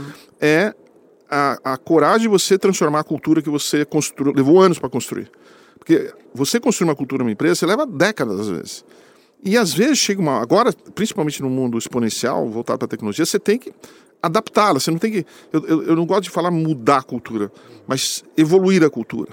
É 0.41 0.75
a, 1.31 1.59
a 1.65 1.77
coragem 1.77 2.23
de 2.23 2.29
você 2.29 2.59
transformar 2.59 3.01
a 3.01 3.05
cultura 3.05 3.41
que 3.41 3.49
você 3.49 3.85
construiu, 3.85 4.35
levou 4.35 4.61
anos 4.61 4.79
para 4.79 4.89
construir. 4.91 5.31
Porque 5.79 6.13
você 6.35 6.61
construir 6.61 6.89
uma 6.89 6.95
cultura 6.95 7.23
numa 7.23 7.33
empresa, 7.33 7.57
você 7.57 7.67
leva 7.67 7.87
décadas 7.87 8.41
às 8.41 8.49
vezes. 8.49 8.85
E 9.43 9.57
às 9.57 9.73
vezes 9.73 9.99
chega 9.99 10.21
uma. 10.21 10.41
Agora, 10.41 10.73
principalmente 10.95 11.43
no 11.43 11.51
mundo 11.51 11.77
exponencial, 11.77 12.49
voltado 12.49 12.79
para 12.79 12.87
a 12.87 12.89
tecnologia, 12.89 13.27
você 13.27 13.39
tem 13.39 13.59
que 13.59 13.73
adaptá-la. 14.23 14.79
Você 14.79 14.91
não 14.91 14.99
tem 14.99 15.11
que. 15.11 15.27
Eu, 15.53 15.67
eu, 15.67 15.83
eu 15.83 15.97
não 15.97 16.07
gosto 16.07 16.25
de 16.25 16.31
falar 16.31 16.51
mudar 16.51 16.99
a 16.99 17.03
cultura, 17.03 17.51
mas 17.87 18.23
evoluir 18.37 18.85
a 18.85 18.91
cultura. 18.91 19.33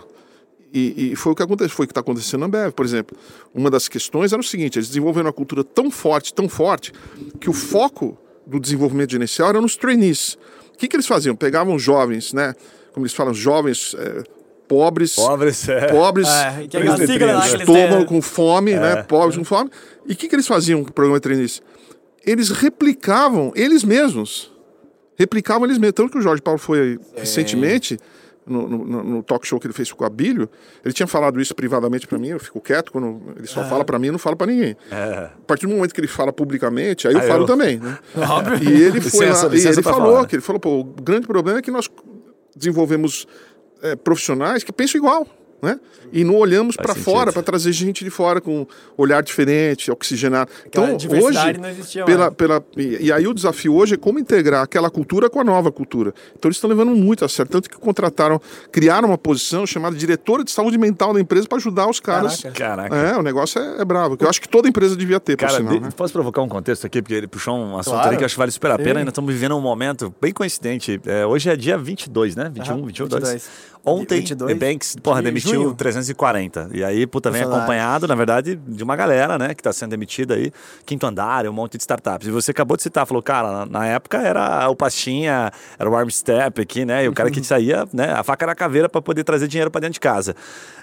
E, 0.72 1.12
e 1.12 1.16
foi 1.16 1.32
o 1.34 1.36
que 1.36 1.42
aconteceu, 1.42 1.76
foi 1.76 1.86
o 1.86 1.88
que 1.88 1.92
está 1.92 2.02
acontecendo 2.02 2.42
na 2.42 2.46
Ambev, 2.46 2.72
por 2.74 2.86
exemplo. 2.86 3.18
Uma 3.54 3.72
das 3.72 3.88
questões 3.88 4.32
era 4.32 4.40
o 4.40 4.44
seguinte: 4.44 4.78
eles 4.78 4.90
desenvolveram 4.90 5.28
uma 5.28 5.34
cultura 5.34 5.64
tão 5.64 5.90
forte, 5.90 6.34
tão 6.34 6.48
forte, 6.48 6.94
que 7.40 7.50
o 7.50 7.54
foco 7.54 8.18
do 8.46 8.60
desenvolvimento 8.60 9.16
inicial 9.16 9.50
era 9.50 9.62
nos 9.62 9.76
trainees. 9.76 10.38
O 10.74 10.78
que, 10.78 10.88
que 10.88 10.96
eles 10.96 11.08
faziam? 11.08 11.36
Pegavam 11.36 11.78
jovens, 11.78 12.34
né? 12.34 12.54
Como 12.94 13.06
eles 13.06 13.14
falam, 13.14 13.34
jovens. 13.34 13.96
é, 13.98 14.24
pobres, 14.70 15.16
Pobres, 15.16 15.68
é. 15.68 15.88
pobres 15.88 16.28
É, 16.28 16.68
que 16.68 16.78
é 16.78 17.62
estômago, 17.62 18.06
com 18.06 18.22
fome, 18.22 18.76
né? 18.76 19.02
Pobres 19.02 19.36
com 19.36 19.44
fome. 19.44 19.72
E 20.08 20.14
o 20.14 20.16
que, 20.16 20.28
que 20.28 20.36
eles 20.36 20.48
faziam 20.48 20.84
com 20.84 20.92
o 20.92 20.94
programa 20.94 21.18
de 21.18 21.24
treinistas? 21.24 21.64
Eles 22.24 22.50
replicavam 22.50 23.52
eles 23.56 23.84
mesmos. 23.84 24.52
Replicavam 25.18 25.66
eles 25.66 25.80
mesmos. 25.80 25.96
Tanto 25.96 26.12
que 26.12 26.20
o 26.20 26.22
Jorge 26.22 26.42
Paulo 26.42 26.60
foi 26.60 26.80
aí 26.80 27.00
recentemente, 27.16 28.00
no- 28.50 28.68
no- 28.68 29.04
no 29.04 29.24
talk 29.24 29.48
show 29.48 29.60
que 29.60 29.68
ele 29.68 29.74
fez 29.74 29.92
com 29.92 30.04
o 30.04 30.08
Abílio, 30.08 30.50
ele 30.84 30.94
tinha 30.94 31.08
falado 31.08 31.40
isso 31.40 31.54
privadamente 31.56 32.08
para 32.08 32.18
mim, 32.18 32.30
eu 32.30 32.40
fico 32.40 32.60
quieto 32.60 32.92
quando 32.92 33.22
ele 33.38 33.48
só 33.48 33.64
fala 33.66 33.86
para 33.86 33.98
mim, 34.00 34.08
eu 34.08 34.14
não 34.14 34.20
falo 34.20 34.36
para 34.36 34.48
ninguém. 34.48 34.76
É. 34.92 35.30
A 35.36 35.46
partir 35.48 35.68
do 35.68 35.74
momento 35.76 35.94
que 35.94 36.00
ele 36.02 36.08
fala 36.08 36.34
publicamente, 36.34 37.08
aí 37.08 37.14
eu 37.14 37.20
Aí 37.22 37.28
falo 37.28 37.44
eu- 37.44 37.48
também, 37.48 37.78
né? 37.80 37.98
E 38.62 38.82
ele 38.84 39.00
foi 39.02 39.26
Licença, 39.28 39.46
lá, 39.48 39.52
e 39.54 39.56
licença 39.56 39.76
ele 39.80 39.84
pra 39.84 39.94
falou 39.94 40.14
falar. 40.14 40.28
que 40.28 40.36
ele 40.36 40.42
falou, 40.42 40.60
pô, 40.60 40.80
o 40.80 40.84
grande 40.84 41.28
problema 41.28 41.60
é 41.60 41.62
que 41.62 41.72
nós 41.72 41.88
desenvolvemos 42.56 43.28
é, 43.82 43.96
profissionais 43.96 44.64
que 44.64 44.72
pensam 44.74 44.98
igual, 45.00 45.26
né? 45.62 45.80
E 46.12 46.24
não 46.24 46.36
olhamos 46.36 46.76
para 46.76 46.96
fora 46.96 47.32
para 47.32 47.44
trazer 47.44 47.72
gente 47.72 48.04
de 48.04 48.10
fora 48.10 48.42
com 48.42 48.66
olhar 48.98 49.22
diferente, 49.22 49.92
oxigenado. 49.92 50.50
Aquela 50.66 50.86
Então, 50.88 50.98
diversidade 50.98 51.50
hoje, 51.52 51.60
não 51.60 51.70
existia 51.70 52.06
pela, 52.06 52.24
mais. 52.26 52.34
pela, 52.34 52.64
e, 52.78 53.06
e 53.08 53.12
aí 53.12 53.28
o 53.28 53.34
desafio 53.34 53.74
hoje 53.76 53.94
é 53.94 53.98
como 53.98 54.18
integrar 54.20 54.64
aquela 54.64 54.90
cultura 54.90 55.30
com 55.30 55.40
a 55.40 55.44
nova 55.44 55.72
cultura. 55.72 56.14
Então 56.38 56.50
eles 56.50 56.58
estão 56.58 56.70
levando 56.70 56.92
muito 56.96 57.24
a 57.24 57.30
sério, 57.30 57.52
tanto 57.52 57.70
que 57.70 57.78
contrataram, 57.78 58.42
criaram 58.72 59.10
uma 59.10 59.18
posição 59.18 59.66
chamada 59.68 59.96
diretora 59.96 60.44
de 60.44 60.52
saúde 60.52 60.78
mental 60.78 61.14
da 61.14 61.20
empresa 61.22 61.48
para 61.48 61.58
ajudar 61.58 61.88
os 61.90 62.00
caras. 62.00 62.42
Caraca. 62.54 62.90
Caraca. 62.90 62.96
É, 62.96 63.18
o 63.18 63.22
negócio 63.22 63.60
é, 63.62 63.82
é 63.82 63.86
bravo. 63.86 64.18
que 64.18 64.24
Eu 64.24 64.30
acho 64.30 64.42
que 64.42 64.48
toda 64.50 64.68
empresa 64.68 64.96
devia 64.96 65.20
ter, 65.20 65.36
por 65.38 65.46
Cara, 65.46 65.58
sinal, 65.58 65.74
de- 65.74 65.80
né? 65.80 65.90
posso 65.96 66.14
provocar 66.14 66.42
um 66.42 66.48
contexto 66.50 66.86
aqui, 66.88 67.02
porque 67.02 67.14
ele 67.14 67.28
puxou 67.28 67.56
um 67.56 67.78
assunto 67.78 67.94
Claro. 67.94 68.08
ali 68.10 68.18
que 68.18 68.24
eu 68.24 68.26
acho 68.26 68.36
que 68.36 68.40
vale 68.40 68.52
super 68.52 68.72
a 68.72 68.78
Sim. 68.78 68.84
pena. 68.84 69.00
Ainda 69.00 69.10
estamos 69.10 69.32
vivendo 69.34 69.56
um 69.56 69.62
momento 69.62 70.14
bem 70.22 70.32
coincidente. 70.34 71.00
É, 71.06 71.26
hoje 71.26 71.50
é 71.50 71.56
dia 71.56 71.78
22, 71.78 72.36
né? 72.36 72.46
21, 72.54 72.62
Aham, 72.74 72.86
21, 72.86 73.06
22. 73.06 73.24
22. 73.24 73.50
Ontem, 73.86 74.18
22 74.20 74.54
The 74.60 74.68
Banks, 74.68 74.96
porra, 75.02 75.20
de 75.22 75.26
demitiu 75.26 75.54
junho. 75.54 75.74
340. 75.74 76.70
E 76.74 76.84
aí, 76.84 77.08
puta, 77.08 77.32
vem 77.32 77.42
acompanhado, 77.58 78.08
na 78.08 78.14
verdade, 78.16 78.56
de 78.68 78.84
uma 78.84 78.96
galera, 78.96 79.38
né, 79.38 79.54
que 79.56 79.62
está 79.62 79.72
sendo 79.72 79.92
demitida 79.92 80.36
aí. 80.36 80.52
Quinto 80.86 81.08
andar, 81.08 81.48
um 81.48 81.54
monte 81.54 81.78
de 81.78 81.82
startups. 81.84 82.28
E 82.28 82.32
você 82.32 82.52
acabou 82.52 82.76
de 82.78 82.84
citar, 82.84 83.06
falou, 83.08 83.24
cara, 83.24 83.52
na, 83.52 83.66
na 83.66 83.86
época 83.88 84.18
era 84.18 84.70
o 84.70 84.76
Pastinha, 84.76 85.52
era 85.78 85.90
o 85.90 85.96
Arm 85.96 86.10
Step 86.10 86.62
aqui, 86.62 86.84
né? 86.86 87.06
E 87.06 87.08
o 87.08 87.14
cara 87.14 87.32
que 87.32 87.42
saía, 87.46 87.88
né? 87.94 88.12
A 88.12 88.24
faca 88.24 88.46
era 88.46 88.52
a 88.52 88.56
caveira 88.56 88.90
para 88.90 89.02
poder 89.02 89.24
trazer 89.24 89.48
dinheiro 89.48 89.72
para 89.72 89.82
dentro 89.82 89.94
de 89.94 90.00
casa. 90.02 90.36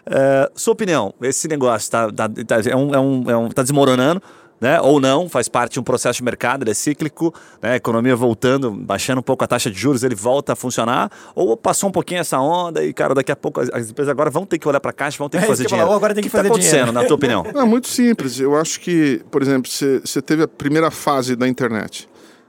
É, 0.07 0.51
sua 0.55 0.73
opinião, 0.73 1.13
esse 1.21 1.47
negócio 1.49 1.91
tá, 1.91 2.11
tá, 2.11 2.29
tá- 2.29 2.57
é 2.71 2.75
um, 2.77 2.95
é 2.95 2.99
um, 2.99 3.31
é 3.31 3.37
um- 3.37 3.49
tá 3.51 3.63
desmoronando? 3.63 4.23
Né? 4.59 4.81
Ou 4.81 4.99
não, 4.99 5.29
faz 5.29 5.49
parte 5.49 5.75
de 5.75 5.81
um 5.81 5.83
processo 5.83 6.17
de 6.17 6.25
mercado, 6.25 6.63
ele 6.63 6.71
é 6.71 6.75
cíclico, 6.75 7.35
né? 7.61 7.73
a 7.73 7.77
economia 7.77 8.17
voltando, 8.17 8.71
baixando 8.71 9.19
um 9.21 9.23
pouco 9.23 9.45
a 9.45 9.47
taxa 9.47 9.71
de 9.71 9.79
juros, 9.79 10.03
ele 10.03 10.15
volta 10.15 10.55
a 10.55 10.57
funcionar, 10.57 11.11
ou 11.35 11.55
passou 11.59 11.91
um 11.91 11.93
pouquinho 11.93 12.21
essa 12.21 12.39
onda 12.41 12.83
e, 12.83 12.91
cara, 12.95 13.15
daqui 13.15 13.31
a 13.31 13.37
pouco 13.37 13.61
as, 13.61 13.69
as 13.71 13.91
empresas 13.91 14.11
agora 14.11 14.31
vão 14.31 14.47
ter 14.47 14.59
que 14.59 14.67
olhar 14.67 14.81
para 14.81 14.95
caixa, 14.95 15.19
vão 15.19 15.29
ter 15.29 15.39
que 15.41 15.45
É 15.45 15.47
fazer 15.47 15.65
que 15.65 15.69
falar, 15.71 15.83
dinheiro. 15.83 15.91
ou 15.93 15.97
agora 15.99 16.15
tem 16.15 16.23
que 16.23 16.29
o 16.29 16.31
que 16.31 16.37
fazer 16.37 16.49
tá 16.49 16.55
acontecendo, 16.55 16.73
dinheiro. 16.87 16.93
na 16.93 17.05
tua 17.05 17.17
opinião? 17.17 17.45
É 17.55 17.65
muito 17.65 17.87
simples. 17.89 18.41
Eu 18.41 18.57
acho 18.57 18.81
que, 18.81 19.21
por 19.31 19.43
exemplo, 19.43 19.71
você 19.71 20.01
você 20.03 20.23
teve 20.23 20.43
a 20.45 20.49
primeira 20.49 20.91
fase 20.91 21.37
da 21.37 21.47
internet, 21.47 22.09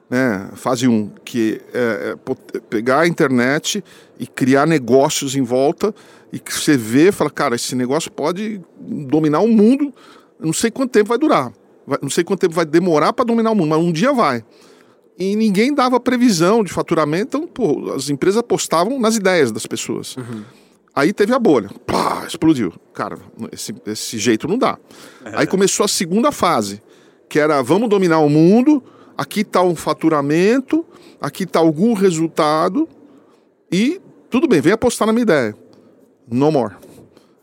né? 0.09 0.47
Fase 0.53 0.87
1, 0.87 1.11
que 1.25 1.61
é, 1.73 2.11
é 2.11 2.15
pot- 2.15 2.61
pegar 2.69 3.01
a 3.01 3.07
internet 3.07 3.83
e 4.17 4.25
criar 4.25 4.65
negócios 4.65 5.35
em 5.35 5.41
volta 5.43 5.93
e 6.31 6.39
que 6.39 6.53
você 6.53 6.77
vê 6.77 7.09
e 7.09 7.11
fala, 7.11 7.29
cara, 7.29 7.55
esse 7.55 7.75
negócio 7.75 8.09
pode 8.09 8.61
dominar 8.79 9.39
o 9.41 9.47
mundo, 9.49 9.93
não 10.39 10.53
sei 10.53 10.71
quanto 10.71 10.91
tempo 10.91 11.09
vai 11.09 11.17
durar, 11.17 11.51
não 12.02 12.10
sei 12.10 12.23
quanto 12.23 12.41
tempo 12.41 12.54
vai 12.54 12.65
demorar 12.65 13.13
para 13.13 13.26
dominar 13.26 13.52
o 13.52 13.56
mundo, 13.56 13.69
mas 13.69 13.80
um 13.80 13.91
dia 13.91 14.12
vai. 14.12 14.43
E 15.17 15.36
ninguém 15.36 15.73
dava 15.73 16.00
previsão 16.00 16.63
de 16.63 16.71
faturamento, 16.71 17.38
então, 17.38 17.47
pô, 17.47 17.93
as 17.93 18.10
empresas 18.10 18.38
apostavam 18.38 19.00
nas 19.00 19.15
ideias 19.15 19.52
das 19.52 19.65
pessoas. 19.65 20.15
Aí 20.93 21.12
teve 21.12 21.34
a 21.34 21.39
bolha. 21.39 21.69
Pá, 21.86 22.26
explodiu. 22.28 22.73
Cara, 22.93 23.17
esse, 23.52 23.73
esse 23.86 24.17
jeito 24.17 24.47
não 24.47 24.58
dá. 24.58 24.78
Aí 25.34 25.47
começou 25.47 25.84
a 25.84 25.88
segunda 25.88 26.32
fase, 26.32 26.82
que 27.28 27.39
era 27.39 27.62
vamos 27.63 27.89
dominar 27.89 28.19
o 28.19 28.30
mundo, 28.30 28.84
aqui 29.17 29.41
está 29.41 29.62
um 29.63 29.76
faturamento, 29.76 30.86
aqui 31.19 31.43
está 31.43 31.60
algum 31.60 31.93
resultado 31.93 32.88
e 33.71 34.00
tudo 34.30 34.47
bem, 34.47 34.62
vem 34.62 34.73
apostar 34.73 35.08
na 35.08 35.13
minha 35.13 35.23
ideia. 35.23 35.56
No 36.30 36.52
more. 36.52 36.76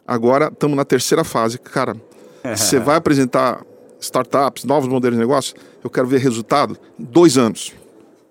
Agora 0.07 0.49
estamos 0.53 0.77
na 0.77 0.85
terceira 0.85 1.25
fase. 1.25 1.59
Cara, 1.59 1.97
você 2.55 2.79
vai 2.79 2.97
apresentar 2.97 3.65
startups, 4.05 4.64
novos 4.64 4.88
modelos 4.88 5.17
de 5.17 5.21
negócio, 5.21 5.55
eu 5.83 5.90
quero 5.90 6.07
ver 6.07 6.21
resultado 6.21 6.77
em 6.99 7.05
dois 7.05 7.37
anos. 7.38 7.73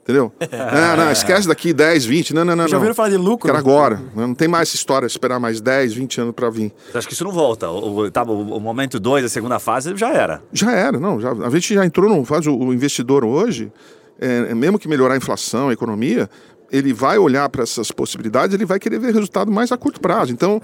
Entendeu? 0.03 0.33
não, 0.39 0.97
não, 1.05 1.11
esquece 1.11 1.47
daqui 1.47 1.71
10, 1.71 2.05
20. 2.05 2.33
Não, 2.33 2.43
não, 2.43 2.55
não. 2.55 2.67
Já 2.67 2.71
não. 2.71 2.77
ouviram 2.79 2.93
falar 2.93 3.09
de 3.09 3.17
lucro? 3.17 3.47
Quero 3.47 3.57
agora. 3.57 4.01
Não 4.13 4.35
tem 4.35 4.49
mais 4.49 4.67
essa 4.67 4.75
história, 4.75 5.05
esperar 5.07 5.39
mais 5.39 5.61
10, 5.61 5.93
20 5.93 6.21
anos 6.21 6.33
para 6.35 6.49
vir. 6.49 6.73
Você 6.91 6.97
acha 6.97 7.07
que 7.07 7.13
isso 7.13 7.23
não 7.23 7.31
volta? 7.31 7.69
O, 7.69 7.99
o, 7.99 8.11
tá, 8.11 8.23
o, 8.23 8.57
o 8.57 8.59
momento 8.59 8.99
2, 8.99 9.23
a 9.23 9.29
segunda 9.29 9.59
fase, 9.59 9.95
já 9.95 10.11
era. 10.11 10.41
Já 10.51 10.71
era, 10.73 10.99
não. 10.99 11.21
Já, 11.21 11.31
a 11.31 11.49
gente 11.49 11.73
já 11.73 11.85
entrou 11.85 12.09
num 12.09 12.25
fase, 12.25 12.49
o, 12.49 12.57
o 12.57 12.73
investidor 12.73 13.23
hoje, 13.23 13.71
é, 14.19 14.53
mesmo 14.53 14.77
que 14.77 14.89
melhorar 14.89 15.13
a 15.13 15.17
inflação, 15.17 15.69
a 15.69 15.73
economia, 15.73 16.29
ele 16.73 16.91
vai 16.91 17.19
olhar 17.19 17.47
para 17.49 17.61
essas 17.63 17.91
possibilidades, 17.91 18.53
ele 18.53 18.65
vai 18.65 18.79
querer 18.79 18.99
ver 18.99 19.13
resultado 19.13 19.51
mais 19.51 19.71
a 19.71 19.77
curto 19.77 20.01
prazo. 20.01 20.33
Então, 20.33 20.59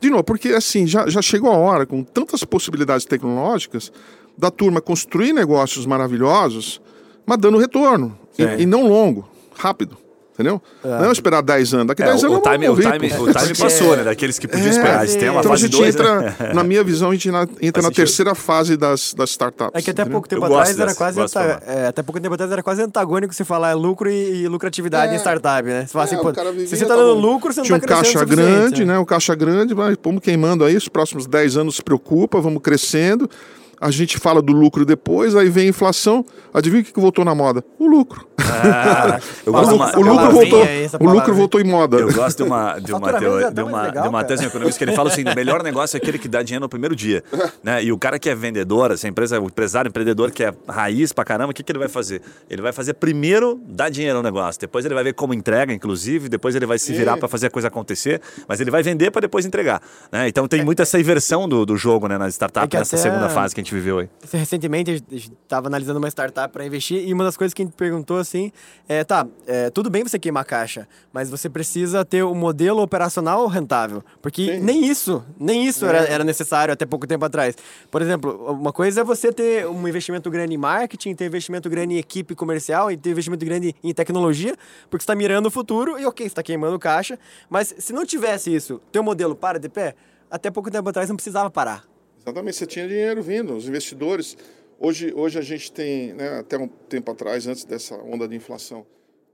de 0.00 0.10
novo, 0.10 0.24
porque 0.24 0.48
assim, 0.48 0.88
já, 0.88 1.08
já 1.08 1.22
chegou 1.22 1.50
a 1.52 1.56
hora, 1.56 1.86
com 1.86 2.02
tantas 2.02 2.42
possibilidades 2.42 3.06
tecnológicas, 3.06 3.92
da 4.36 4.50
turma 4.50 4.80
construir 4.80 5.32
negócios 5.32 5.86
maravilhosos, 5.86 6.80
mas 7.26 7.38
dando 7.38 7.58
retorno. 7.58 8.18
E, 8.38 8.62
e 8.62 8.66
não 8.66 8.88
longo, 8.88 9.28
rápido. 9.56 9.96
Entendeu? 10.34 10.62
Não 10.82 11.12
esperar 11.12 11.42
10 11.42 11.74
anos. 11.74 11.86
Daqui 11.88 12.02
É, 12.02 12.06
10 12.06 12.22
o, 12.22 12.26
anos 12.26 12.38
o 12.38 12.40
time, 12.40 12.68
o 12.70 12.74
time, 12.74 13.12
o 13.20 13.32
time 13.34 13.54
passou, 13.54 13.94
né? 13.94 14.02
Daqueles 14.02 14.38
que 14.38 14.48
podiam 14.48 14.70
esperar. 14.70 15.00
Eles 15.04 15.14
têm 15.14 15.28
uma 15.28 15.40
Então 15.40 15.52
a 15.52 15.54
fase 15.54 15.64
gente 15.66 15.76
2. 15.76 15.94
entra, 15.94 16.36
na 16.54 16.64
minha 16.64 16.82
visão, 16.82 17.10
a 17.10 17.12
gente 17.12 17.30
na- 17.30 17.46
entra 17.60 17.82
na 17.82 17.90
terceira 17.90 18.34
fase 18.34 18.74
das, 18.78 19.12
das 19.12 19.28
startups. 19.28 19.72
É 19.78 19.82
que 19.82 19.90
até 19.90 20.00
entendeu? 20.00 20.12
pouco 20.12 20.26
tempo 20.26 20.42
atrás 20.46 20.80
era 20.80 20.94
quase 20.94 21.20
anta- 21.20 21.62
é, 21.66 21.86
até 21.88 22.02
pouco 22.02 22.18
tempo 22.18 22.32
atrás 22.34 22.50
era 22.50 22.62
quase 22.62 22.80
antagônico 22.82 23.34
você 23.34 23.44
falar 23.44 23.74
lucro 23.74 24.08
e, 24.08 24.44
e 24.44 24.48
lucratividade 24.48 25.12
É. 25.12 25.16
em 25.16 25.18
startup, 25.18 25.68
né? 25.68 25.82
Você 25.86 25.92
fala 25.92 26.04
assim, 26.06 26.16
É, 26.16 26.18
pô, 26.18 26.32
se 26.66 26.76
você 26.78 26.86
tá 26.86 26.96
dando 26.96 27.12
lucro, 27.12 27.52
você 27.52 27.60
não 27.60 27.66
Tinha 27.66 27.78
tá 27.78 27.84
um 27.84 27.98
crescendo 27.98 28.18
caixa 28.20 28.24
grande, 28.24 28.84
né? 28.86 28.98
O 28.98 29.04
caixa 29.04 29.34
grande, 29.34 29.74
vai, 29.74 29.94
vamos 30.02 30.22
queimando 30.22 30.64
aí, 30.64 30.74
os 30.74 30.88
próximos 30.88 31.26
10 31.26 31.58
anos 31.58 31.76
se 31.76 31.82
preocupa, 31.82 32.40
vamos 32.40 32.62
crescendo. 32.62 33.28
A 33.82 33.90
gente 33.90 34.16
fala 34.18 34.40
do 34.40 34.52
lucro 34.52 34.84
depois, 34.86 35.34
aí 35.34 35.48
vem 35.50 35.66
a 35.66 35.68
inflação. 35.70 36.24
Adivinha 36.54 36.82
o 36.82 36.84
que 36.84 36.92
que 36.92 37.00
voltou 37.00 37.24
na 37.24 37.34
moda? 37.34 37.64
O 37.78 37.86
lucro. 37.88 38.26
Ah, 38.38 39.18
eu 39.44 39.52
O 39.52 39.56
gosto 39.56 39.72
de 39.72 39.76
lucro, 39.76 39.76
uma, 39.76 39.96
o 39.98 40.12
lucro 40.12 40.30
voltou, 40.32 40.62
o 41.00 41.10
lucro 41.10 41.34
voltou 41.34 41.60
em 41.60 41.64
moda. 41.64 41.96
Eu 41.96 42.12
gosto 42.12 42.36
de 42.36 42.42
uma, 42.44 42.78
de 42.78 42.92
uma, 42.92 43.00
Faturamento 43.00 43.38
teo- 43.38 43.48
é 43.48 43.50
de 43.50 43.62
uma, 43.62 43.82
legal, 43.82 44.02
de 44.04 44.08
uma 44.08 44.24
tese 44.24 44.44
econômica 44.44 44.76
que 44.78 44.84
ele 44.84 44.92
fala 44.92 45.08
assim: 45.10 45.22
o 45.24 45.34
melhor 45.34 45.62
negócio 45.62 45.96
é 45.96 45.98
aquele 45.98 46.18
que 46.18 46.28
dá 46.28 46.42
dinheiro 46.42 46.62
no 46.62 46.68
primeiro 46.68 46.94
dia. 46.94 47.24
né? 47.62 47.82
E 47.82 47.90
o 47.92 47.98
cara 47.98 48.18
que 48.18 48.28
é 48.30 48.34
vendedor, 48.34 48.90
essa 48.92 49.08
empresa, 49.08 49.40
o 49.40 49.46
empresário, 49.46 49.88
empreendedor 49.88 50.30
que 50.30 50.44
é 50.44 50.52
raiz 50.68 51.12
pra 51.12 51.24
caramba, 51.24 51.50
o 51.50 51.54
que, 51.54 51.62
que 51.62 51.72
ele 51.72 51.78
vai 51.78 51.88
fazer? 51.88 52.22
Ele 52.48 52.62
vai 52.62 52.72
fazer 52.72 52.94
primeiro 52.94 53.60
dar 53.66 53.88
dinheiro 53.88 54.18
ao 54.18 54.22
negócio, 54.22 54.60
depois 54.60 54.84
ele 54.84 54.94
vai 54.94 55.02
ver 55.04 55.14
como 55.14 55.34
entrega, 55.34 55.72
inclusive, 55.72 56.28
depois 56.28 56.54
ele 56.54 56.66
vai 56.66 56.78
se 56.78 56.92
virar 56.92 57.16
para 57.16 57.26
fazer 57.28 57.46
a 57.46 57.50
coisa 57.50 57.68
acontecer, 57.68 58.20
mas 58.46 58.60
ele 58.60 58.70
vai 58.70 58.82
vender 58.82 59.10
para 59.10 59.22
depois 59.22 59.44
entregar. 59.46 59.80
Né? 60.12 60.28
Então 60.28 60.46
tem 60.46 60.64
muito 60.64 60.82
essa 60.82 61.00
inversão 61.00 61.48
do, 61.48 61.64
do 61.66 61.76
jogo 61.76 62.06
né, 62.06 62.16
nas 62.18 62.34
startups, 62.34 62.74
É 62.74 62.78
nessa 62.78 62.96
até- 62.96 63.02
segunda 63.02 63.28
fase 63.28 63.54
que 63.54 63.60
a 63.60 63.64
gente 63.64 63.71
viveu 63.74 63.98
aí. 63.98 64.08
Recentemente 64.30 64.90
a 64.90 64.94
gente 64.94 65.32
estava 65.42 65.68
analisando 65.68 65.98
uma 65.98 66.08
startup 66.08 66.52
para 66.52 66.64
investir 66.64 67.06
e 67.06 67.12
uma 67.12 67.24
das 67.24 67.36
coisas 67.36 67.54
que 67.54 67.62
a 67.62 67.64
gente 67.64 67.74
perguntou 67.74 68.18
assim 68.18 68.52
é, 68.88 69.04
tá, 69.04 69.26
é, 69.46 69.70
tudo 69.70 69.90
bem 69.90 70.02
você 70.02 70.18
queimar 70.18 70.44
caixa, 70.44 70.88
mas 71.12 71.30
você 71.30 71.48
precisa 71.48 72.04
ter 72.04 72.24
um 72.24 72.34
modelo 72.34 72.82
operacional 72.82 73.46
rentável, 73.46 74.04
porque 74.20 74.58
nem 74.58 74.84
isso, 74.84 75.24
nem 75.38 75.66
isso 75.66 75.86
era, 75.86 75.98
era 75.98 76.24
necessário 76.24 76.72
até 76.72 76.86
pouco 76.86 77.06
tempo 77.06 77.24
atrás. 77.24 77.56
Por 77.90 78.02
exemplo, 78.02 78.52
uma 78.52 78.72
coisa 78.72 79.00
é 79.02 79.04
você 79.04 79.32
ter 79.32 79.66
um 79.66 79.86
investimento 79.86 80.30
grande 80.30 80.54
em 80.54 80.58
marketing, 80.58 81.14
ter 81.14 81.26
investimento 81.26 81.68
grande 81.68 81.94
em 81.94 81.98
equipe 81.98 82.34
comercial 82.34 82.90
e 82.90 82.96
ter 82.96 83.10
investimento 83.10 83.44
grande 83.44 83.74
em 83.82 83.94
tecnologia, 83.94 84.56
porque 84.90 85.02
você 85.02 85.04
está 85.04 85.14
mirando 85.14 85.46
o 85.46 85.50
futuro 85.50 85.98
e 85.98 86.06
ok, 86.06 86.26
você 86.26 86.32
está 86.32 86.42
queimando 86.42 86.78
caixa, 86.78 87.18
mas 87.48 87.74
se 87.78 87.92
não 87.92 88.04
tivesse 88.04 88.54
isso, 88.54 88.80
teu 88.90 89.02
modelo 89.02 89.34
para 89.34 89.58
de 89.58 89.68
pé, 89.68 89.94
até 90.30 90.50
pouco 90.50 90.70
tempo 90.70 90.88
atrás 90.88 91.08
não 91.08 91.16
precisava 91.16 91.50
parar. 91.50 91.91
Exatamente, 92.24 92.56
você 92.56 92.66
tinha 92.66 92.86
dinheiro 92.86 93.22
vindo, 93.22 93.54
os 93.56 93.66
investidores. 93.68 94.36
Hoje, 94.78 95.12
hoje 95.14 95.38
a 95.38 95.42
gente 95.42 95.70
tem, 95.72 96.12
né, 96.12 96.38
até 96.40 96.56
um 96.58 96.68
tempo 96.68 97.10
atrás, 97.10 97.46
antes 97.46 97.64
dessa 97.64 97.94
onda 97.96 98.26
de 98.28 98.36
inflação, 98.36 98.84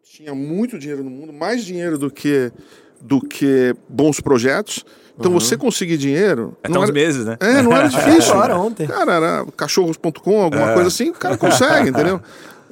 tinha 0.03 0.35
muito 0.35 0.79
dinheiro 0.79 1.03
no 1.05 1.11
mundo, 1.11 1.33
mais 1.33 1.64
dinheiro 1.64 1.98
do 1.98 2.11
que, 2.11 2.51
do 3.01 3.20
que 3.20 3.74
bons 3.88 4.20
projetos. 4.20 4.85
Então 5.18 5.33
você 5.33 5.57
conseguir 5.57 5.96
dinheiro. 5.98 6.57
Até 6.62 6.72
não 6.72 6.81
uns 6.83 6.85
era- 6.85 6.92
meses, 6.92 7.24
né? 7.27 7.37
É, 7.40 7.61
não 7.61 7.72
era 7.77 7.88
difícil. 7.88 8.33
Agora, 8.33 8.57
ontem. 8.57 8.87
Cara, 8.87 9.14
era 9.14 9.46
cachorros.com, 9.57 10.40
alguma 10.42 10.70
É. 10.70 10.74
coisa 10.74 10.88
assim, 10.88 11.11
o 11.11 11.14
cara 11.14 11.37
consegue, 11.37 11.90
entendeu? 11.90 12.20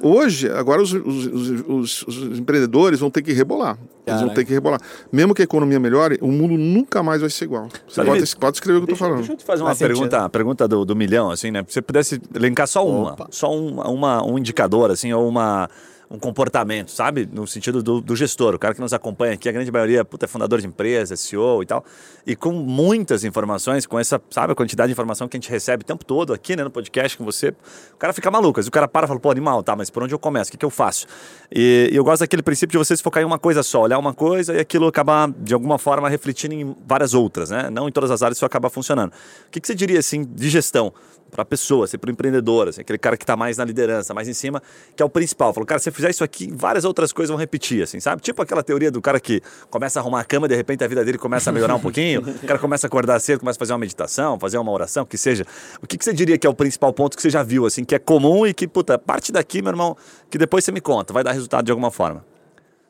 Hoje, 0.01 0.49
agora 0.49 0.81
os, 0.81 0.93
os- 0.93 1.25
os- 1.67 2.03
os- 2.07 2.39
empreendedores 2.39 2.99
vão 2.99 3.09
ter 3.09 3.21
que 3.21 3.33
rebolar. 3.33 3.77
Eles 4.05 4.21
vão 4.21 4.29
ter 4.33 4.45
que 4.45 4.53
rebolar. 4.53 4.79
Mesmo 5.11 5.33
que 5.33 5.41
a 5.41 5.45
economia 5.45 5.79
melhore, 5.79 6.17
o 6.21 6.27
mundo 6.27 6.57
nunca 6.57 7.01
mais 7.03 7.19
vai 7.21 7.29
ser 7.29 7.45
igual. 7.45 7.67
Você 7.87 8.03
pode, 8.03 8.35
pode 8.37 8.57
escrever 8.57 8.77
o 8.77 8.85
que 8.85 8.91
eu 8.91 8.95
tô 8.95 8.99
Deixa, 8.99 9.03
falando. 9.05 9.17
deixa 9.17 9.33
eu 9.33 9.37
te 9.37 9.43
fazer 9.43 9.63
uma 9.63 9.69
Faz 9.69 9.79
pergunta, 9.79 10.23
a 10.23 10.29
pergunta 10.29 10.67
do, 10.67 10.85
do 10.85 10.95
milhão, 10.95 11.29
assim, 11.31 11.51
né? 11.51 11.63
Se 11.67 11.73
você 11.73 11.81
pudesse 11.81 12.21
elencar 12.33 12.67
só 12.67 12.87
uma, 12.87 13.13
Opa. 13.13 13.27
só 13.31 13.51
um, 13.53 13.81
uma, 13.81 14.23
um 14.23 14.37
indicador, 14.37 14.91
assim, 14.91 15.11
ou 15.11 15.27
uma, 15.27 15.69
um 16.09 16.17
comportamento, 16.17 16.89
sabe? 16.89 17.27
No 17.31 17.45
sentido 17.45 17.83
do, 17.83 17.99
do, 17.99 18.15
gestor, 18.15 18.55
o 18.55 18.59
cara 18.59 18.73
que 18.73 18.79
nos 18.79 18.93
acompanha 18.93 19.33
aqui, 19.33 19.49
a 19.49 19.51
grande 19.51 19.69
maioria 19.71 20.05
puta, 20.05 20.25
é 20.25 20.27
fundador 20.27 20.61
de 20.61 20.67
empresa, 20.67 21.15
CEO 21.17 21.61
e 21.61 21.65
tal. 21.65 21.83
E 22.25 22.35
com 22.35 22.53
muitas 22.53 23.25
informações, 23.25 23.85
com 23.85 23.99
essa, 23.99 24.21
sabe, 24.29 24.53
a 24.53 24.55
quantidade 24.55 24.87
de 24.87 24.93
informação 24.93 25.27
que 25.27 25.35
a 25.35 25.39
gente 25.39 25.49
recebe 25.49 25.83
o 25.83 25.85
tempo 25.85 26.05
todo 26.05 26.33
aqui, 26.33 26.55
né, 26.55 26.63
no 26.63 26.71
podcast 26.71 27.17
com 27.17 27.25
você, 27.25 27.49
o 27.93 27.97
cara 27.97 28.13
fica 28.13 28.31
maluco. 28.31 28.61
O 28.61 28.71
cara 28.71 28.87
para 28.87 29.05
e 29.05 29.07
fala, 29.07 29.19
pô, 29.19 29.29
animal, 29.29 29.61
tá, 29.61 29.75
mas 29.75 29.89
por 29.89 30.01
onde 30.01 30.13
eu 30.13 30.19
começo? 30.19 30.49
O 30.49 30.51
que, 30.51 30.57
que 30.57 30.65
eu 30.65 30.69
faço? 30.69 31.07
E, 31.51 31.89
e, 31.91 31.95
eu 31.95 32.03
gosto 32.03 32.21
daquele 32.21 32.41
princípio 32.41 32.71
de 32.71 32.77
você 32.77 32.95
se 32.95 33.03
focar 33.03 33.21
em 33.21 33.25
uma 33.25 33.39
coisa 33.39 33.61
só, 33.61 33.81
olhar 33.81 33.97
uma 33.97 34.13
coisa 34.13 34.53
e 34.53 34.59
aquilo 34.59 34.87
acabar, 34.87 35.29
de 35.29 35.53
alguma 35.53 35.77
forma, 35.77 36.07
refletindo 36.07 36.53
em 36.53 36.75
várias 36.85 37.13
outras, 37.13 37.49
né? 37.49 37.69
Não 37.69 37.87
em 37.87 37.91
todas 37.91 38.11
as 38.11 38.21
áreas 38.23 38.37
isso 38.37 38.45
acaba 38.45 38.69
funcionando. 38.69 39.11
O 39.11 39.51
que, 39.51 39.59
que 39.59 39.67
você 39.67 39.75
diria, 39.75 39.99
assim, 39.99 40.23
de 40.23 40.49
gestão? 40.49 40.93
Para 41.37 41.43
a 41.43 41.45
pessoa, 41.45 41.85
assim, 41.85 41.99
para 41.99 42.09
o 42.09 42.11
empreendedor, 42.11 42.67
assim, 42.67 42.81
aquele 42.81 42.97
cara 42.97 43.15
que 43.15 43.23
está 43.23 43.35
mais 43.35 43.57
na 43.57 43.63
liderança, 43.63 44.11
mais 44.11 44.27
em 44.27 44.33
cima, 44.33 44.59
que 44.95 45.03
é 45.03 45.05
o 45.05 45.09
principal. 45.09 45.53
Falou, 45.53 45.67
cara, 45.67 45.77
se 45.77 45.83
você 45.83 45.91
fizer 45.91 46.09
isso 46.09 46.23
aqui, 46.23 46.51
várias 46.51 46.83
outras 46.83 47.13
coisas 47.13 47.29
vão 47.29 47.37
repetir, 47.37 47.83
assim, 47.83 47.99
sabe? 47.99 48.23
Tipo 48.23 48.41
aquela 48.41 48.63
teoria 48.63 48.89
do 48.89 48.99
cara 48.99 49.19
que 49.19 49.39
começa 49.69 49.99
a 49.99 50.01
arrumar 50.01 50.21
a 50.21 50.23
cama 50.23 50.47
e 50.47 50.49
de 50.49 50.55
repente 50.55 50.83
a 50.83 50.87
vida 50.87 51.05
dele 51.05 51.19
começa 51.19 51.51
a 51.51 51.53
melhorar 51.53 51.75
um 51.75 51.79
pouquinho, 51.79 52.21
o 52.41 52.47
cara 52.47 52.57
começa 52.57 52.87
a 52.87 52.89
acordar 52.89 53.19
cedo, 53.19 53.41
começa 53.41 53.55
a 53.57 53.59
fazer 53.59 53.73
uma 53.73 53.79
meditação, 53.79 54.39
fazer 54.39 54.57
uma 54.57 54.71
oração, 54.71 55.05
que 55.05 55.15
seja. 55.15 55.45
O 55.79 55.85
que, 55.85 55.95
que 55.95 56.03
você 56.03 56.11
diria 56.11 56.39
que 56.39 56.47
é 56.47 56.49
o 56.49 56.55
principal 56.55 56.91
ponto 56.91 57.15
que 57.15 57.21
você 57.21 57.29
já 57.29 57.43
viu, 57.43 57.67
assim, 57.67 57.83
que 57.83 57.93
é 57.93 57.99
comum 57.99 58.47
e 58.47 58.51
que, 58.51 58.67
puta, 58.67 58.97
parte 58.97 59.31
daqui, 59.31 59.61
meu 59.61 59.71
irmão, 59.71 59.95
que 60.31 60.39
depois 60.39 60.65
você 60.65 60.71
me 60.71 60.81
conta, 60.81 61.13
vai 61.13 61.23
dar 61.23 61.33
resultado 61.33 61.65
de 61.65 61.71
alguma 61.71 61.91
forma? 61.91 62.25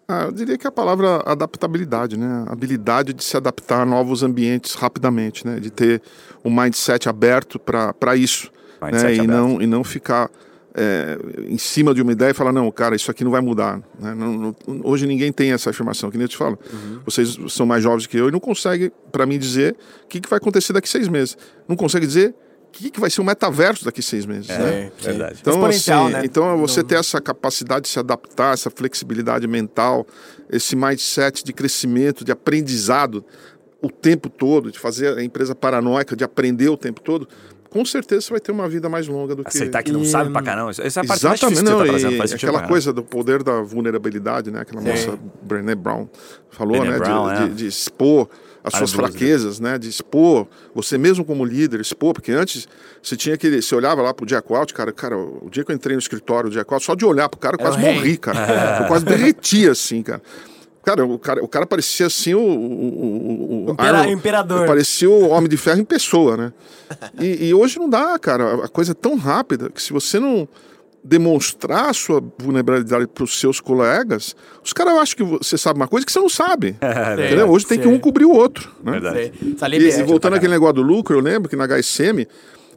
Ah, 0.07 0.23
eu 0.23 0.31
diria 0.31 0.57
que 0.57 0.65
é 0.65 0.69
a 0.69 0.71
palavra 0.71 1.21
adaptabilidade, 1.25 2.17
né? 2.17 2.45
A 2.47 2.53
habilidade 2.53 3.13
de 3.13 3.23
se 3.23 3.35
adaptar 3.35 3.81
a 3.81 3.85
novos 3.85 4.23
ambientes 4.23 4.73
rapidamente, 4.73 5.45
né? 5.45 5.59
De 5.59 5.69
ter 5.69 6.01
um 6.45 6.49
mindset 6.49 7.09
aberto 7.09 7.59
para 7.59 8.15
isso 8.15 8.49
né? 8.81 9.15
e, 9.15 9.27
não, 9.27 9.61
e 9.61 9.67
não 9.67 9.83
ficar 9.83 10.29
é, 10.73 11.17
em 11.49 11.57
cima 11.57 11.93
de 11.93 12.01
uma 12.01 12.11
ideia 12.11 12.31
e 12.31 12.33
falar, 12.33 12.53
não, 12.53 12.71
cara, 12.71 12.95
isso 12.95 13.09
aqui 13.09 13.23
não 13.23 13.31
vai 13.31 13.41
mudar. 13.41 13.81
Né? 13.99 14.13
Não, 14.13 14.37
não, 14.37 14.55
hoje 14.83 15.05
ninguém 15.07 15.33
tem 15.33 15.51
essa 15.51 15.71
afirmação, 15.71 16.09
que 16.09 16.17
nem 16.17 16.23
eu 16.25 16.29
te 16.29 16.37
falo. 16.37 16.57
Uhum. 16.71 16.99
Vocês 17.03 17.37
são 17.49 17.65
mais 17.65 17.83
jovens 17.83 18.05
que 18.05 18.15
eu 18.15 18.29
e 18.29 18.31
não 18.31 18.39
conseguem, 18.39 18.91
para 19.11 19.25
mim, 19.25 19.37
dizer 19.37 19.75
o 20.05 20.07
que, 20.07 20.21
que 20.21 20.29
vai 20.29 20.37
acontecer 20.37 20.71
daqui 20.71 20.87
a 20.87 20.91
seis 20.91 21.07
meses. 21.07 21.37
Não 21.67 21.75
consegue 21.75 22.05
dizer 22.05 22.33
que, 22.71 22.89
que 22.89 22.99
vai 22.99 23.09
ser 23.09 23.21
o 23.21 23.23
metaverso 23.23 23.85
daqui 23.85 23.99
a 23.99 24.03
seis 24.03 24.25
meses. 24.25 24.49
É, 24.49 24.57
né? 24.57 24.91
verdade. 25.01 25.39
Então, 25.41 25.65
assim, 25.65 25.91
né? 26.11 26.21
então 26.23 26.57
você 26.57 26.83
ter 26.83 26.95
essa 26.95 27.19
capacidade 27.19 27.83
de 27.83 27.87
se 27.89 27.99
adaptar, 27.99 28.53
essa 28.53 28.69
flexibilidade 28.69 29.47
mental, 29.47 30.05
esse 30.49 30.75
mindset 30.75 31.43
de 31.43 31.53
crescimento, 31.53 32.23
de 32.23 32.31
aprendizado 32.31 33.23
o 33.81 33.89
tempo 33.89 34.29
todo, 34.29 34.71
de 34.71 34.79
fazer 34.79 35.17
a 35.17 35.23
empresa 35.23 35.53
paranoica, 35.53 36.15
de 36.15 36.23
aprender 36.23 36.69
o 36.69 36.77
tempo 36.77 37.01
todo, 37.01 37.27
com 37.69 37.85
certeza 37.85 38.21
você 38.21 38.31
vai 38.31 38.39
ter 38.39 38.51
uma 38.51 38.67
vida 38.67 38.89
mais 38.89 39.07
longa 39.07 39.35
do 39.35 39.43
que... 39.43 39.49
Aceitar 39.49 39.83
que 39.83 39.91
não 39.91 40.01
e... 40.01 40.07
sabe 40.07 40.31
pra 40.31 40.41
caramba. 40.41 40.71
Essa 40.71 40.81
é 40.81 41.03
a 41.03 41.05
parte 41.05 41.19
Exatamente, 41.19 41.27
mais 41.27 41.39
difícil 41.39 41.63
não, 41.63 41.83
que 41.83 42.11
tá 42.11 42.17
Faz 42.17 42.33
aquela 42.33 42.67
coisa 42.67 42.93
do 42.93 43.03
poder 43.03 43.43
da 43.43 43.61
vulnerabilidade, 43.61 44.49
né? 44.49 44.61
Aquela 44.61 44.81
Sim. 44.81 44.87
moça, 44.87 45.19
Brené 45.43 45.75
Brown, 45.75 46.07
falou, 46.49 46.79
Brené 46.79 46.97
né? 46.97 46.99
Brown, 46.99 47.27
de, 47.27 47.33
é. 47.33 47.47
de, 47.47 47.53
de, 47.55 47.67
expor 47.67 48.29
as 48.67 48.77
suas 48.77 48.93
fraquezas, 48.93 49.59
né? 49.59 49.77
De 49.77 49.89
expor, 49.89 50.47
você 50.73 50.97
mesmo 50.97 51.23
como 51.23 51.43
líder, 51.43 51.79
expor, 51.79 52.13
porque 52.13 52.31
antes 52.31 52.67
você 53.01 53.15
tinha 53.15 53.35
aquele, 53.35 53.61
você 53.61 53.73
olhava 53.73 54.01
lá 54.01 54.13
pro 54.13 54.25
Jack 54.25 54.51
Welch, 54.51 54.73
cara, 54.73 54.91
cara, 54.91 55.17
o 55.17 55.49
dia 55.49 55.63
que 55.63 55.71
eu 55.71 55.75
entrei 55.75 55.95
no 55.95 55.99
escritório 55.99 56.49
do 56.49 56.53
Jack 56.53 56.71
Welch, 56.71 56.85
só 56.85 56.95
de 56.95 57.05
olhar 57.05 57.29
pro 57.29 57.39
cara 57.39 57.55
eu 57.55 57.59
quase 57.59 57.79
morri, 57.79 58.17
cara. 58.17 58.37
Eu 58.81 58.87
quase 58.87 59.05
derreti 59.05 59.67
assim, 59.67 60.01
cara. 60.03 60.21
Cara, 60.87 61.05
o 61.05 61.19
cara, 61.19 61.43
o 61.43 61.47
cara 61.49 61.65
parecia 61.65 62.05
assim 62.07 62.33
o. 62.33 62.39
o, 62.39 63.65
o 63.67 63.71
Impera, 63.71 64.09
imperador. 64.09 64.65
Parecia 64.65 65.09
o 65.09 65.27
Homem 65.27 65.49
de 65.49 65.57
Ferro 65.57 65.81
em 65.81 65.83
pessoa, 65.85 66.37
né? 66.37 66.53
E, 67.19 67.49
e, 67.49 67.53
hoje 67.53 67.77
não 67.77 67.89
dá, 67.89 68.17
cara. 68.17 68.63
A 68.63 68.69
coisa 68.69 68.93
é 68.93 68.95
tão 68.95 69.17
rápida 69.17 69.69
que 69.69 69.81
se 69.81 69.91
você 69.91 70.17
não 70.17 70.47
demonstrar 71.07 71.89
a 71.89 71.93
sua 71.93 72.21
vulnerabilidade 72.37 73.07
para 73.07 73.23
os 73.23 73.39
seus 73.39 73.61
colegas, 73.61 74.35
os 74.63 74.73
caras 74.73 74.93
acham 74.95 75.15
que 75.15 75.23
você 75.23 75.57
sabe 75.57 75.79
uma 75.79 75.87
coisa 75.87 76.05
que 76.05 76.11
você 76.11 76.19
não 76.19 76.27
sabe. 76.27 76.75
É, 76.81 77.13
entendeu? 77.25 77.49
Hoje 77.49 77.65
tem 77.65 77.79
que 77.79 77.87
um 77.87 77.97
cobrir 77.97 78.25
o 78.25 78.31
outro. 78.31 78.69
Né? 78.83 78.99
Verdade. 78.99 79.31
E, 79.71 79.99
e 79.99 80.03
voltando 80.03 80.35
àquele 80.35 80.51
negócio 80.51 80.75
do 80.75 80.81
lucro, 80.81 81.15
eu 81.15 81.21
lembro 81.21 81.49
que 81.49 81.55
na 81.55 81.65
HSM 81.65 82.27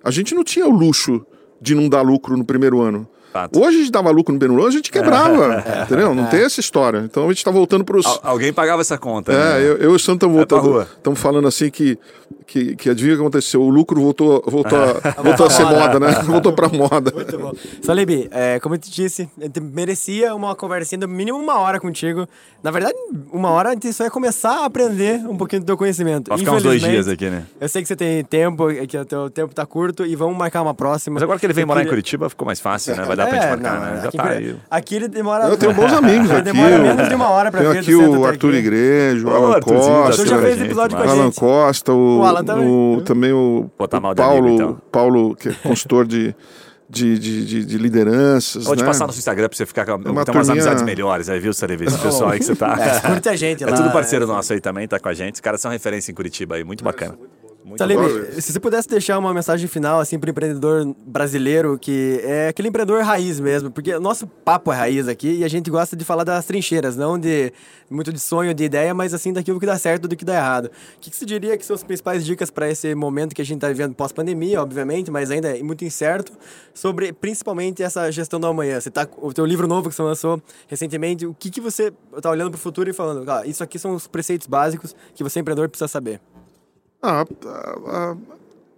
a 0.05 0.11
gente 0.11 0.35
não 0.35 0.45
tinha 0.45 0.67
o 0.67 0.71
luxo 0.71 1.27
de 1.61 1.75
não 1.75 1.89
dar 1.89 2.03
lucro 2.03 2.37
no 2.37 2.45
primeiro 2.45 2.81
ano. 2.81 3.07
Fato. 3.33 3.61
Hoje 3.61 3.77
a 3.77 3.81
gente 3.81 3.93
dava 3.93 4.11
lucro 4.11 4.33
no 4.33 4.39
Benurão, 4.39 4.67
a 4.67 4.71
gente 4.71 4.91
quebrava, 4.91 5.65
entendeu? 5.87 6.15
Não 6.15 6.25
é. 6.25 6.27
tem 6.29 6.41
essa 6.41 6.59
história. 6.59 6.99
Então 6.99 7.25
a 7.25 7.29
gente 7.29 7.39
está 7.39 7.51
voltando 7.51 7.85
para 7.85 7.97
os... 7.97 8.05
Al 8.05 8.21
alguém 8.23 8.53
pagava 8.53 8.81
essa 8.81 8.99
conta. 8.99 9.33
É, 9.33 9.37
né? 9.37 9.61
eu, 9.61 9.77
eu 9.77 9.93
e 9.93 9.95
o 9.95 9.99
Santo 9.99 10.27
estamos 10.27 10.37
voltando, 10.37 10.83
estamos 10.83 11.21
falando 11.21 11.47
assim 11.47 11.71
que, 11.71 11.97
que, 12.47 12.75
que 12.75 12.91
adivinha 12.91 13.15
o 13.15 13.19
que 13.19 13.23
aconteceu? 13.23 13.63
O 13.63 13.71
lucro 13.71 14.01
voltou, 14.01 14.43
voltou, 14.47 14.77
a, 14.77 15.11
voltou 15.23 15.47
a 15.47 15.51
ser 15.51 15.65
moda, 15.65 16.01
né? 16.01 16.11
voltou 16.27 16.53
para 16.53 16.69
moda. 16.69 17.13
Muito 17.15 17.39
bom. 17.39 17.53
Salibi, 17.81 18.29
é, 18.33 18.59
como 18.59 18.75
eu 18.75 18.79
te 18.79 18.91
disse, 18.91 19.31
eu 19.39 19.63
merecia 19.63 20.35
uma 20.35 20.57
conversinha 20.57 20.99
do 20.99 21.09
mínimo 21.09 21.39
uma 21.39 21.59
hora 21.61 21.79
contigo. 21.79 22.27
Na 22.63 22.73
verdade, 22.73 22.95
uma 23.33 23.51
hora 23.51 23.71
a 23.71 23.73
gente 23.73 23.93
só 23.93 24.05
ia 24.05 24.11
começar 24.11 24.63
a 24.63 24.65
aprender 24.65 25.21
um 25.29 25.37
pouquinho 25.37 25.63
do 25.63 25.67
teu 25.67 25.77
conhecimento. 25.77 26.29
Vai 26.29 26.39
ficar 26.39 26.53
uns 26.53 26.63
dois 26.63 26.81
dias 26.81 27.07
aqui, 27.07 27.31
né? 27.31 27.47
Eu 27.61 27.69
sei 27.69 27.81
que 27.81 27.89
você 27.89 27.97
tem 27.97 28.25
tempo, 28.25 28.67
que 28.87 28.99
o 28.99 29.05
teu 29.05 29.31
tempo 29.31 29.55
tá 29.55 29.65
curto 29.65 30.05
e 30.05 30.17
vamos 30.17 30.37
marcar 30.37 30.63
uma 30.63 30.75
próxima. 30.75 31.15
Mas 31.15 31.23
agora 31.23 31.39
que 31.39 31.47
ele 31.47 31.53
vem 31.53 31.65
morar 31.65 31.81
queria... 31.81 31.89
em 31.89 31.93
Curitiba, 31.93 32.29
ficou 32.29 32.45
mais 32.45 32.59
fácil, 32.59 32.97
né? 32.97 33.05
Vai 33.05 33.17
dar 33.21 33.29
é, 33.29 33.31
pra 33.31 33.41
gente 33.41 33.51
marcar, 33.51 33.81
não, 33.81 33.87
né? 33.87 34.01
Já 34.01 34.09
aqui, 34.09 34.17
tá 34.17 34.29
aí. 34.29 34.57
Aqui 34.71 34.95
ele 34.95 35.09
demora. 35.09 35.45
Eu 35.45 35.57
tenho 35.57 35.75
bons 35.75 35.93
amigos 35.95 36.31
aqui. 36.31 36.43
demora 36.43 36.79
menos 36.79 37.09
de 37.09 37.15
uma 37.15 37.29
hora 37.31 37.51
pra 37.51 37.61
Tenho 37.61 37.73
aqui 37.73 37.95
o 37.95 38.25
Arthur 38.25 38.55
Igreja, 38.55 39.27
o 39.27 39.31
Alan 39.31 39.61
Costa. 39.61 40.27
Já 40.27 40.39
fez 40.39 40.63
episódio 40.63 40.97
com 40.97 41.03
a 41.03 41.07
gente. 41.07 41.19
Alan 41.19 41.31
Costa, 41.33 41.93
o, 41.93 42.23
Alan 42.25 42.45
também. 42.45 43.01
também 43.05 43.33
o, 43.33 43.71
o 43.79 44.15
Paulo, 44.15 44.55
então. 44.55 44.79
Paulo, 44.91 45.37
que 45.37 45.49
é 45.49 45.53
consultor 45.53 46.07
de. 46.07 46.35
De, 46.93 47.17
de, 47.21 47.47
de, 47.47 47.65
de, 47.67 47.79
lideranças. 47.79 48.65
Pode 48.65 48.81
né? 48.81 48.87
passar 48.89 49.07
no 49.07 49.13
seu 49.13 49.21
Instagram 49.21 49.49
pra 49.49 49.57
você 49.57 49.65
ficar 49.65 49.85
com 49.87 49.93
é 49.93 50.11
uma 50.11 50.25
ter 50.25 50.33
umas 50.33 50.51
amizades 50.51 50.83
melhores 50.83 51.29
aí, 51.29 51.39
viu, 51.39 51.55
Sarevi? 51.55 51.85
Esse 51.85 51.97
pessoal 52.03 52.31
aí 52.31 52.41
que 52.41 52.45
você 52.45 52.57
tá. 52.57 52.77
É, 52.81 52.99
curte 53.09 53.29
a 53.29 53.37
gente 53.37 53.65
lá. 53.65 53.71
É 53.71 53.75
tudo 53.75 53.93
parceiro 53.93 54.27
nosso 54.27 54.53
aí 54.53 54.61
também, 54.61 54.89
tá 54.89 54.99
com 54.99 55.09
a 55.09 55.15
gente. 55.15 55.37
Os 55.37 55.41
caras 55.41 55.61
são 55.61 55.71
referência 55.71 56.11
em 56.11 56.15
Curitiba 56.17 56.57
aí, 56.57 56.65
muito 56.65 56.83
bacana. 56.83 57.17
Muito 57.63 57.79
Talib, 57.79 58.01
se 58.41 58.53
você 58.53 58.59
pudesse 58.59 58.89
deixar 58.89 59.19
uma 59.19 59.35
mensagem 59.35 59.69
final 59.69 60.01
assim 60.01 60.19
para 60.19 60.29
o 60.29 60.31
empreendedor 60.31 60.95
brasileiro, 61.07 61.79
que 61.79 62.21
é 62.25 62.49
aquele 62.49 62.69
empreendedor 62.69 63.03
raiz 63.03 63.39
mesmo, 63.39 63.71
porque 63.71 63.95
o 63.95 64.01
nosso 64.01 64.27
papo 64.27 64.73
é 64.73 64.77
raiz 64.77 65.07
aqui 65.07 65.39
e 65.39 65.45
a 65.45 65.49
gente 65.49 65.71
gosta 65.71 65.95
de 65.95 66.05
falar 66.05 66.25
das 66.25 66.47
trincheiras, 66.47 66.97
não 66.97 67.19
de 67.19 67.53
muito 67.91 68.13
de 68.13 68.19
sonho, 68.19 68.55
de 68.55 68.65
ideia, 68.65 68.95
mas 68.95 69.13
assim 69.13 69.33
daquilo 69.33 69.61
que 69.61 69.67
dá 69.67 69.77
certo 69.77 70.09
do 70.09 70.17
que 70.17 70.25
dá 70.25 70.37
errado. 70.37 70.67
O 70.67 71.01
que, 71.01 71.11
que 71.11 71.17
você 71.17 71.27
diria 71.27 71.57
que 71.59 71.67
são 71.67 71.75
as 71.75 71.83
principais 71.83 72.25
dicas 72.25 72.51
para 72.51 72.71
esse 72.71 72.95
momento 72.95 73.35
que 73.35 73.43
a 73.43 73.45
gente 73.45 73.57
está 73.57 73.69
vivendo 73.69 73.95
pós-pandemia, 73.95 74.63
obviamente, 74.63 75.11
mas 75.11 75.31
ainda 75.31 75.57
é 75.57 75.63
muito 75.63 75.85
incerto, 75.85 76.33
sobre 76.73 77.13
principalmente 77.13 77.83
essa 77.83 78.11
gestão 78.11 78.41
do 78.41 78.47
amanhã? 78.47 78.81
Você 78.81 78.91
tá, 78.91 79.07
o 79.19 79.33
teu 79.35 79.45
livro 79.45 79.67
novo 79.67 79.91
que 79.91 79.95
você 79.95 80.03
lançou 80.03 80.41
recentemente, 80.67 81.27
o 81.27 81.35
que, 81.35 81.51
que 81.51 81.61
você 81.61 81.93
está 82.17 82.31
olhando 82.31 82.51
para 82.51 82.59
o 82.59 82.61
futuro 82.61 82.89
e 82.89 82.93
falando, 82.93 83.29
ah, 83.31 83.43
isso 83.45 83.63
aqui 83.63 83.79
são 83.79 83.95
os 83.95 84.07
preceitos 84.07 84.47
básicos 84.47 84.95
que 85.15 85.23
você 85.23 85.41
empreendedor 85.41 85.69
precisa 85.69 85.89
saber? 85.89 86.21
A, 87.03 87.23
a, 87.23 88.13
a 88.13 88.17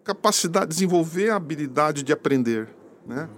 capacidade 0.04 0.66
de 0.66 0.74
desenvolver 0.74 1.30
a 1.30 1.36
habilidade 1.36 2.02
de 2.02 2.12
aprender, 2.12 2.68
né? 3.06 3.28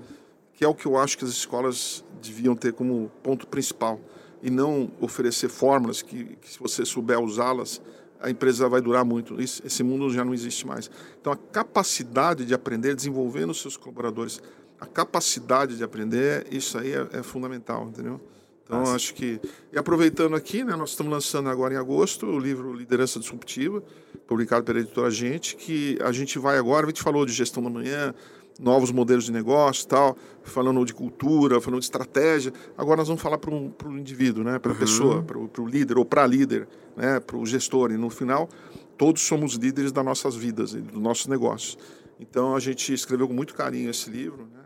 que 0.54 0.64
é 0.64 0.68
o 0.68 0.74
que 0.74 0.86
eu 0.86 0.96
acho 0.96 1.18
que 1.18 1.24
as 1.24 1.30
escolas 1.30 2.04
deviam 2.22 2.54
ter 2.54 2.72
como 2.72 3.10
ponto 3.22 3.46
principal 3.46 4.00
e 4.42 4.50
não 4.50 4.90
oferecer 5.00 5.48
fórmulas 5.48 6.02
que, 6.02 6.36
que 6.36 6.50
se 6.50 6.58
você 6.58 6.84
souber 6.84 7.18
usá-las, 7.18 7.80
a 8.20 8.30
empresa 8.30 8.68
vai 8.68 8.80
durar 8.80 9.04
muito. 9.04 9.40
Esse 9.40 9.82
mundo 9.82 10.10
já 10.10 10.24
não 10.24 10.32
existe 10.32 10.66
mais. 10.66 10.90
Então, 11.20 11.32
a 11.32 11.36
capacidade 11.36 12.44
de 12.44 12.54
aprender, 12.54 12.94
desenvolver 12.94 13.46
nos 13.46 13.60
seus 13.60 13.76
colaboradores, 13.76 14.40
a 14.80 14.86
capacidade 14.86 15.76
de 15.76 15.84
aprender, 15.84 16.46
isso 16.50 16.78
aí 16.78 16.92
é, 16.92 17.08
é 17.12 17.22
fundamental, 17.22 17.88
entendeu? 17.88 18.20
Então, 18.64 18.78
Nossa. 18.78 18.94
acho 18.94 19.14
que. 19.14 19.40
E 19.72 19.78
aproveitando 19.78 20.34
aqui, 20.34 20.64
né, 20.64 20.74
nós 20.74 20.90
estamos 20.90 21.12
lançando 21.12 21.48
agora 21.48 21.74
em 21.74 21.76
agosto 21.76 22.26
o 22.26 22.38
livro 22.38 22.72
Liderança 22.72 23.20
Disruptiva, 23.20 23.82
publicado 24.26 24.64
pela 24.64 24.80
editora 24.80 25.10
Gente, 25.10 25.54
que 25.56 25.98
a 26.02 26.10
gente 26.12 26.38
vai 26.38 26.56
agora, 26.56 26.86
a 26.86 26.88
gente 26.88 27.02
falou 27.02 27.26
de 27.26 27.32
gestão 27.32 27.62
da 27.62 27.68
manhã, 27.68 28.14
novos 28.58 28.90
modelos 28.90 29.24
de 29.24 29.32
negócio 29.32 29.86
tal, 29.86 30.16
falando 30.42 30.84
de 30.84 30.94
cultura, 30.94 31.60
falando 31.60 31.80
de 31.80 31.86
estratégia. 31.86 32.52
Agora 32.76 32.98
nós 32.98 33.08
vamos 33.08 33.22
falar 33.22 33.38
para 33.38 33.50
o 33.52 33.98
indivíduo, 33.98 34.42
né, 34.42 34.58
para 34.58 34.72
a 34.72 34.74
uhum. 34.74 34.80
pessoa, 34.80 35.22
para 35.22 35.38
o 35.38 35.66
líder 35.66 35.98
ou 35.98 36.04
para 36.04 36.24
a 36.24 36.26
líder, 36.26 36.66
né, 36.96 37.20
para 37.20 37.36
o 37.36 37.44
gestor. 37.44 37.90
E 37.90 37.98
no 37.98 38.08
final, 38.08 38.48
todos 38.96 39.22
somos 39.22 39.54
líderes 39.54 39.92
das 39.92 40.04
nossas 40.04 40.34
vidas, 40.34 40.72
dos 40.72 41.00
nossos 41.00 41.26
negócios. 41.26 41.76
Então 42.18 42.54
a 42.54 42.60
gente 42.60 42.92
escreveu 42.94 43.28
com 43.28 43.34
muito 43.34 43.54
carinho 43.54 43.90
esse 43.90 44.08
livro, 44.08 44.46
né? 44.52 44.63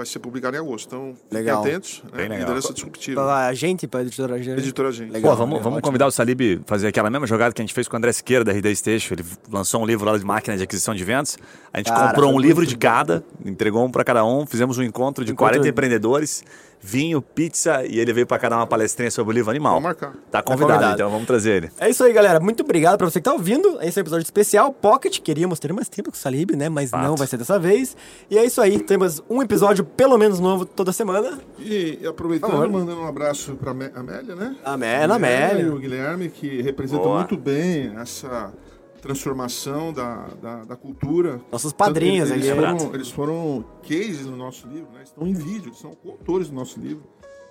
Vai 0.00 0.06
ser 0.06 0.18
publicado 0.18 0.56
em 0.56 0.60
agosto. 0.60 0.86
Então, 0.86 1.14
legal. 1.30 1.62
fiquem 1.62 1.74
atentos. 1.74 2.02
Né? 2.12 2.22
Legal. 2.22 2.38
Liderança 2.38 2.72
disruptiva. 2.72 3.20
Para 3.20 3.46
a 3.46 3.54
gente, 3.54 3.86
para 3.86 4.00
a 4.00 4.02
editora 4.02 4.42
gente. 4.42 4.58
Editora 4.58 4.90
gente. 4.90 5.12
Legal, 5.12 5.32
Pô, 5.32 5.36
vamos, 5.36 5.54
legal, 5.58 5.70
vamos 5.70 5.82
convidar 5.82 6.06
o 6.06 6.10
Salib 6.10 6.60
a 6.62 6.68
fazer 6.68 6.88
aquela 6.88 7.10
mesma 7.10 7.26
jogada 7.26 7.52
que 7.52 7.60
a 7.60 7.64
gente 7.64 7.74
fez 7.74 7.86
com 7.86 7.96
o 7.96 7.98
André 7.98 8.12
Siqueira 8.12 8.42
da 8.42 8.52
RD 8.52 8.74
Station. 8.74 9.14
Ele 9.14 9.24
lançou 9.50 9.82
um 9.82 9.86
livro 9.86 10.10
lá 10.10 10.16
de 10.16 10.24
máquina 10.24 10.56
de 10.56 10.62
aquisição 10.62 10.94
de 10.94 11.04
ventos. 11.04 11.38
A 11.72 11.78
gente 11.78 11.88
Cara, 11.88 12.08
comprou 12.08 12.32
um 12.32 12.38
livro 12.38 12.64
de 12.64 12.76
cada, 12.76 13.22
entregou 13.44 13.84
um 13.84 13.90
para 13.90 14.02
cada 14.02 14.24
um, 14.24 14.46
fizemos 14.46 14.78
um 14.78 14.82
encontro 14.82 15.24
de 15.24 15.32
encontro... 15.32 15.54
40 15.54 15.68
empreendedores 15.68 16.44
vinho, 16.80 17.20
pizza 17.20 17.84
e 17.86 17.98
ele 18.00 18.12
veio 18.12 18.26
pra 18.26 18.38
cá 18.38 18.48
dar 18.48 18.56
uma 18.56 18.66
palestrinha 18.66 19.10
sobre 19.10 19.32
o 19.32 19.34
livro 19.34 19.50
Animal. 19.50 19.74
Vamos 19.74 19.84
marcar. 19.84 20.14
Tá 20.30 20.42
convidado, 20.42 20.72
convidado. 20.72 20.94
então 20.94 21.10
vamos 21.10 21.26
trazer 21.26 21.50
ele. 21.56 21.70
É 21.78 21.90
isso 21.90 22.02
aí, 22.02 22.12
galera. 22.12 22.40
Muito 22.40 22.62
obrigado 22.62 22.96
pra 22.96 23.08
você 23.08 23.20
que 23.20 23.24
tá 23.24 23.32
ouvindo. 23.32 23.78
Esse 23.82 23.98
é 23.98 24.00
um 24.00 24.04
episódio 24.04 24.24
especial, 24.24 24.72
Pocket. 24.72 25.20
Queríamos 25.20 25.58
ter 25.58 25.72
mais 25.72 25.88
tempo 25.88 26.10
com 26.10 26.16
o 26.16 26.18
Salib, 26.18 26.52
né? 26.56 26.68
Mas 26.68 26.90
Fato. 26.90 27.02
não 27.02 27.16
vai 27.16 27.26
ser 27.26 27.36
dessa 27.36 27.58
vez. 27.58 27.96
E 28.30 28.38
é 28.38 28.44
isso 28.44 28.60
aí. 28.60 28.78
Temos 28.80 29.22
um 29.28 29.42
episódio, 29.42 29.84
pelo 29.84 30.16
menos, 30.16 30.40
novo 30.40 30.64
toda 30.64 30.92
semana. 30.92 31.38
E, 31.58 31.98
aproveitando, 32.06 32.50
Por 32.50 32.56
favor. 32.60 32.70
mandando 32.70 33.00
um 33.00 33.06
abraço 33.06 33.54
para 33.54 33.70
a 33.70 34.00
Amélia, 34.00 34.34
né? 34.34 34.56
Amélia, 34.64 35.14
O 35.14 35.18
Guilherme 35.18 35.26
Amélia. 35.26 35.62
E 35.62 35.68
o 35.70 35.78
Guilherme, 35.78 36.30
que 36.30 36.62
representa 36.62 37.02
Boa. 37.02 37.18
muito 37.18 37.36
bem 37.36 37.92
essa 37.98 38.52
transformação 39.00 39.92
da, 39.92 40.28
da, 40.40 40.64
da 40.64 40.76
cultura. 40.76 41.40
Nossos 41.50 41.72
padrinhos 41.72 42.28
Tanto 42.28 42.40
eles, 42.40 42.48
eles 42.48 42.56
foram, 42.56 42.94
eles 42.94 43.10
foram 43.10 43.64
cases 43.82 44.26
no 44.26 44.36
nosso 44.36 44.68
livro, 44.68 44.88
né? 44.92 45.02
Estão 45.02 45.26
em 45.26 45.32
vídeo, 45.32 45.68
eles 45.68 45.78
são 45.78 45.92
coautores 45.94 46.48
do 46.48 46.54
nosso 46.54 46.78
livro. 46.78 47.02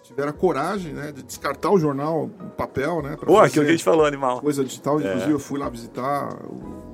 Tiveram 0.03 0.29
a 0.29 0.33
coragem 0.33 0.93
né, 0.93 1.11
de 1.11 1.21
descartar 1.21 1.69
o 1.69 1.77
jornal, 1.77 2.25
o 2.25 2.49
papel, 2.51 3.01
né? 3.01 3.15
Pô, 3.15 3.35
fazer 3.35 3.47
aquilo 3.47 3.65
que 3.65 3.69
a 3.69 3.73
gente 3.73 3.83
falou, 3.83 4.05
Animal. 4.05 4.41
Coisa 4.41 4.63
digital. 4.63 4.99
Inclusive, 4.99 5.31
eu 5.31 5.39
fui 5.39 5.59
lá 5.59 5.69
visitar 5.69 6.33
o 6.45 6.88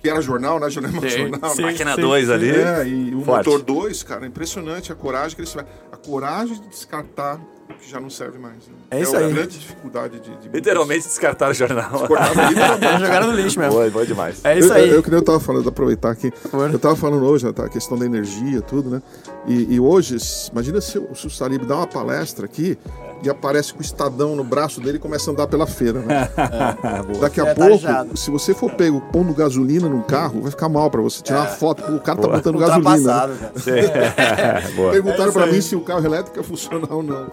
que 0.00 0.08
era 0.08 0.20
jornal, 0.20 0.58
né? 0.58 0.66
Não 0.80 0.88
é 0.88 0.92
mais 0.92 1.12
Sim, 1.12 1.18
jornal. 1.28 1.50
sim. 1.50 1.62
né? 1.62 1.70
Máquina 1.70 1.96
2 1.96 2.30
ali. 2.30 2.50
É, 2.50 2.86
e 2.86 3.14
o 3.14 3.22
Forte. 3.22 3.46
motor 3.48 3.62
2, 3.62 4.02
cara, 4.02 4.26
impressionante 4.26 4.90
a 4.90 4.94
coragem 4.94 5.34
que 5.34 5.40
eles 5.42 5.50
tiveram. 5.50 5.68
A 5.92 5.96
coragem 5.96 6.60
de 6.60 6.68
descartar 6.68 7.36
o 7.68 7.74
que 7.74 7.88
já 7.88 8.00
não 8.00 8.10
serve 8.10 8.38
mais. 8.38 8.56
né? 8.66 8.74
É 8.90 9.00
isso 9.00 9.14
a 9.14 9.20
aí. 9.20 9.32
grande 9.32 9.58
dificuldade 9.58 10.18
de. 10.20 10.36
de 10.38 10.48
Literalmente 10.48 11.04
descartaram 11.04 11.52
o 11.52 11.54
jornal. 11.54 11.90
Jogaram 12.98 13.26
no 13.28 13.32
lixo 13.34 13.58
mesmo. 13.60 13.74
Boa, 13.74 13.90
boa 13.90 14.06
demais. 14.06 14.44
É 14.44 14.58
isso 14.58 14.68
eu, 14.72 14.74
aí. 14.76 14.88
Eu, 14.88 14.94
eu, 14.96 15.02
que 15.02 15.10
nem 15.10 15.18
eu 15.18 15.24
tava 15.24 15.38
falando, 15.40 15.68
aproveitar 15.68 16.10
aqui. 16.10 16.30
favor. 16.50 16.70
Eu 16.72 16.78
tava 16.78 16.96
falando 16.96 17.24
hoje, 17.24 17.50
tá, 17.52 17.66
a 17.66 17.68
questão 17.68 17.96
da 17.98 18.04
energia, 18.06 18.60
tudo, 18.62 18.90
né? 18.90 19.02
E, 19.46 19.74
e 19.74 19.80
hoje, 19.80 20.16
imagina 20.50 20.80
se, 20.80 20.98
o- 20.98 21.14
se 21.14 21.26
o 21.26 21.30
Salib 21.30 21.64
dá 21.64 21.76
uma 21.76 21.86
palestra 21.86 22.44
aqui 22.46 22.76
e 23.22 23.28
aparece 23.30 23.72
com 23.72 23.78
o 23.80 23.82
estadão 23.82 24.34
no 24.34 24.42
braço 24.44 24.80
dele 24.80 24.96
e 24.96 25.00
começa 25.00 25.30
a 25.30 25.32
andar 25.32 25.46
pela 25.46 25.66
feira, 25.66 26.00
né? 26.00 26.28
Daqui 27.20 27.40
a 27.40 27.44
É, 27.46 27.54
tá 27.54 27.66
pouco, 27.66 27.74
ajado. 27.86 28.16
se 28.16 28.30
você 28.30 28.54
for 28.54 28.70
pego 28.72 29.00
pondo 29.12 29.32
gasolina 29.34 29.88
num 29.88 30.02
carro, 30.02 30.40
vai 30.42 30.50
ficar 30.50 30.68
mal 30.68 30.90
pra 30.90 31.00
você 31.00 31.22
tirar 31.22 31.40
uma 31.40 31.46
foto. 31.46 31.82
O 31.92 32.00
cara 32.00 32.18
tá 32.20 32.28
botando 32.28 32.58
gasolina. 32.58 33.26
né? 33.26 33.36
Perguntaram 34.92 35.32
É 35.32 35.44
aí. 35.44 35.52
mim 35.52 35.60
se 35.60 35.76
o 35.76 35.80
carro 35.80 36.04
elétrico 36.04 36.38
ia 36.38 36.44
funcionar 36.44 36.92
ou 36.92 37.02
não. 37.02 37.26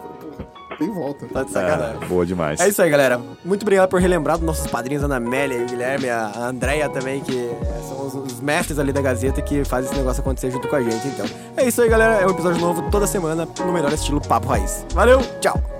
Tem 0.78 0.91
volta. 0.93 1.26
Tá 1.34 1.41
de 1.41 1.50
sacanagem. 1.52 1.97
É, 2.04 2.06
boa 2.06 2.23
demais. 2.23 2.60
É 2.60 2.69
isso 2.69 2.80
aí, 2.84 2.89
galera. 2.89 3.19
Muito 3.43 3.63
obrigado 3.63 3.89
por 3.89 4.00
relembrar 4.00 4.38
dos 4.38 4.45
nossos 4.45 4.67
padrinhos, 4.67 5.04
Ana 5.04 5.15
Amélia 5.15 5.58
e 5.58 5.63
o 5.63 5.65
Guilherme, 5.65 6.08
a 6.08 6.28
a 6.36 6.47
Andréia 6.50 6.88
também, 6.88 7.19
que 7.21 7.50
são 7.88 8.06
os, 8.06 8.13
os 8.34 8.39
mestres 8.39 8.78
ali 8.78 8.93
da 8.93 9.02
Gazeta 9.02 9.41
que 9.41 9.63
fazem 9.65 9.89
esse 9.89 9.97
negócio 10.00 10.21
acontecer 10.21 10.52
junto 10.52 10.67
com 10.67 10.76
a 10.76 10.82
gente, 10.84 11.08
então. 11.08 11.26
É 11.56 11.67
isso 11.67 11.82
aí, 11.82 11.89
galera. 11.89 12.21
É 12.21 12.28
um 12.28 12.30
episódio 12.30 12.62
novo 12.62 12.84
toda 12.91 13.08
semana, 13.08 13.47
no 13.60 13.73
melhor 13.73 13.91
estilo 13.91 14.21
Papo 14.21 14.50
Raiz. 14.50 14.86
Valeu, 14.93 15.19
tchau! 15.41 15.77